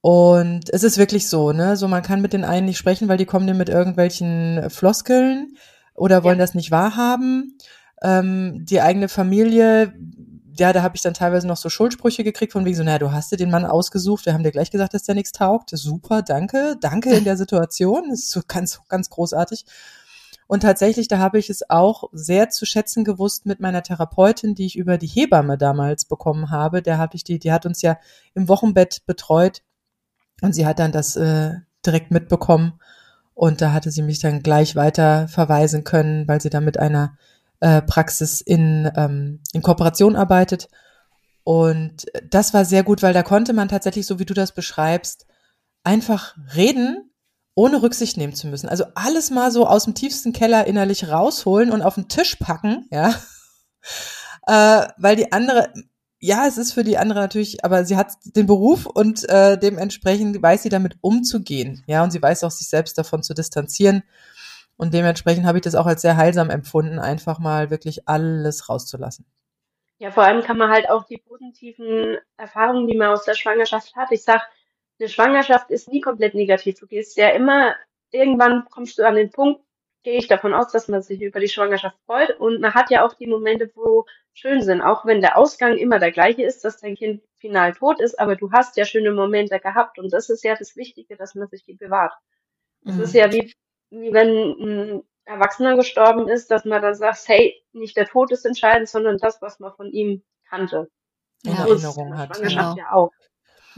[0.00, 1.76] Und es ist wirklich so, ne?
[1.76, 5.56] So, man kann mit den einen nicht sprechen, weil die kommen dir mit irgendwelchen Floskeln
[5.94, 6.44] oder wollen Ja.
[6.44, 7.58] das nicht wahrhaben.
[8.02, 9.92] Ähm, die eigene Familie,
[10.56, 13.10] ja, da habe ich dann teilweise noch so Schuldsprüche gekriegt von wegen so, naja, du
[13.12, 15.70] hast dir den Mann ausgesucht, wir haben dir gleich gesagt, dass der nichts taugt.
[15.72, 18.10] Super, danke, danke in der Situation.
[18.10, 19.64] Das ist so ganz, ganz großartig.
[20.46, 24.64] Und tatsächlich, da habe ich es auch sehr zu schätzen gewusst mit meiner Therapeutin, die
[24.64, 26.82] ich über die Hebamme damals bekommen habe.
[26.82, 27.98] Der habe ich die, die hat uns ja
[28.34, 29.62] im Wochenbett betreut
[30.42, 32.80] und sie hat dann das äh, direkt mitbekommen
[33.34, 37.16] und da hatte sie mich dann gleich weiter verweisen können, weil sie da mit einer
[37.60, 40.68] äh, Praxis in, ähm, in Kooperation arbeitet.
[41.44, 45.26] Und das war sehr gut, weil da konnte man tatsächlich, so wie du das beschreibst,
[45.84, 47.10] einfach reden,
[47.54, 48.68] ohne Rücksicht nehmen zu müssen.
[48.68, 52.86] Also alles mal so aus dem tiefsten Keller innerlich rausholen und auf den Tisch packen,
[52.90, 53.14] ja.
[54.46, 55.72] äh, weil die andere,
[56.20, 60.42] ja, es ist für die andere natürlich, aber sie hat den Beruf und äh, dementsprechend
[60.42, 61.84] weiß sie damit umzugehen.
[61.86, 64.02] Ja, und sie weiß auch, sich selbst davon zu distanzieren.
[64.76, 69.26] Und dementsprechend habe ich das auch als sehr heilsam empfunden, einfach mal wirklich alles rauszulassen.
[69.98, 73.96] Ja, vor allem kann man halt auch die positiven Erfahrungen, die man aus der Schwangerschaft
[73.96, 74.12] hat.
[74.12, 74.42] Ich sag,
[75.00, 76.78] eine Schwangerschaft ist nie komplett negativ.
[76.78, 77.74] Du gehst ja immer,
[78.10, 79.60] irgendwann kommst du an den Punkt,
[80.02, 82.38] gehe ich davon aus, dass man sich über die Schwangerschaft freut.
[82.38, 85.98] Und man hat ja auch die Momente, wo schön sind, auch wenn der Ausgang immer
[85.98, 89.58] der gleiche ist, dass dein Kind final tot ist, aber du hast ja schöne Momente
[89.58, 89.98] gehabt.
[89.98, 92.14] Und das ist ja das Wichtige, dass man sich die bewahrt.
[92.82, 93.02] Das mhm.
[93.02, 93.52] ist ja wie,
[93.90, 98.46] wie wenn ein Erwachsener gestorben ist, dass man dann sagt, hey, nicht der Tod ist
[98.46, 100.88] entscheidend, sondern das, was man von ihm kannte.
[101.44, 102.34] In Erinnerung hat.
[102.34, 102.88] Schwangerschaft genau.
[102.88, 103.12] ja auch.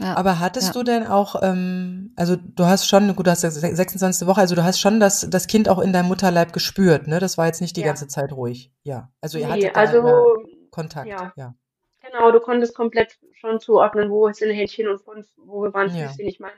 [0.01, 0.17] Ja.
[0.17, 0.73] Aber hattest ja.
[0.73, 4.27] du denn auch, ähm, also du hast schon, gut, du hast ja 26.
[4.27, 7.19] Woche, also du hast schon das, das Kind auch in deinem Mutterleib gespürt, ne?
[7.19, 7.87] Das war jetzt nicht die ja.
[7.87, 8.71] ganze Zeit ruhig.
[8.83, 9.11] Ja.
[9.21, 11.33] Also ihr nee, hattet also, Kontakt, ja.
[11.35, 11.53] ja.
[12.01, 15.01] Genau, du konntest komplett schon zuordnen, wo sind Händchen und
[15.37, 16.27] wo wir waren Füßchen.
[16.27, 16.53] Ich meine,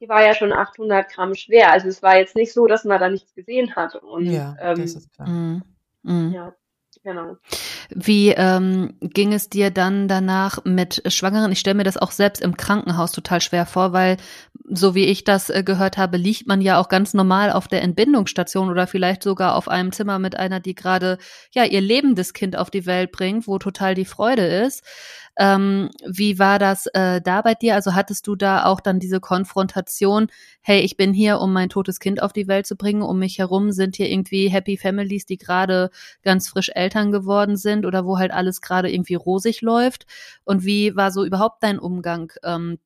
[0.00, 1.70] die war ja schon 800 Gramm schwer.
[1.70, 3.94] Also es war jetzt nicht so, dass man da nichts gesehen hat.
[3.96, 5.28] Und, ja, ähm, das ist klar.
[5.28, 5.62] Mhm.
[6.02, 6.32] Mhm.
[6.32, 6.54] Ja.
[7.02, 7.38] Genau.
[7.88, 11.50] Wie ähm, ging es dir dann danach mit Schwangeren?
[11.50, 14.18] Ich stelle mir das auch selbst im Krankenhaus total schwer vor, weil
[14.68, 17.82] so wie ich das äh, gehört habe, liegt man ja auch ganz normal auf der
[17.82, 21.16] Entbindungsstation oder vielleicht sogar auf einem Zimmer mit einer, die gerade
[21.52, 24.84] ja ihr lebendes Kind auf die Welt bringt, wo total die Freude ist.
[25.38, 27.74] Ähm, wie war das äh, da bei dir?
[27.74, 30.28] Also hattest du da auch dann diese Konfrontation,
[30.60, 33.38] hey, ich bin hier, um mein totes Kind auf die Welt zu bringen, um mich
[33.38, 35.90] herum sind hier irgendwie Happy Families, die gerade
[36.22, 40.06] ganz frisch Eltern geworden sind oder wo halt alles gerade irgendwie rosig läuft?
[40.44, 42.78] Und wie war so überhaupt dein Umgang ähm,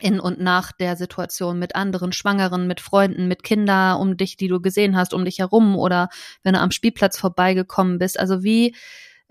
[0.00, 4.48] in und nach der Situation mit anderen Schwangeren, mit Freunden, mit Kindern um dich, die
[4.48, 6.08] du gesehen hast, um dich herum oder
[6.42, 8.18] wenn du am Spielplatz vorbeigekommen bist.
[8.18, 8.74] Also wie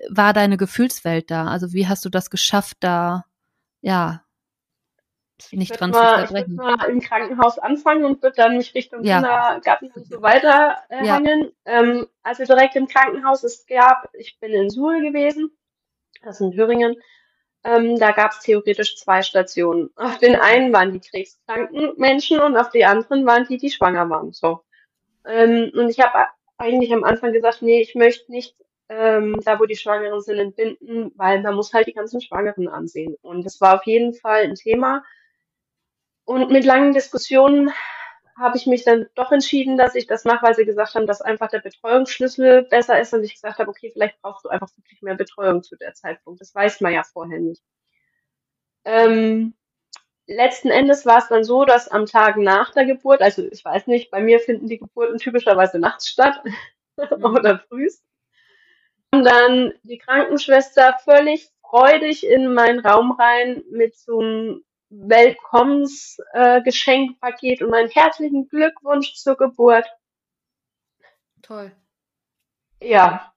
[0.10, 1.47] war deine Gefühlswelt da?
[1.47, 3.26] Also wie hast du das geschafft, da
[3.82, 4.24] ja
[5.51, 6.54] nicht dran mal, zu verbrechen?
[6.54, 9.16] Ich würde mal im Krankenhaus anfangen und würde dann mich Richtung ja.
[9.18, 11.16] Kindergarten und so weiter äh, ja.
[11.16, 11.51] hangeln.
[11.66, 15.51] Ähm, also direkt im Krankenhaus es gab, ich bin in Suhl gewesen,
[16.24, 16.95] das ist in Thüringen.
[17.66, 19.89] Ähm, da gab es theoretisch zwei Stationen.
[19.95, 24.10] Auf den einen waren die krebskranken Menschen und auf die anderen waren die, die schwanger
[24.10, 24.34] waren.
[24.34, 24.62] So.
[25.26, 26.28] Ähm, und ich habe
[26.58, 28.56] eigentlich am Anfang gesagt, nee, ich möchte nicht
[28.96, 33.16] ähm, da wo die Schwangeren sind, entbinden, weil man muss halt die ganzen Schwangeren ansehen.
[33.22, 35.04] Und das war auf jeden Fall ein Thema.
[36.26, 37.72] Und mit langen Diskussionen
[38.38, 41.22] habe ich mich dann doch entschieden, dass ich das mache, weil sie gesagt haben, dass
[41.22, 45.02] einfach der Betreuungsschlüssel besser ist und ich gesagt habe, okay, vielleicht brauchst du einfach wirklich
[45.02, 46.41] mehr Betreuung zu der Zeitpunkt.
[46.41, 47.62] Das weiß man ja vorher nicht.
[48.86, 49.54] Ähm,
[50.28, 53.88] letzten Endes war es dann so, dass am Tag nach der Geburt, also ich weiß
[53.88, 57.24] nicht, bei mir finden die Geburten typischerweise nachts statt mhm.
[57.24, 58.04] oder frühst
[59.22, 67.72] dann die Krankenschwester völlig freudig in meinen Raum rein mit so einem Willkommensgeschenkpaket äh, und
[67.74, 69.86] einen herzlichen Glückwunsch zur Geburt.
[71.41, 71.72] Toll.
[72.82, 73.34] Ja.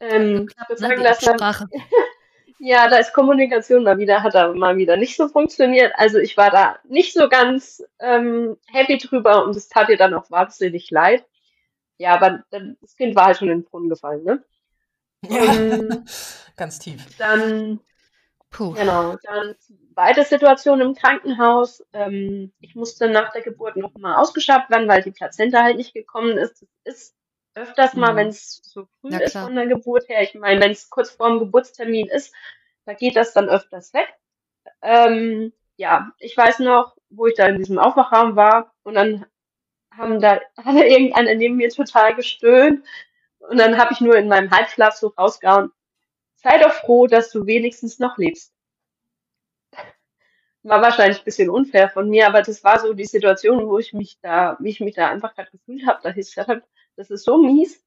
[0.00, 1.20] Ähm, ich sagen, dass
[2.62, 5.92] ja, da ist Kommunikation mal wieder, hat da mal wieder nicht so funktioniert.
[5.96, 10.14] Also ich war da nicht so ganz ähm, happy drüber und es tat ihr dann
[10.14, 11.24] auch wahnsinnig leid.
[11.96, 14.44] Ja, aber das Kind war halt schon in den Brunnen gefallen, ne?
[15.28, 16.04] Ja, ähm,
[16.56, 17.16] ganz tief.
[17.18, 17.80] Dann,
[18.50, 18.72] Puh.
[18.72, 19.54] genau, dann
[20.00, 21.84] zweite Situation im Krankenhaus.
[21.92, 26.38] Ähm, ich musste nach der Geburt nochmal ausgeschabt werden, weil die Plazenta halt nicht gekommen
[26.38, 26.66] ist.
[26.84, 27.16] Das ist
[27.54, 28.16] öfters mal, mhm.
[28.16, 30.22] wenn es so früh ist von der Geburt her.
[30.22, 32.34] Ich meine, wenn es kurz vor dem Geburtstermin ist,
[32.86, 34.08] da geht das dann öfters weg.
[34.82, 39.26] Ähm, ja, ich weiß noch, wo ich da in diesem Aufwachraum war und dann
[39.96, 42.84] haben da, hat irgendeiner neben mir total gestöhnt
[43.40, 45.70] und dann habe ich nur in meinem Halbschlaf so rausgehauen,
[46.36, 48.54] sei doch froh, dass du wenigstens noch lebst.
[50.62, 53.94] War wahrscheinlich ein bisschen unfair von mir, aber das war so die Situation, wo ich
[53.94, 56.62] mich da, wie ich mich da einfach gerade gefühlt habe, dass ich gesagt habe,
[56.96, 57.82] das ist so mies.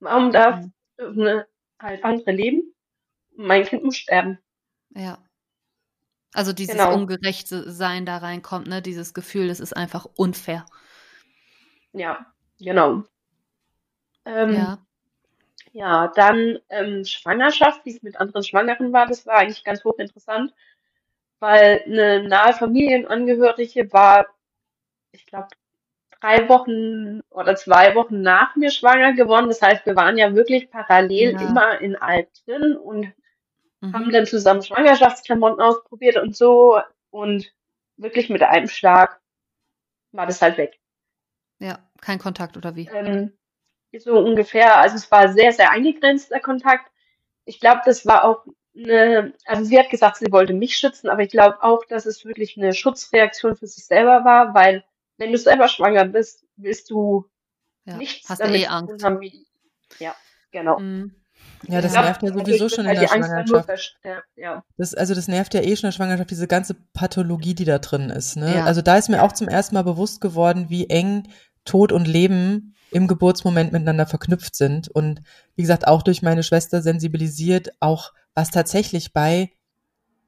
[0.00, 0.64] Warum darf
[0.98, 1.46] eine
[1.78, 2.74] halt andere leben?
[3.36, 4.38] Mein Kind muss sterben.
[4.90, 5.18] Ja.
[6.32, 6.94] Also dieses genau.
[6.94, 8.82] ungerechte Sein da reinkommt, ne?
[8.82, 10.66] Dieses Gefühl, das ist einfach unfair.
[11.92, 12.26] Ja,
[12.58, 13.04] genau.
[14.24, 14.85] Ähm, ja.
[15.72, 20.54] Ja, dann ähm, Schwangerschaft, wie es mit anderen Schwangeren war, das war eigentlich ganz hochinteressant,
[21.38, 24.26] weil eine nahe Familienangehörige war,
[25.12, 25.48] ich glaube,
[26.20, 29.48] drei Wochen oder zwei Wochen nach mir schwanger geworden.
[29.48, 31.40] Das heißt, wir waren ja wirklich parallel ja.
[31.40, 33.12] immer in Alp drin und
[33.80, 33.92] mhm.
[33.92, 36.80] haben dann zusammen Schwangerschaftsklamotten ausprobiert und so
[37.10, 37.52] und
[37.96, 39.20] wirklich mit einem Schlag
[40.12, 40.78] war das halt weg.
[41.58, 42.88] Ja, kein Kontakt oder wie?
[42.92, 43.32] Ähm,
[43.98, 44.78] so ungefähr.
[44.78, 46.90] Also es war sehr, sehr eingegrenzter Kontakt.
[47.44, 48.44] ich glaube, das war auch
[48.76, 52.24] eine, also sie hat gesagt, sie wollte mich schützen, aber ich glaube auch, dass es
[52.24, 54.84] wirklich eine Schutzreaktion für sich selber war, weil
[55.16, 57.26] wenn du selber schwanger bist, willst du
[57.84, 59.04] ja, nichts hast damit eh Angst.
[59.04, 59.20] haben.
[59.20, 59.46] Wie,
[59.98, 60.14] ja,
[60.50, 60.78] genau.
[60.78, 61.14] Mhm.
[61.68, 63.98] Ja, das nervt ja sowieso schon in der Schwangerschaft.
[64.36, 67.64] Ja, Das, also das nervt ja eh schon in der Schwangerschaft, diese ganze Pathologie, die
[67.64, 68.36] da drin ist.
[68.36, 68.56] Ne?
[68.56, 68.64] Ja.
[68.64, 71.28] Also da ist mir auch zum ersten Mal bewusst geworden, wie eng
[71.64, 74.88] Tod und Leben im Geburtsmoment miteinander verknüpft sind.
[74.88, 75.22] Und
[75.54, 79.50] wie gesagt, auch durch meine Schwester sensibilisiert, auch was tatsächlich bei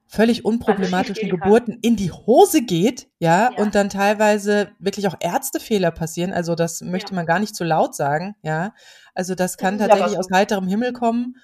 [0.07, 5.91] völlig unproblematischen Geburten in die Hose geht, ja, ja, und dann teilweise wirklich auch Ärztefehler
[5.91, 6.33] passieren.
[6.33, 7.15] Also das möchte ja.
[7.15, 8.73] man gar nicht zu laut sagen, ja.
[9.13, 11.35] Also das kann das tatsächlich aus heiterem Himmel kommen.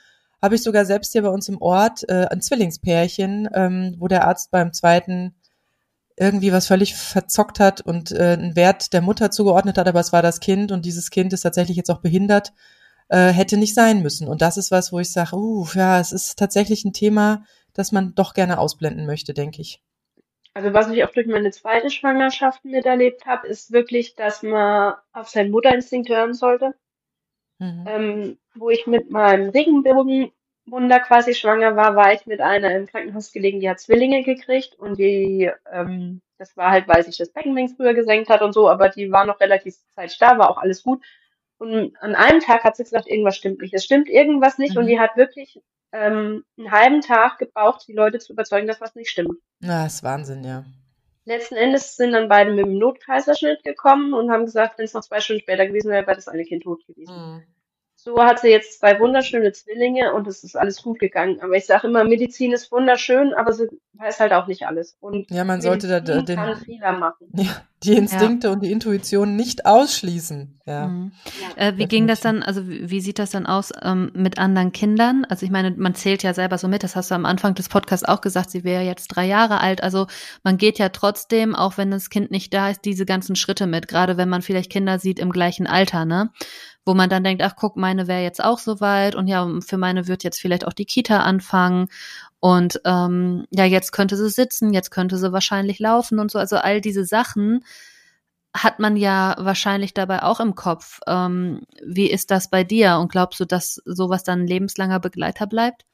[0.41, 4.27] Habe ich sogar selbst hier bei uns im Ort äh, ein Zwillingspärchen, ähm, wo der
[4.27, 5.35] Arzt beim zweiten
[6.17, 10.13] irgendwie was völlig verzockt hat und äh, einen Wert der Mutter zugeordnet hat, aber es
[10.13, 12.53] war das Kind und dieses Kind ist tatsächlich jetzt auch behindert,
[13.09, 14.27] äh, hätte nicht sein müssen.
[14.27, 17.43] Und das ist was, wo ich sage, uh, ja, es ist tatsächlich ein Thema,
[17.73, 19.81] das man doch gerne ausblenden möchte, denke ich.
[20.53, 25.27] Also was ich auch durch meine zweite Schwangerschaft miterlebt habe, ist wirklich, dass man auf
[25.27, 26.73] seinen Mutterinstinkt hören sollte.
[27.59, 27.85] Mhm.
[27.87, 29.51] Ähm, wo ich mit meinem
[30.65, 34.75] Regenbogenwunder quasi schwanger war, war ich mit einer im Krankenhaus gelegen, die hat Zwillinge gekriegt
[34.77, 38.69] und die, ähm, das war halt, weil sich das Beckenwing früher gesenkt hat und so,
[38.69, 41.03] aber die war noch relativ Zeit da, war auch alles gut.
[41.57, 43.73] Und an einem Tag hat sie gesagt, irgendwas stimmt nicht.
[43.73, 44.81] Es stimmt irgendwas nicht mhm.
[44.81, 45.61] und die hat wirklich
[45.93, 49.39] ähm, einen halben Tag gebraucht, die Leute zu überzeugen, dass was nicht stimmt.
[49.61, 50.65] Na, ist Wahnsinn, ja.
[51.23, 55.01] Letzten Endes sind dann beide mit dem Notkaiserschnitt gekommen und haben gesagt, wenn es noch
[55.01, 57.15] zwei Stunden später gewesen wäre, wäre das eine Kind tot gewesen.
[57.15, 57.43] Mhm.
[58.05, 61.39] So hat sie jetzt zwei wunderschöne Zwillinge und es ist alles gut gegangen.
[61.41, 64.95] Aber ich sage immer, Medizin ist wunderschön, aber sie weiß halt auch nicht alles.
[64.99, 67.27] Und ja, man sollte da den, kann Fehler machen.
[67.33, 68.53] Ja, die Instinkte ja.
[68.53, 70.61] und die Intuition nicht ausschließen.
[70.67, 70.87] Ja.
[70.87, 71.13] Mhm.
[71.55, 74.71] Äh, wie ging das dann, also wie, wie sieht das dann aus ähm, mit anderen
[74.71, 75.25] Kindern?
[75.27, 77.69] Also ich meine, man zählt ja selber so mit, das hast du am Anfang des
[77.69, 79.81] Podcasts auch gesagt, sie wäre jetzt drei Jahre alt.
[79.81, 80.05] Also
[80.43, 83.87] man geht ja trotzdem, auch wenn das Kind nicht da ist, diese ganzen Schritte mit,
[83.87, 86.29] gerade wenn man vielleicht Kinder sieht im gleichen Alter, ne?
[86.85, 90.07] Wo man dann denkt, ach guck, meine wäre jetzt auch soweit und ja, für meine
[90.07, 91.87] wird jetzt vielleicht auch die Kita anfangen
[92.39, 96.37] und ähm, ja, jetzt könnte sie sitzen, jetzt könnte sie wahrscheinlich laufen und so.
[96.37, 97.65] Also all diese Sachen
[98.55, 100.99] hat man ja wahrscheinlich dabei auch im Kopf.
[101.07, 105.47] Ähm, wie ist das bei dir und glaubst du, dass sowas dann ein lebenslanger Begleiter
[105.47, 105.85] bleibt?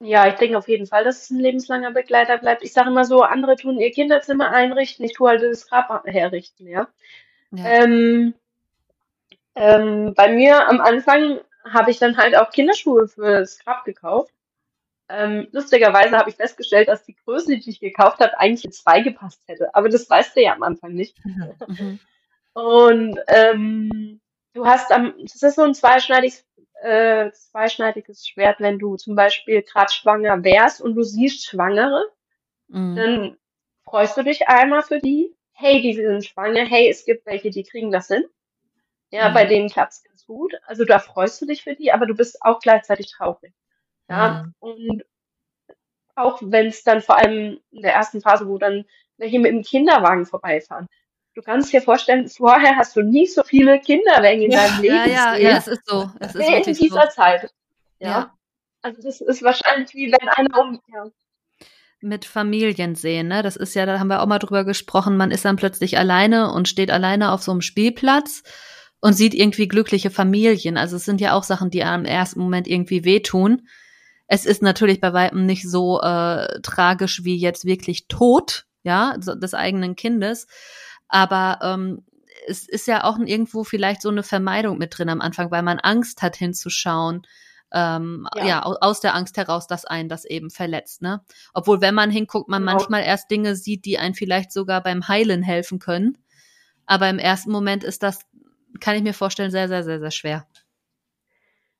[0.00, 2.62] Ja, ich denke auf jeden Fall, dass es ein lebenslanger Begleiter bleibt.
[2.62, 6.68] Ich sage immer so, andere tun ihr Kinderzimmer einrichten, ich tue halt das Grab herrichten,
[6.68, 6.88] ja.
[7.50, 7.64] ja.
[7.64, 8.34] Ähm,
[9.58, 14.32] ähm, bei mir am Anfang habe ich dann halt auch Kinderschuhe für das Grab gekauft.
[15.08, 19.00] Ähm, lustigerweise habe ich festgestellt, dass die Größe, die ich gekauft habe, eigentlich in zwei
[19.00, 19.74] gepasst hätte.
[19.74, 21.16] Aber das weißt du ja am Anfang nicht.
[21.24, 21.98] Mhm.
[22.52, 24.20] Und ähm,
[24.54, 26.44] du hast am, das ist so ein zweischneidiges,
[26.82, 32.04] äh, zweischneidiges Schwert, wenn du zum Beispiel gerade schwanger wärst und du siehst Schwangere,
[32.68, 32.96] mhm.
[32.96, 33.36] dann
[33.84, 35.34] freust du dich einmal für die.
[35.52, 36.64] Hey, die sind schwanger.
[36.66, 38.24] Hey, es gibt welche, die kriegen das hin.
[39.10, 39.34] Ja, mhm.
[39.34, 40.54] bei denen klappt's ganz gut.
[40.66, 43.54] Also da freust du dich für die, aber du bist auch gleichzeitig traurig.
[44.08, 44.54] Ja, mhm.
[44.58, 45.04] und
[46.14, 48.84] auch wenn es dann vor allem in der ersten Phase, wo dann
[49.16, 50.86] welche mit dem Kinderwagen vorbeifahren.
[51.34, 54.94] Du kannst dir vorstellen, vorher hast du nie so viele Kinderwagen in ja, deinem Leben.
[54.94, 56.10] Ja, ja, ja, es ist so.
[56.18, 57.08] Es ist in dieser so.
[57.10, 57.50] Zeit.
[58.00, 58.08] Ja.
[58.08, 58.34] ja.
[58.82, 61.06] Also das ist wahrscheinlich wie wenn einer um, ja
[62.00, 63.42] mit Familien sehen, ne?
[63.42, 66.52] Das ist ja, da haben wir auch mal drüber gesprochen, man ist dann plötzlich alleine
[66.52, 68.42] und steht alleine auf so einem Spielplatz
[69.00, 70.76] und sieht irgendwie glückliche Familien.
[70.76, 73.68] Also es sind ja auch Sachen, die am ersten Moment irgendwie wehtun.
[74.26, 79.54] Es ist natürlich bei weitem nicht so äh, tragisch wie jetzt wirklich Tod, ja, des
[79.54, 80.46] eigenen Kindes.
[81.08, 82.04] Aber ähm,
[82.46, 85.78] es ist ja auch irgendwo vielleicht so eine Vermeidung mit drin am Anfang, weil man
[85.78, 87.22] Angst hat hinzuschauen.
[87.70, 88.46] Ähm, ja.
[88.46, 88.62] ja.
[88.62, 91.20] aus der Angst heraus, dass einen das eben verletzt, ne?
[91.52, 92.72] Obwohl, wenn man hinguckt, man genau.
[92.72, 96.16] manchmal erst Dinge sieht, die einen vielleicht sogar beim Heilen helfen können.
[96.86, 98.20] Aber im ersten Moment ist das
[98.80, 100.46] kann ich mir vorstellen, sehr, sehr, sehr, sehr schwer.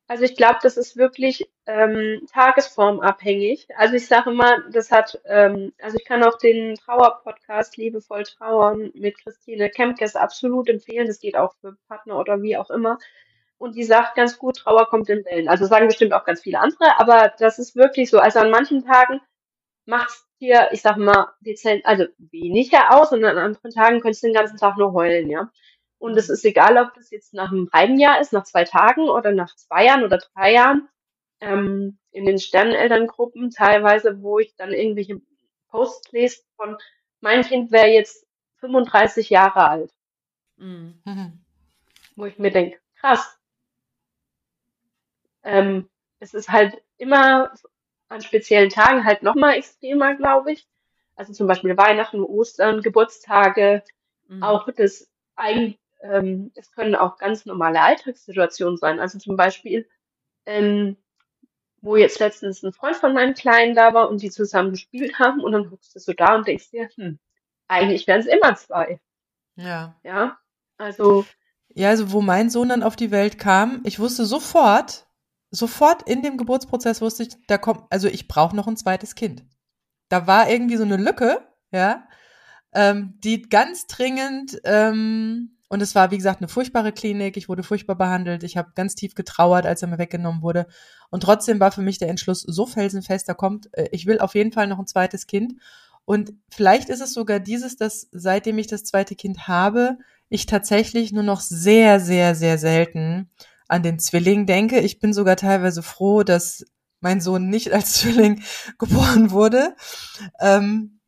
[0.09, 3.69] Also ich glaube, das ist wirklich ähm, tagesformabhängig.
[3.77, 8.91] Also ich sage immer, das hat, ähm, also ich kann auch den Trauer-Podcast Liebevoll Trauern
[8.95, 11.07] mit Christine Kempkes absolut empfehlen.
[11.07, 12.99] Das geht auch für Partner oder wie auch immer.
[13.59, 15.49] Und die sagt ganz gut, Trauer kommt in Wellen.
[15.49, 18.19] Also sagen bestimmt auch ganz viele andere, aber das ist wirklich so.
[18.19, 19.21] Also an manchen Tagen
[19.85, 24.23] macht es dir, ich sag mal, dezent, also weniger aus und an anderen Tagen könntest
[24.23, 25.51] du den ganzen Tag nur heulen, ja.
[25.99, 29.09] Und es ist egal, ob das jetzt nach einem halben Jahr ist, nach zwei Tagen
[29.09, 30.89] oder nach zwei Jahren oder drei Jahren.
[31.41, 35.21] Ähm, in den Sternenelterngruppen teilweise, wo ich dann irgendwelche
[35.69, 36.77] Posts lese von,
[37.21, 38.27] mein Kind wäre jetzt
[38.57, 39.93] 35 Jahre alt.
[40.57, 41.01] Mhm.
[42.17, 43.39] Wo ich mir denke, krass.
[45.45, 45.89] Ähm,
[46.19, 47.53] es ist halt immer
[48.09, 50.67] an speziellen Tagen halt nochmal extremer, glaube ich.
[51.15, 53.83] Also zum Beispiel Weihnachten, Ostern, Geburtstage,
[54.27, 54.43] mhm.
[54.43, 59.01] auch das ein, ähm, es können auch ganz normale Alltagssituationen sein.
[59.01, 59.89] Also zum Beispiel,
[60.47, 60.97] ähm,
[61.81, 65.41] wo jetzt letztens ein Freund von meinem Kleinen da war und die zusammen gespielt haben
[65.41, 67.19] und dann guckst du so da und denkst dir, hm,
[67.69, 69.01] eigentlich wären es immer zwei.
[69.57, 69.97] Ja.
[70.03, 70.39] Ja.
[70.77, 71.25] Also.
[71.69, 75.07] Ja, also wo mein Sohn dann auf die Welt kam, ich wusste sofort,
[75.51, 79.45] sofort in dem Geburtsprozess wusste ich, da kommt, also ich brauche noch ein zweites Kind.
[80.09, 82.09] Da war irgendwie so eine Lücke, ja,
[82.73, 87.37] ähm, die ganz dringend, ähm, und es war, wie gesagt, eine furchtbare Klinik.
[87.37, 88.43] Ich wurde furchtbar behandelt.
[88.43, 90.67] Ich habe ganz tief getrauert, als er mir weggenommen wurde.
[91.11, 94.35] Und trotzdem war für mich der Entschluss so felsenfest, da kommt, äh, ich will auf
[94.35, 95.55] jeden Fall noch ein zweites Kind.
[96.07, 99.99] Und vielleicht ist es sogar dieses, dass seitdem ich das zweite Kind habe,
[100.31, 103.29] ich tatsächlich nur noch sehr, sehr, sehr selten
[103.69, 104.81] an den Zwilling denke.
[104.81, 106.65] Ich bin sogar teilweise froh, dass
[107.01, 108.43] mein Sohn nicht als Zwilling
[108.79, 109.77] geboren wurde.
[110.41, 111.01] Ähm,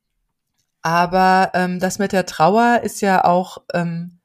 [0.83, 4.20] aber ähm, das mit der Trauer ist ja auch ähm,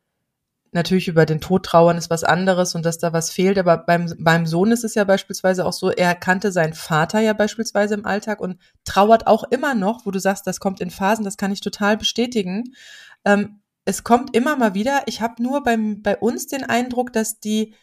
[0.75, 3.57] natürlich über den Tod trauern ist was anderes und dass da was fehlt.
[3.57, 7.33] Aber beim, beim Sohn ist es ja beispielsweise auch so, er kannte seinen Vater ja
[7.33, 11.25] beispielsweise im Alltag und trauert auch immer noch, wo du sagst, das kommt in Phasen,
[11.25, 12.75] das kann ich total bestätigen.
[13.23, 15.03] Ähm, es kommt immer mal wieder.
[15.05, 17.73] Ich habe nur beim, bei uns den Eindruck, dass die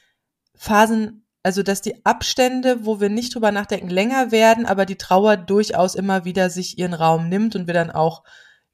[0.55, 5.37] Phasen, also dass die Abstände, wo wir nicht drüber nachdenken, länger werden, aber die Trauer
[5.37, 8.23] durchaus immer wieder sich ihren Raum nimmt und wir dann auch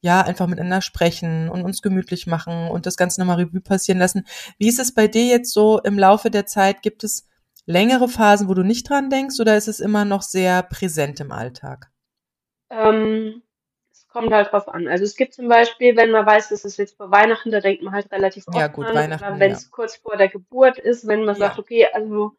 [0.01, 4.27] ja, einfach miteinander sprechen und uns gemütlich machen und das Ganze nochmal Revue passieren lassen.
[4.59, 6.83] Wie ist es bei dir jetzt so im Laufe der Zeit?
[6.83, 7.29] Gibt es
[7.67, 11.33] längere Phasen, wo du nicht dran denkst oder ist es immer noch sehr präsent im
[11.33, 11.91] Alltag?
[12.71, 13.43] Ähm,
[13.91, 14.87] es kommt halt drauf an.
[14.87, 17.83] Also es gibt zum Beispiel, wenn man weiß, dass es jetzt vor Weihnachten, da denkt
[17.83, 18.95] man halt relativ oft ja, gut, an.
[18.95, 19.69] Weihnachten, wenn es ja.
[19.71, 21.49] kurz vor der Geburt ist, wenn man Ja.
[21.49, 22.33] sagt, okay, also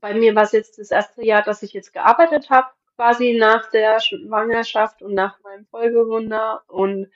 [0.00, 3.70] bei mir war es jetzt das erste Jahr, dass ich jetzt gearbeitet habe, quasi nach
[3.70, 6.62] der Schwangerschaft und nach meinem Folgewunder.
[6.68, 7.10] Und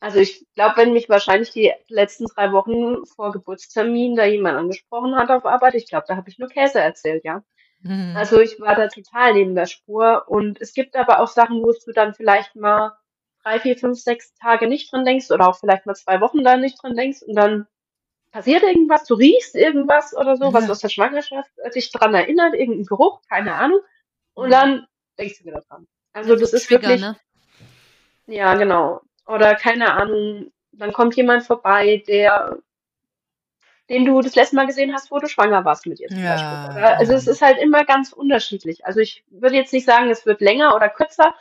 [0.00, 5.16] also ich glaube, wenn mich wahrscheinlich die letzten drei Wochen vor Geburtstermin da jemand angesprochen
[5.16, 7.42] hat auf Arbeit, ich glaube, da habe ich nur Käse erzählt, ja.
[7.80, 8.14] Mhm.
[8.16, 10.24] Also ich war da total neben der Spur.
[10.28, 12.96] Und es gibt aber auch Sachen, wo du dann vielleicht mal
[13.42, 16.56] drei, vier, fünf, sechs Tage nicht dran denkst oder auch vielleicht mal zwei Wochen da
[16.56, 17.66] nicht dran denkst und dann
[18.32, 20.70] passiert irgendwas, du riechst irgendwas oder so, was Ja.
[20.70, 23.80] aus der Schwangerschaft äh, dich dran erinnert, irgendein Geruch, keine Ahnung.
[24.36, 24.86] Und dann
[25.18, 25.86] denkst du wieder dran.
[26.12, 27.16] Also das ist Trigger, wirklich, ne?
[28.26, 29.00] ja, genau.
[29.26, 32.58] Oder keine Ahnung, dann kommt jemand vorbei, der,
[33.88, 36.30] den du das letzte Mal gesehen hast, wo du schwanger warst mit ihr zum Ja,
[36.30, 36.58] Beispiel.
[36.76, 38.84] Oder, also es ist halt immer ganz unterschiedlich.
[38.84, 41.34] Also ich würde jetzt nicht sagen, es wird länger oder kürzer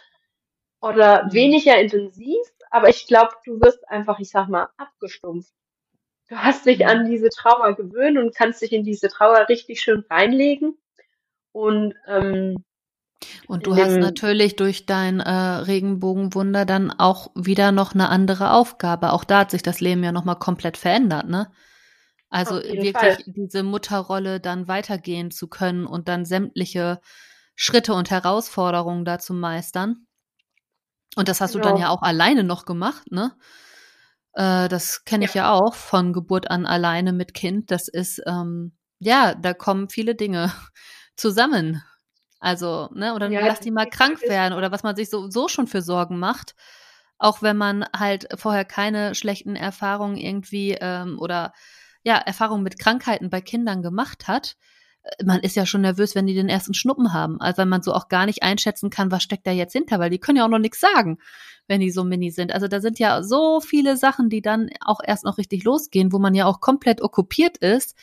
[0.81, 1.33] oder Mhm.
[1.33, 2.39] weniger intensiv,
[2.69, 5.53] aber ich glaube, du wirst einfach, ich sag mal, abgestumpft.
[6.29, 6.85] Du hast dich Mhm.
[6.85, 10.77] an diese Trauer gewöhnt und kannst dich in diese Trauer richtig schön reinlegen.
[11.53, 12.63] Und ähm,
[13.47, 19.13] Und du hast natürlich durch dein äh, Regenbogenwunder dann auch wieder noch eine andere Aufgabe.
[19.13, 21.51] Auch da hat sich das Leben ja nochmal komplett verändert, ne?
[22.29, 23.17] Also wirklich Fall.
[23.25, 26.99] diese Mutterrolle dann weitergehen zu können und dann sämtliche
[27.55, 30.07] Schritte und Herausforderungen da zu meistern.
[31.15, 31.93] Und das hast du dann ja Genau.
[31.97, 33.31] auch alleine noch gemacht, ne?
[34.33, 35.29] Äh, das kenne Ja.
[35.29, 37.71] ich ja auch von Geburt an alleine mit Kind.
[37.71, 40.51] Das ist, ähm, ja, da kommen viele Dinge
[41.15, 41.81] zusammen.
[42.45, 45.47] Also, ne, oder Ja, lass die mal krank werden oder was man sich so, so
[45.47, 46.55] schon für Sorgen macht.
[47.17, 51.53] Auch wenn man halt vorher keine schlechten Erfahrungen irgendwie ähm, oder
[52.03, 54.57] ja, Erfahrungen mit Krankheiten bei Kindern gemacht hat.
[55.03, 57.41] Äh, Man ist ja schon nervös, wenn die den ersten Schnuppen haben.
[57.41, 60.11] Also weil man so auch gar nicht einschätzen kann, was steckt da jetzt hinter, weil
[60.11, 61.17] die können ja auch noch nichts sagen,
[61.67, 62.51] wenn die so mini sind.
[62.53, 66.19] Also da sind ja so viele Sachen, die dann auch erst noch richtig losgehen, wo
[66.19, 67.95] man ja auch komplett okkupiert ist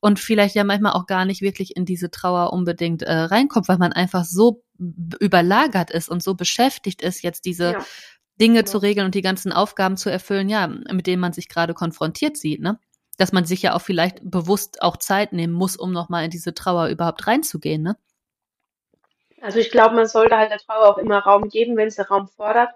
[0.00, 3.78] und vielleicht ja manchmal auch gar nicht wirklich in diese Trauer unbedingt äh, reinkommt, weil
[3.78, 7.84] man einfach so überlagert ist und so beschäftigt ist, jetzt diese ja,
[8.40, 8.70] Dinge genau.
[8.70, 12.36] zu regeln und die ganzen Aufgaben zu erfüllen, ja, mit denen man sich gerade konfrontiert
[12.36, 12.78] sieht, ne?
[13.16, 16.54] Dass man sich ja auch vielleicht bewusst auch Zeit nehmen muss, um nochmal in diese
[16.54, 17.96] Trauer überhaupt reinzugehen, ne?
[19.40, 22.28] Also ich glaube, man sollte halt der Trauer auch immer Raum geben, wenn sie Raum
[22.28, 22.70] fordert,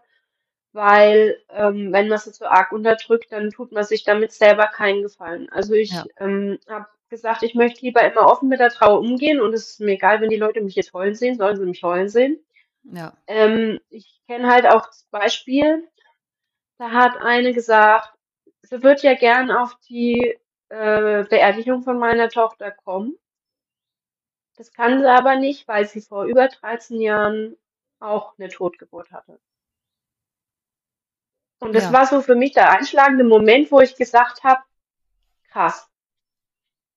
[0.72, 5.02] weil ähm, wenn man sie zu arg unterdrückt, dann tut man sich damit selber keinen
[5.02, 5.48] Gefallen.
[5.50, 6.04] Also ich Ja.
[6.18, 9.80] ähm, habe gesagt, ich möchte lieber immer offen mit der Trauer umgehen und es ist
[9.80, 12.42] mir egal, wenn die Leute mich jetzt heulen sehen, sollen sie mich heulen sehen.
[12.84, 13.12] Ja.
[13.28, 15.88] Ähm, ich kenne halt auch das Beispiel,
[16.78, 18.12] da hat eine gesagt,
[18.62, 20.36] sie wird ja gern auf die
[20.70, 23.16] äh, Beerdigung von meiner Tochter kommen.
[24.56, 27.56] Das kann sie aber nicht, weil sie vor über 13 Jahren
[28.00, 29.38] auch eine Totgeburt hatte.
[31.60, 31.92] Und das Ja.
[31.92, 34.62] war so für mich der einschlagende Moment, wo ich gesagt habe,
[35.50, 35.91] krass.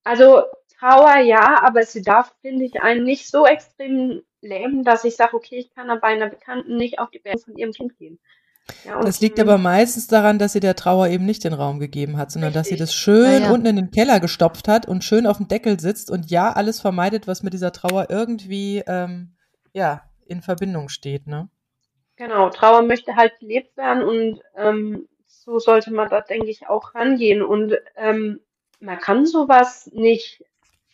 [0.06, 0.44] Also
[0.80, 5.36] Trauer ja, aber sie darf, finde ich, einen nicht so extrem lähmen, dass ich sage,
[5.36, 8.20] okay, ich kann bei einer Bekannten nicht auf die Beerdigung von ihrem Kind gehen.
[8.84, 12.18] Ja, das liegt aber meistens daran, dass sie der Trauer eben nicht den Raum gegeben
[12.18, 12.62] hat, sondern richtig.
[12.62, 13.52] dass sie das schön ja.
[13.52, 16.82] unten in den Keller gestopft hat und schön auf dem Deckel sitzt und ja alles
[16.82, 19.36] vermeidet, was mit dieser Trauer irgendwie ähm,
[19.74, 21.50] ja in Verbindung steht, ne?
[22.16, 25.08] Genau, Trauer möchte halt gelebt werden und ähm,
[25.46, 27.44] so sollte man da, denke ich, auch rangehen.
[27.44, 28.40] Und ähm,
[28.86, 30.44] man kann sowas nicht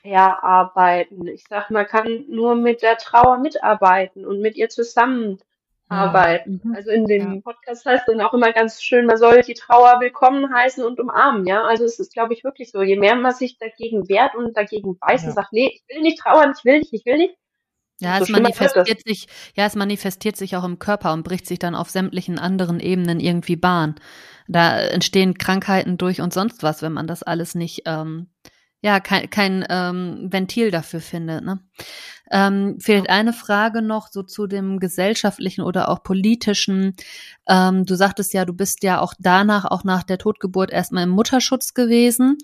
[0.01, 1.27] verarbeiten.
[1.27, 6.61] Ich sag, man kann nur mit der Trauer mitarbeiten und mit ihr zusammenarbeiten.
[6.63, 6.75] Mhm.
[6.75, 7.41] Also in dem ja.
[7.41, 11.45] Podcast heißt dann auch immer ganz schön, man soll die Trauer willkommen heißen und umarmen,
[11.45, 11.63] ja.
[11.63, 12.81] Also es ist, glaube ich, wirklich so.
[12.81, 15.29] Je mehr man sich dagegen wehrt und dagegen beißt ja.
[15.29, 17.35] und sagt, nee, ich will nicht trauern, ich will nicht, ich will nicht,
[18.01, 21.59] ja, so es manifestiert sich, ja, es manifestiert sich auch im Körper und bricht sich
[21.59, 23.95] dann auf sämtlichen anderen Ebenen irgendwie Bahn.
[24.47, 28.29] Da entstehen Krankheiten durch und sonst was, wenn man das alles nicht, ähm,
[28.81, 31.43] ja, kein, kein ähm, Ventil dafür findet.
[31.43, 31.59] Ne?
[32.31, 36.95] Ähm, fehlt eine Frage noch so zu dem gesellschaftlichen oder auch politischen.
[37.45, 41.09] Ähm, du sagtest ja, du bist ja auch danach, auch nach der Totgeburt erstmal im
[41.09, 42.37] Mutterschutz gewesen.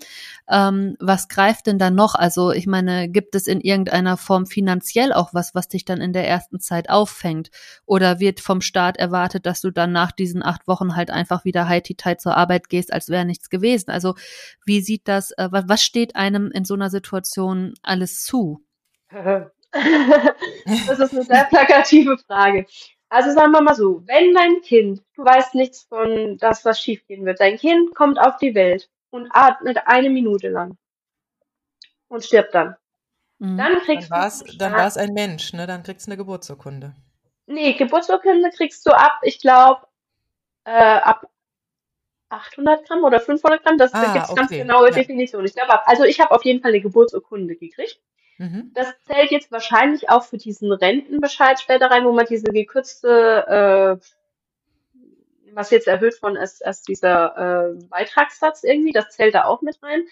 [0.46, 2.14] Ähm, was greift denn da noch?
[2.14, 6.12] Also ich meine, gibt es in irgendeiner Form finanziell auch was, was dich dann in
[6.12, 7.50] der ersten Zeit auffängt?
[7.86, 11.66] Oder wird vom Staat erwartet, dass du dann nach diesen acht Wochen halt einfach wieder
[11.66, 13.90] heiti-tight zur Arbeit gehst, als wäre nichts gewesen?
[13.90, 14.16] Also
[14.66, 18.62] wie sieht das, äh, was steht einem in so einer Situation alles zu?
[20.86, 22.66] das ist eine sehr plakative Frage.
[23.10, 27.24] Also sagen wir mal so, wenn dein Kind, du weißt nichts von das, was schiefgehen
[27.24, 30.76] wird, dein Kind kommt auf die Welt und atmet eine Minute lang
[32.08, 32.76] und stirbt dann.
[33.38, 33.56] Mhm.
[33.56, 34.56] Dann kriegst dann war's, du.
[34.56, 35.66] Dann war es ein Mensch, ne?
[35.66, 36.94] Dann kriegst du eine Geburtsurkunde.
[37.46, 39.86] Nee, Geburtsurkunde kriegst du ab, ich glaube,
[40.64, 41.26] äh, ab
[42.28, 43.78] 800 Gramm oder 500 Gramm.
[43.78, 44.40] Das, ah, da gibt es okay.
[44.40, 44.94] ganz genaue ja.
[44.94, 45.44] Definition.
[45.46, 48.00] Ich glaube, also ich habe auf jeden Fall eine Geburtsurkunde gekriegt.
[48.38, 48.70] Mhm.
[48.72, 55.52] Das zählt jetzt wahrscheinlich auch für diesen Rentenbescheid später rein, wo man diese gekürzte, äh,
[55.52, 59.82] was jetzt erhöht worden ist, erst dieser äh, Beitragssatz irgendwie, das zählt da auch mit
[59.82, 60.04] rein.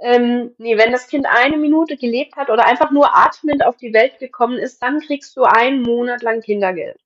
[0.00, 3.92] Ähm, nee, wenn das Kind eine Minute gelebt hat oder einfach nur atmend auf die
[3.92, 6.98] Welt gekommen ist, dann kriegst du einen Monat lang Kindergeld.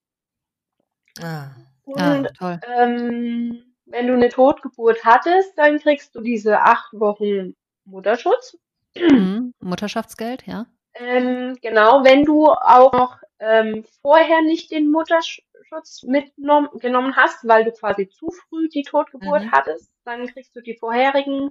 [1.21, 1.49] Ah,
[1.85, 2.61] Und ah, toll.
[2.79, 7.55] Ähm, wenn du eine Totgeburt hattest, dann kriegst du diese acht Wochen
[7.85, 8.57] Mutterschutz
[8.97, 9.55] Mhm.
[9.61, 10.67] Mutterschaftsgeld, ja.
[10.95, 17.73] Ähm, genau, wenn du auch noch ähm, vorher nicht den Mutterschutz mitgenommen hast, weil du
[17.73, 19.53] quasi zu früh die Totgeburt mhm.
[19.53, 21.51] hattest, dann kriegst du die vorherigen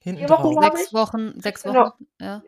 [0.00, 1.86] Hinten vier Wochen, sechs Wochen, sechs genau.
[1.86, 2.42] Wochen, ja.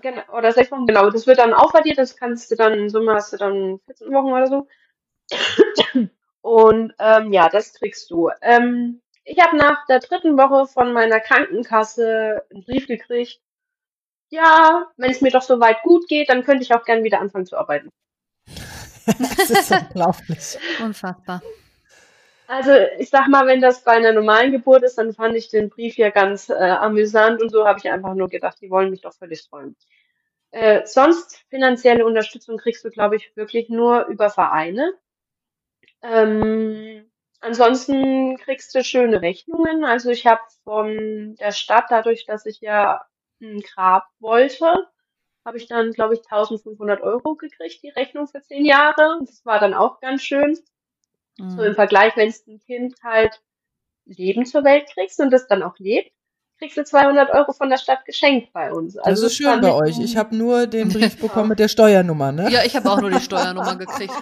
[0.00, 1.10] Genau, oder sechs Wochen, genau.
[1.10, 4.32] Das wird dann aufaddiert, das kannst du dann, in Summe hast du dann 14 Wochen
[4.32, 4.66] oder so.
[6.40, 8.30] Und ähm, ja, das kriegst du.
[8.42, 13.40] Ähm, ich habe nach der dritten Woche von meiner Krankenkasse einen Brief gekriegt,
[14.34, 17.20] ja, wenn es mir doch so weit gut geht, dann könnte ich auch gern wieder
[17.20, 17.90] anfangen zu arbeiten.
[19.06, 20.58] das ist unglaublich.
[20.82, 21.42] Unfassbar.
[22.46, 25.70] Also ich sag mal, wenn das bei einer normalen Geburt ist, dann fand ich den
[25.70, 29.00] Brief ja ganz äh, amüsant und so habe ich einfach nur gedacht, die wollen mich
[29.00, 29.76] doch völlig freuen.
[30.50, 34.92] Äh, sonst finanzielle Unterstützung kriegst du, glaube ich, wirklich nur über Vereine.
[36.02, 37.10] Ähm,
[37.40, 39.84] ansonsten kriegst du schöne Rechnungen.
[39.84, 43.04] Also ich habe von der Stadt, dadurch, dass ich ja
[43.44, 44.88] ein Grab wollte,
[45.44, 49.18] habe ich dann, glaube ich, 1500 Euro gekriegt, die Rechnung für zehn Jahre.
[49.20, 50.58] Das war dann auch ganz schön.
[51.38, 51.50] Mhm.
[51.50, 53.40] So im Vergleich, wenn es ein Kind halt
[54.06, 56.12] Leben zur Welt kriegst und das dann auch lebt,
[56.58, 58.96] kriegst du 200 Euro von der Stadt geschenkt bei uns.
[58.96, 59.98] Also das ist schön bei euch.
[59.98, 62.48] Ich habe nur den Brief bekommen mit der Steuernummer, ne?
[62.50, 64.14] Ja, ich habe auch nur die Steuernummer gekriegt.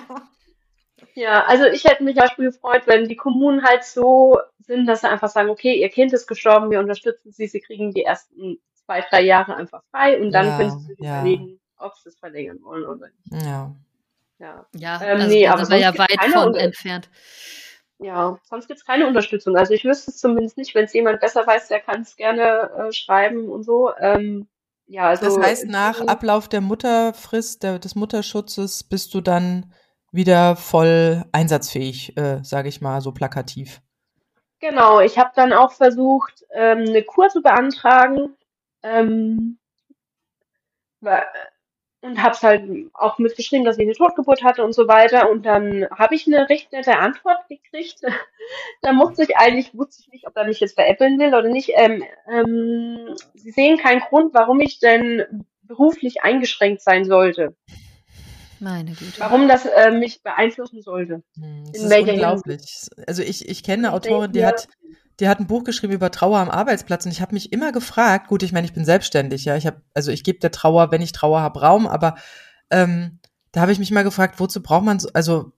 [1.14, 5.02] Ja, also ich hätte mich zum Beispiel gefreut, wenn die Kommunen halt so sind, dass
[5.02, 8.60] sie einfach sagen, okay, ihr Kind ist gestorben, wir unterstützen sie, sie kriegen die ersten
[8.84, 11.20] zwei, drei Jahre einfach frei und dann ja, könntest du ja.
[11.20, 13.44] überlegen, ob sie es verlängern wollen oder nicht.
[13.44, 13.74] Ja.
[14.38, 17.08] Ja, ja ähm, also nee, aber ja weit von entfernt.
[17.98, 19.56] Ja, sonst gibt es keine Unterstützung.
[19.56, 22.70] Also ich wüsste es zumindest nicht, wenn es jemand besser weiß, der kann es gerne
[22.76, 23.92] äh, schreiben und so.
[23.96, 24.48] Ähm,
[24.86, 29.72] ja, also, das heißt, nach Ablauf der Mutterfrist, der, des Mutterschutzes, bist du dann
[30.10, 33.80] wieder voll einsatzfähig, äh, sage ich mal, so plakativ.
[34.58, 38.36] Genau, ich habe dann auch versucht, ähm, eine Kur zu beantragen.
[38.82, 39.58] Ähm,
[42.02, 45.30] und habe es halt auch mitgeschrieben, dass ich eine Totgeburt hatte und so weiter.
[45.30, 48.00] Und dann habe ich eine recht nette Antwort gekriegt.
[48.82, 51.70] da musste ich eigentlich, wusste ich nicht, ob er mich jetzt veräppeln will oder nicht.
[51.74, 57.54] Ähm, ähm, Sie sehen keinen Grund, warum ich denn beruflich eingeschränkt sein sollte.
[58.58, 59.18] Meine Güte.
[59.18, 61.22] Warum das äh, mich beeinflussen sollte.
[61.34, 62.60] Hm, das In ist unglaublich.
[62.60, 63.08] Hinsicht?
[63.08, 64.68] Also ich, ich kenne eine Autorin, die hat,
[65.20, 68.28] die hat ein Buch geschrieben über Trauer am Arbeitsplatz und ich habe mich immer gefragt,
[68.28, 71.02] gut, ich meine, ich bin selbstständig, ja, ich habe, also ich gebe der Trauer, wenn
[71.02, 72.16] ich Trauer habe, Raum, aber
[72.70, 73.18] ähm,
[73.52, 75.52] da habe ich mich mal gefragt, wozu braucht man so, also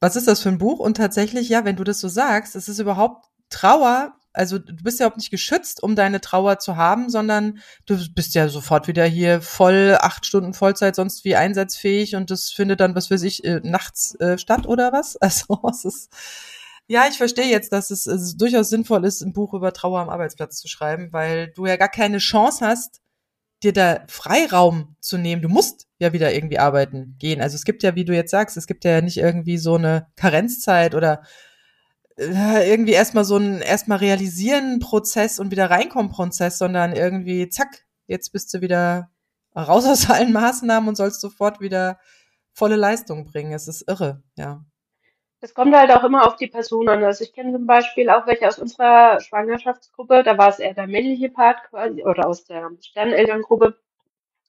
[0.00, 0.78] was ist das für ein Buch?
[0.78, 5.00] Und tatsächlich, ja, wenn du das so sagst, es ist überhaupt Trauer, also du bist
[5.00, 9.04] ja überhaupt nicht geschützt, um deine Trauer zu haben, sondern du bist ja sofort wieder
[9.04, 13.44] hier voll, acht Stunden Vollzeit, sonst wie einsatzfähig und das findet dann, was weiß ich,
[13.44, 15.16] äh, nachts äh, statt oder was?
[15.20, 16.12] Also es ist,
[16.88, 20.08] ja, ich verstehe jetzt, dass es, es durchaus sinnvoll ist, ein Buch über Trauer am
[20.08, 23.02] Arbeitsplatz zu schreiben, weil du ja gar keine Chance hast,
[23.62, 25.42] dir da Freiraum zu nehmen.
[25.42, 27.42] Du musst ja wieder irgendwie arbeiten gehen.
[27.42, 30.06] Also es gibt ja, wie du jetzt sagst, es gibt ja nicht irgendwie so eine
[30.16, 31.22] Karenzzeit oder
[32.16, 37.86] äh, irgendwie erstmal so ein erstmal realisieren Prozess und wieder reinkommen Prozess, sondern irgendwie zack,
[38.06, 39.10] jetzt bist du wieder
[39.54, 41.98] raus aus allen Maßnahmen und sollst sofort wieder
[42.54, 43.52] volle Leistung bringen.
[43.52, 44.64] Es ist irre, ja.
[45.40, 47.04] Das kommt halt auch immer auf die Person an.
[47.04, 50.88] Also ich kenne zum Beispiel auch welche aus unserer Schwangerschaftsgruppe, da war es eher der
[50.88, 53.78] männliche Part quasi, oder aus der Sternelterngruppe,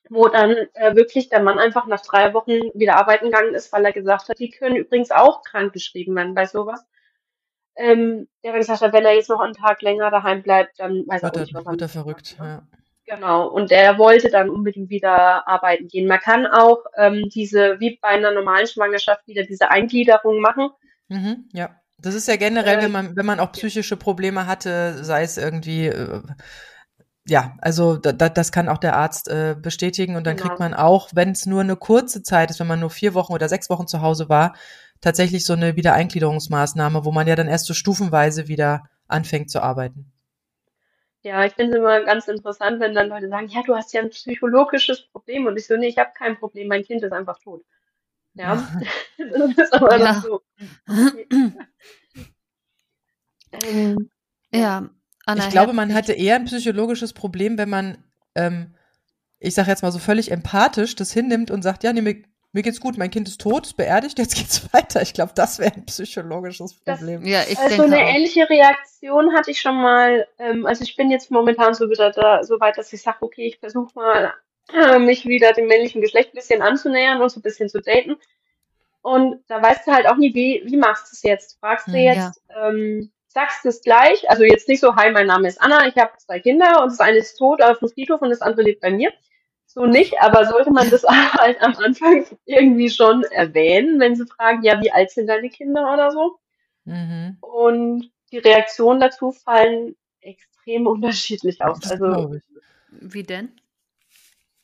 [0.10, 3.86] wo dann äh, wirklich der Mann einfach nach drei Wochen wieder arbeiten gegangen ist, weil
[3.86, 6.84] er gesagt hat, die können übrigens auch krank geschrieben werden bei sowas.
[7.76, 11.06] Ähm, der hat gesagt hat, wenn er jetzt noch einen Tag länger daheim bleibt, dann
[11.08, 12.64] weiß er nicht, was er wird er verrückt, ja.
[13.10, 16.08] Genau, und der wollte dann unbedingt wieder arbeiten gehen.
[16.08, 20.70] Man kann auch ähm, diese, wie bei einer normalen Schwangerschaft, wieder diese Eingliederung machen.
[21.08, 25.04] Mhm, ja, das ist ja generell, äh, wenn man, wenn man auch psychische Probleme hatte,
[25.04, 26.22] sei es irgendwie, äh,
[27.28, 30.50] ja, also da, da, das kann auch der Arzt äh, bestätigen und dann genau.
[30.50, 33.34] kriegt man auch, wenn es nur eine kurze Zeit ist, wenn man nur vier Wochen
[33.34, 34.54] oder sechs Wochen zu Hause war,
[35.02, 40.12] tatsächlich so eine Wiedereingliederungsmaßnahme, wo man ja dann erst so stufenweise wieder anfängt zu arbeiten.
[41.22, 44.02] Ja, ich finde es immer ganz interessant, wenn dann Leute sagen, ja, du hast ja
[44.02, 45.48] ein psychologisches Problem.
[45.48, 47.66] Und ich so, nee, ich habe kein Problem, mein Kind ist einfach tot.
[48.36, 48.68] Ja,
[49.18, 50.22] das ist aber ja.
[50.22, 50.42] so.
[53.66, 54.10] ähm,
[54.54, 54.90] ja,
[55.26, 58.04] Anna ich glaube, man hatte eher ein psychologisches Problem, wenn man,
[58.36, 58.74] ähm,
[59.40, 62.64] ich sage jetzt mal so völlig empathisch, das hinnimmt und sagt, ja, nee, mir, mir
[62.64, 65.02] geht's gut, mein Kind ist tot, ist beerdigt, jetzt geht's weiter.
[65.02, 67.22] Ich glaube, das wäre ein psychologisches Problem.
[67.22, 68.10] Das, ja, ich also eine auch.
[68.10, 70.28] ähnliche Reaktion hatte ich schon mal.
[70.40, 73.46] Ähm, also ich bin jetzt momentan so wieder da, so weit, dass ich sage, okay,
[73.46, 74.34] ich versuche mal
[74.74, 78.18] äh, mich wieder dem männlichen Geschlecht ein bisschen anzunähern und so ein bisschen zu daten.
[79.02, 81.60] Und da weißt du halt auch nie, wie, wie machst du es jetzt?
[81.60, 82.70] Fragst du hm, jetzt, ja.
[82.70, 85.96] ähm, sagst du es gleich, also jetzt nicht so, hi, mein Name ist Anna, ich
[85.96, 88.82] habe zwei Kinder und das eine ist tot auf dem Friedhof und das andere lebt
[88.82, 89.12] bei mir
[89.72, 94.64] so nicht, aber sollte man das halt am Anfang irgendwie schon erwähnen, wenn sie fragen,
[94.64, 96.40] ja, wie alt sind deine Kinder oder so?
[96.86, 97.38] Mhm.
[97.40, 101.90] Und die Reaktionen dazu fallen extrem unterschiedlich aus.
[101.90, 102.36] Also,
[102.90, 103.60] wie denn?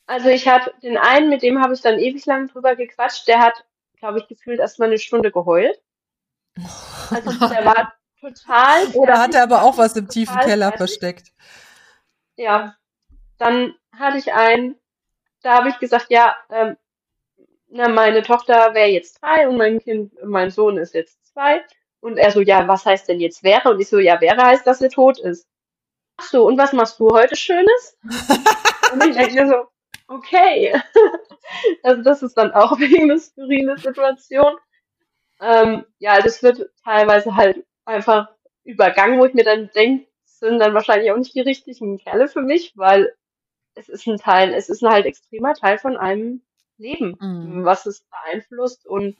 [0.06, 3.40] Also ich hatte den einen, mit dem habe ich dann ewig lang drüber gequatscht, der
[3.40, 3.64] hat,
[3.98, 5.80] glaube ich, gefühlt erst mal eine Stunde geheult.
[7.08, 8.86] Also der war total.
[8.94, 10.78] Oder hat er aber auch was im tiefen Keller fertig.
[10.78, 11.32] versteckt?
[12.34, 12.74] Ja.
[13.38, 14.74] Dann hatte ich einen,
[15.46, 16.76] da habe ich gesagt, ja, ähm,
[17.68, 21.64] na, meine Tochter wäre jetzt drei und mein Kind, mein Sohn ist jetzt zwei.
[22.00, 23.70] Und er so, ja, was heißt denn jetzt wäre?
[23.70, 25.48] Und ich so, ja, wäre heißt, dass er tot ist.
[26.16, 27.96] Ach so, und was machst du heute Schönes?
[28.92, 29.68] und ich denke so,
[30.08, 30.80] okay.
[31.84, 34.56] also das ist dann auch wegen eine skurrile Situation.
[35.40, 38.30] Ähm, ja, das wird teilweise halt einfach
[38.64, 42.42] übergangen, wo ich mir dann denke, sind dann wahrscheinlich auch nicht die richtigen Kerle für
[42.42, 43.14] mich, weil
[43.76, 46.42] es ist ein Teil, es ist ein halt extremer Teil von einem
[46.78, 47.64] Leben, mhm.
[47.64, 48.86] was es beeinflusst.
[48.86, 49.16] Und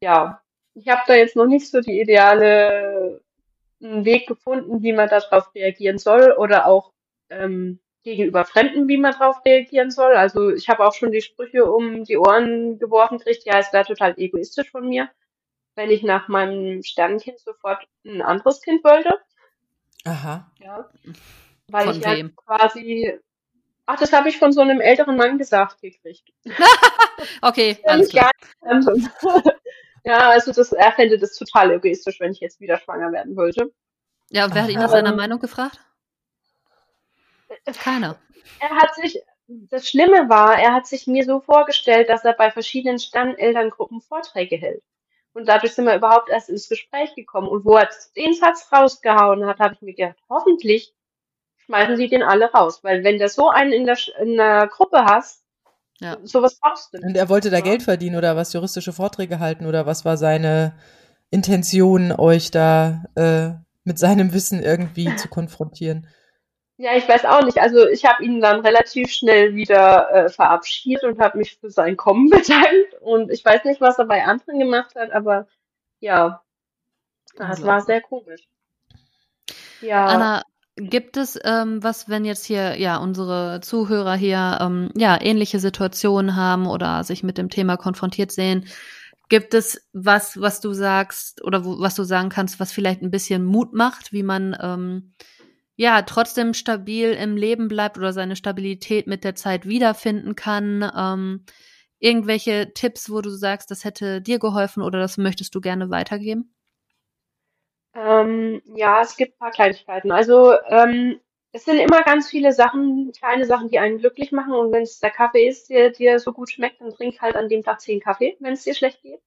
[0.00, 0.40] ja,
[0.74, 3.20] ich habe da jetzt noch nicht so die ideale
[3.80, 6.92] Weg gefunden, wie man darauf reagieren soll oder auch
[7.28, 10.14] ähm, gegenüber Fremden, wie man darauf reagieren soll.
[10.14, 13.84] Also ich habe auch schon die Sprüche um die Ohren geworfen gekriegt, ja, es wäre
[13.84, 15.10] total egoistisch von mir,
[15.74, 19.18] wenn ich nach meinem Sternenkind sofort ein anderes Kind wollte.
[20.04, 20.50] Aha.
[20.60, 20.88] Ja.
[21.68, 23.18] Weil von ich ja quasi
[23.86, 26.28] Ach, das habe ich von so einem älteren Mann gesagt gekriegt.
[27.42, 28.32] okay, alles klar.
[30.04, 33.72] ja, also das, er fände das total egoistisch, wenn ich jetzt wieder schwanger werden wollte.
[34.30, 35.80] Ja, wer hat ihn nach seiner ähm, Meinung gefragt?
[37.78, 38.18] Keiner.
[38.58, 42.50] Er hat sich, das Schlimme war, er hat sich mir so vorgestellt, dass er bei
[42.50, 44.82] verschiedenen Stammselterngruppen Vorträge hält.
[45.32, 47.46] Und dadurch sind wir überhaupt erst ins Gespräch gekommen.
[47.46, 50.92] Und wo er den Satz rausgehauen hat, habe ich mir gedacht, hoffentlich
[51.66, 52.82] schmeißen sie den alle raus.
[52.82, 55.42] Weil wenn du so einen in der, in der Gruppe hast,
[56.00, 56.16] ja.
[56.22, 56.98] sowas brauchst du.
[56.98, 57.64] Und er wollte da ja.
[57.64, 60.74] Geld verdienen oder was, juristische Vorträge halten oder was war seine
[61.30, 63.50] Intention, euch da äh,
[63.84, 66.06] mit seinem Wissen irgendwie zu konfrontieren?
[66.78, 67.58] Ja, ich weiß auch nicht.
[67.58, 71.96] Also ich habe ihn dann relativ schnell wieder äh, verabschiedet und habe mich für sein
[71.96, 72.94] Kommen bedankt.
[73.00, 75.46] Und ich weiß nicht, was er bei anderen gemacht hat, aber
[76.00, 76.42] ja,
[77.36, 78.46] das war sehr komisch.
[79.80, 80.06] Ja.
[80.06, 80.42] Anna,
[80.76, 86.36] gibt es ähm, was, wenn jetzt hier ja unsere Zuhörer hier ähm, ja ähnliche Situationen
[86.36, 88.66] haben oder sich mit dem Thema konfrontiert sehen?
[89.28, 93.10] Gibt es was, was du sagst oder wo, was du sagen kannst, was vielleicht ein
[93.10, 95.14] bisschen Mut macht, wie man ähm,
[95.76, 100.88] ja trotzdem stabil im Leben bleibt oder seine Stabilität mit der Zeit wiederfinden kann?
[100.96, 101.44] Ähm,
[101.98, 106.55] irgendwelche Tipps, wo du sagst, das hätte dir geholfen oder das möchtest du gerne weitergeben?
[107.96, 110.12] Ähm, ja, es gibt ein paar Kleinigkeiten.
[110.12, 111.20] Also ähm,
[111.52, 114.52] es sind immer ganz viele Sachen, kleine Sachen, die einen glücklich machen.
[114.52, 117.48] Und wenn es der Kaffee ist, der dir so gut schmeckt, dann trink halt an
[117.48, 119.20] dem Tag zehn Kaffee, wenn es dir schlecht geht.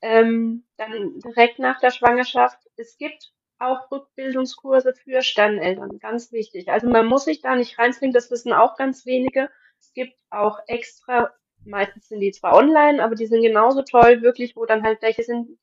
[0.00, 2.58] Ähm, dann direkt nach der Schwangerschaft.
[2.76, 6.68] Es gibt auch Rückbildungskurse für Sterneltern, ganz wichtig.
[6.68, 9.50] Also man muss sich da nicht reinzwingen, das wissen auch ganz wenige.
[9.80, 11.32] Es gibt auch extra,
[11.64, 15.24] meistens sind die zwar online, aber die sind genauso toll, wirklich, wo dann halt welche
[15.24, 15.58] sind,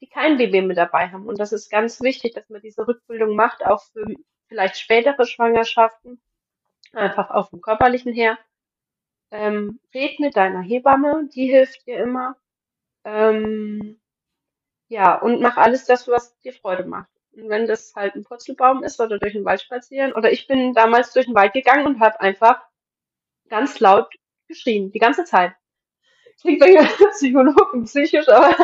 [0.00, 1.26] die kein Baby mit dabei haben.
[1.26, 4.04] Und das ist ganz wichtig, dass man diese Rückbildung macht, auch für
[4.48, 6.20] vielleicht spätere Schwangerschaften,
[6.92, 8.38] einfach auf dem körperlichen her.
[9.30, 12.36] Ähm, red mit deiner Hebamme, die hilft dir immer.
[13.04, 14.00] Ähm,
[14.88, 17.10] ja, und mach alles das, was dir Freude macht.
[17.32, 20.74] Und wenn das halt ein Purzelbaum ist oder durch den Wald spazieren, oder ich bin
[20.74, 22.60] damals durch den Wald gegangen und habe einfach
[23.48, 24.12] ganz laut
[24.48, 25.54] geschrien, die ganze Zeit
[26.40, 26.74] klingt bei
[27.12, 28.54] Psychologen psychisch, aber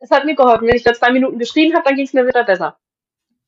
[0.00, 0.66] es hat mir geholfen.
[0.66, 2.78] Wenn ich da zwei Minuten geschrien habe, dann ging es mir wieder besser.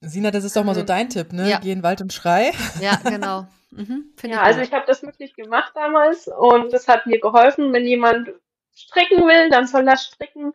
[0.00, 0.86] Sina, das ist doch mal so mhm.
[0.86, 1.48] dein Tipp, ne?
[1.48, 1.60] Ja.
[1.62, 2.52] Geh in den Wald und schrei.
[2.80, 3.46] Ja, genau.
[3.70, 7.72] Mhm, ja, also ich habe das wirklich gemacht damals und das hat mir geholfen.
[7.72, 8.30] Wenn jemand
[8.72, 10.52] stricken will, dann soll er stricken.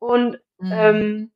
[0.00, 0.72] Und mhm.
[0.72, 1.32] ähm,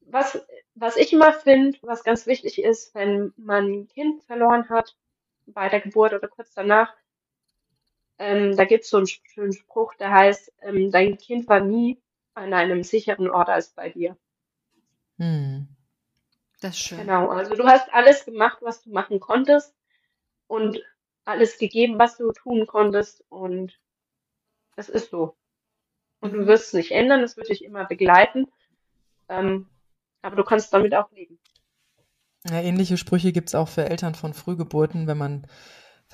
[0.00, 4.96] was, was ich immer finde, was ganz wichtig ist, wenn man ein Kind verloren hat,
[5.46, 6.92] bei der Geburt oder kurz danach,
[8.18, 12.00] ähm, da gibt es so einen schönen Spruch, der heißt, ähm, dein Kind war nie
[12.34, 14.16] an einem sicheren Ort als bei dir.
[15.18, 15.68] Hm.
[16.60, 16.98] Das ist schön.
[16.98, 19.74] Genau, also du hast alles gemacht, was du machen konntest
[20.46, 20.80] und
[21.24, 23.78] alles gegeben, was du tun konntest und
[24.76, 25.36] das ist so.
[26.20, 28.46] Und du wirst es nicht ändern, es wird dich immer begleiten,
[29.28, 29.68] ähm,
[30.22, 31.38] aber du kannst damit auch leben.
[32.48, 35.46] Ja, ähnliche Sprüche gibt es auch für Eltern von Frühgeburten, wenn man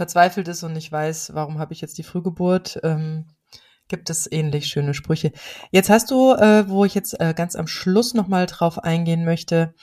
[0.01, 3.27] verzweifelt ist und nicht weiß, warum habe ich jetzt die Frühgeburt, ähm,
[3.87, 5.31] gibt es ähnlich schöne Sprüche.
[5.73, 9.75] Jetzt hast du, äh, wo ich jetzt äh, ganz am Schluss nochmal drauf eingehen möchte,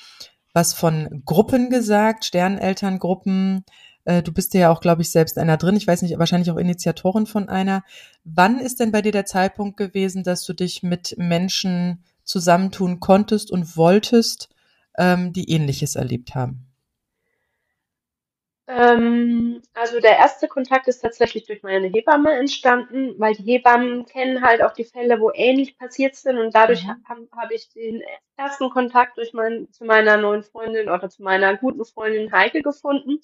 [0.56, 3.64] was von Gruppen gesagt, Sternelterngruppen.
[4.06, 5.76] Äh, du bist ja auch, glaube ich, selbst einer drin.
[5.76, 7.84] Ich weiß nicht, wahrscheinlich auch Initiatorin von einer.
[8.24, 13.52] Wann ist denn bei dir der Zeitpunkt gewesen, dass du dich mit Menschen zusammentun konntest
[13.52, 14.50] und wolltest,
[14.98, 16.67] ähm, die Ähnliches erlebt haben?
[18.70, 24.42] Ähm, also der erste Kontakt ist tatsächlich durch meine Hebamme entstanden, weil die Hebammen kennen
[24.42, 27.02] halt auch die Fälle, wo ähnlich passiert sind und dadurch mhm.
[27.08, 28.04] habe hab ich den
[28.36, 33.22] ersten Kontakt durch mein, zu meiner neuen Freundin oder zu meiner guten Freundin Heike gefunden.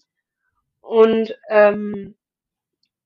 [0.79, 2.15] Und ähm,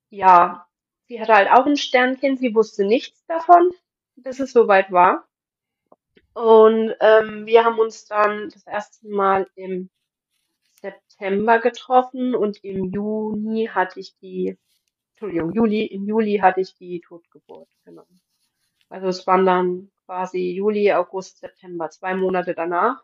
[0.10, 0.68] ja,
[1.08, 3.72] sie hatte halt auch ein Sternkind, sie wusste nichts davon,
[4.16, 5.28] bis es soweit war.
[6.34, 9.90] Und ähm, wir haben uns dann das erste Mal im
[10.92, 14.58] September getroffen und im Juni hatte ich die,
[15.12, 18.06] Entschuldigung, Juli, im Juli hatte ich die Totgeburt, genau.
[18.90, 23.04] Also es waren dann quasi Juli, August, September, zwei Monate danach.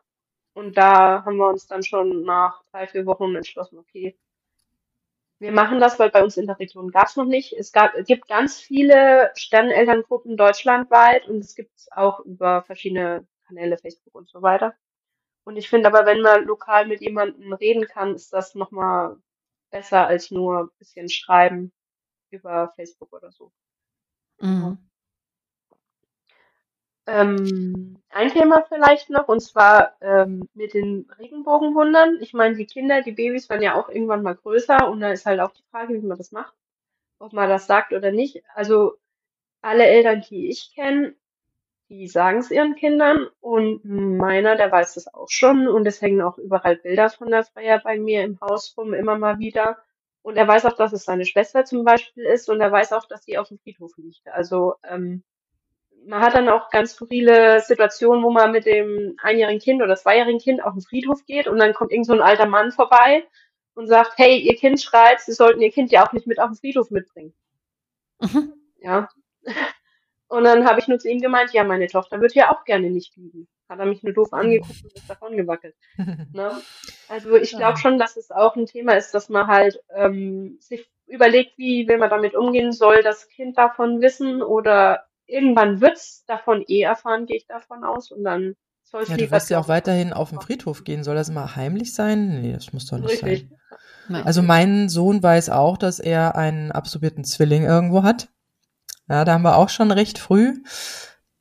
[0.53, 4.15] Und da haben wir uns dann schon nach drei, vier Wochen entschlossen, okay,
[5.39, 7.51] wir machen das, weil bei uns in der Region gab es noch nicht.
[7.51, 13.27] Es gab, es gibt ganz viele Sternenelterngruppen deutschlandweit und es gibt es auch über verschiedene
[13.45, 14.73] Kanäle, Facebook und so weiter.
[15.43, 19.17] Und ich finde aber, wenn man lokal mit jemandem reden kann, ist das nochmal
[19.71, 21.71] besser als nur ein bisschen schreiben
[22.29, 23.51] über Facebook oder so.
[24.39, 24.77] Mhm.
[27.05, 32.19] Ähm, ein Thema vielleicht noch, und zwar ähm, mit den Regenbogenwundern.
[32.22, 35.26] Ich meine, die Kinder, die Babys werden ja auch irgendwann mal größer und da ist
[35.26, 36.53] halt auch die Frage, wie man das macht,
[37.19, 38.43] ob man das sagt oder nicht.
[38.53, 38.97] Also
[39.61, 41.15] alle Eltern, die ich kenne,
[41.94, 46.24] die sagen es ihren Kindern und meiner, der weiß es auch schon und es hängen
[46.24, 49.78] auch überall Bilder von der Freya bei mir im Haus rum, immer mal wieder.
[50.24, 53.06] Und er weiß auch, dass es seine Schwester zum Beispiel ist und er weiß auch,
[53.06, 54.28] dass sie auf dem Friedhof liegt.
[54.28, 55.24] Also ähm,
[56.07, 60.40] man hat dann auch ganz skurrile Situationen, wo man mit dem einjährigen Kind oder zweijährigen
[60.40, 63.28] Kind auf den Friedhof geht und dann kommt irgend so ein alter Mann vorbei
[63.76, 66.49] und sagt, hey, ihr Kind schreit, sie sollten ihr Kind ja auch nicht mit auf
[66.49, 67.36] den Friedhof mitbringen.
[68.20, 68.53] Mhm.
[68.80, 69.10] Ja.
[70.34, 72.89] Und dann habe ich nur zu ihm gemeint, ja, meine Tochter wird ja auch gerne
[72.89, 73.47] nicht liegen.
[73.69, 75.76] Hat er mich nur doof angeguckt und ist davon gewackelt.
[76.34, 76.60] ne?
[77.07, 80.89] Also ich glaube schon, dass es auch ein Thema ist, dass man halt ähm, sich
[81.05, 86.64] überlegt, wie will man damit umgehen, soll das Kind davon wissen oder irgendwann wird's davon
[86.68, 90.14] eh erfahren, gehe ich davon aus, und dann Soll ja, du wirst ja auch weiterhin
[90.14, 91.03] auf den Friedhof gehen.
[91.03, 92.41] Soll das immer heimlich sein?
[92.41, 93.49] Nee, das muss doch nicht Richtig.
[94.10, 94.23] sein.
[94.26, 98.32] Also mein Sohn weiß auch, dass er einen absorbierten Zwilling irgendwo hat.
[99.14, 100.64] Ja, da haben wir auch schon recht früh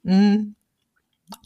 [0.05, 0.57] hm,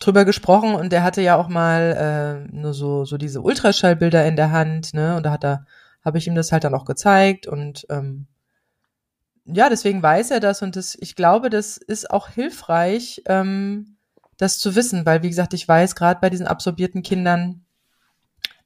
[0.01, 4.35] drüber gesprochen und der hatte ja auch mal äh, nur so so diese Ultraschallbilder in
[4.35, 5.17] der Hand, ne?
[5.17, 5.67] Und da hat er,
[6.05, 8.27] habe ich ihm das halt dann auch gezeigt und ähm,
[9.45, 13.97] ja, deswegen weiß er das und das, ich glaube, das ist auch hilfreich, ähm,
[14.37, 17.65] das zu wissen, weil wie gesagt, ich weiß gerade bei diesen absorbierten Kindern,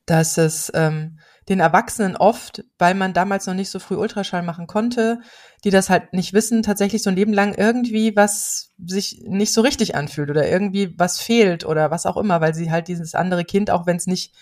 [0.07, 1.19] dass es ähm,
[1.51, 5.21] den Erwachsenen oft, weil man damals noch nicht so früh Ultraschall machen konnte,
[5.65, 9.61] die das halt nicht wissen, tatsächlich so ein Leben lang irgendwie was sich nicht so
[9.61, 13.45] richtig anfühlt oder irgendwie was fehlt oder was auch immer, weil sie halt dieses andere
[13.45, 14.33] Kind, auch wenn es nicht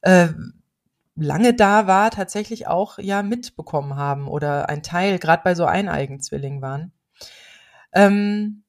[0.00, 0.28] äh,
[1.14, 6.62] lange da war, tatsächlich auch ja mitbekommen haben oder ein Teil, gerade bei so Eineigenzwillingen
[6.62, 6.92] waren.
[7.92, 8.62] Ähm,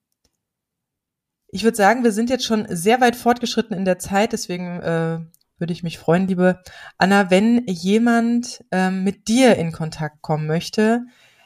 [1.49, 5.19] ich würde sagen, wir sind jetzt schon sehr weit fortgeschritten in der Zeit, deswegen äh,
[5.59, 6.61] würde ich mich freuen, liebe
[6.97, 11.05] Anna, wenn jemand ähm, mit dir in Kontakt kommen möchte,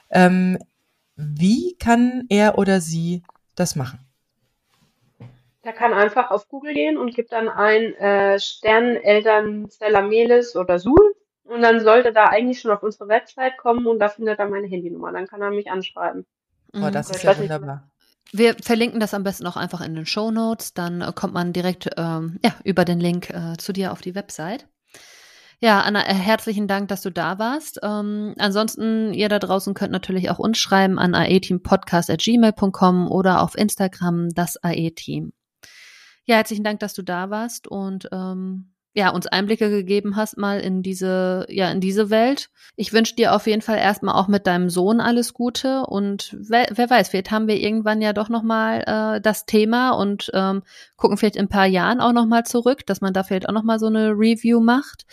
[0.10, 0.58] ähm,
[1.16, 3.24] wie kann er oder sie
[3.56, 4.00] das machen?
[5.64, 9.70] Der kann einfach auf Google gehen und gibt dann ein äh, Sterneneltern
[10.10, 14.10] Melis oder Suhl und dann sollte da eigentlich schon auf unsere Website kommen und da
[14.10, 15.12] findet er meine Handynummer.
[15.12, 16.26] Dann kann er mich anschreiben.
[16.74, 17.16] Oh, das mhm.
[17.16, 17.91] ist ja wunderbar.
[18.34, 20.74] Wir verlinken das am besten auch einfach in den Show Notes.
[20.74, 24.16] Dann äh, kommt man direkt ähm, ja, über den Link äh, zu dir auf die
[24.16, 24.68] Website.
[25.60, 27.80] Ja, Anna, äh, herzlichen Dank, dass du da warst.
[27.84, 34.30] Ähm, ansonsten, ihr da draußen könnt natürlich auch uns schreiben an aeteampodcast.gmail.com oder auf Instagram
[34.30, 35.34] das AE-Team.
[36.26, 40.60] Ja, herzlichen Dank, dass du da warst und ähm, ja, uns Einblicke gegeben hast mal
[40.60, 42.50] in diese, ja, in diese Welt.
[42.76, 46.68] Ich wünsche dir auf jeden Fall erstmal auch mit deinem Sohn alles Gute und wer,
[46.74, 50.64] wer weiß, vielleicht haben wir irgendwann ja doch nochmal äh, das Thema und ähm,
[50.98, 53.80] gucken vielleicht in ein paar Jahren auch nochmal zurück, dass man da vielleicht auch nochmal
[53.80, 55.06] so eine Review macht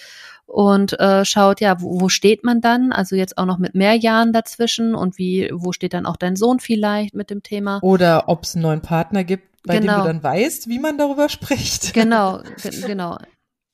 [0.46, 2.90] und äh, schaut, ja, wo, wo steht man dann?
[2.90, 6.34] Also jetzt auch noch mit mehr Jahren dazwischen und wie, wo steht dann auch dein
[6.34, 7.78] Sohn vielleicht mit dem Thema?
[7.82, 9.98] Oder ob es einen neuen Partner gibt, bei genau.
[9.98, 11.94] dem du dann weißt, wie man darüber spricht.
[11.94, 12.40] Genau,
[12.86, 13.18] genau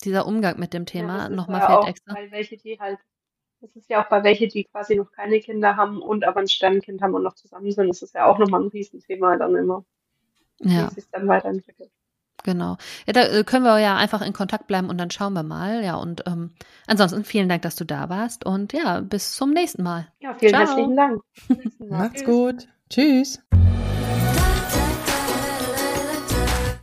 [0.04, 2.14] dieser Umgang mit dem Thema ja, nochmal ja fällt extra.
[2.14, 2.98] Bei welche, die halt,
[3.60, 6.48] das ist ja auch bei welche, die quasi noch keine Kinder haben und aber ein
[6.48, 9.84] Sternkind haben und noch zusammen sind, das ist ja auch nochmal ein Riesenthema dann immer.
[10.60, 10.90] Ja.
[10.90, 11.90] Wie sich dann weiterentwickelt.
[12.44, 12.76] Genau.
[13.06, 15.82] Ja, da äh, können wir ja einfach in Kontakt bleiben und dann schauen wir mal.
[15.82, 16.50] Ja, und ähm,
[16.86, 20.08] ansonsten vielen Dank, dass du da warst und ja, bis zum nächsten Mal.
[20.20, 20.66] Ja, vielen Ciao.
[20.66, 21.22] herzlichen Dank.
[21.78, 22.68] Macht's gut.
[22.90, 23.42] Tschüss.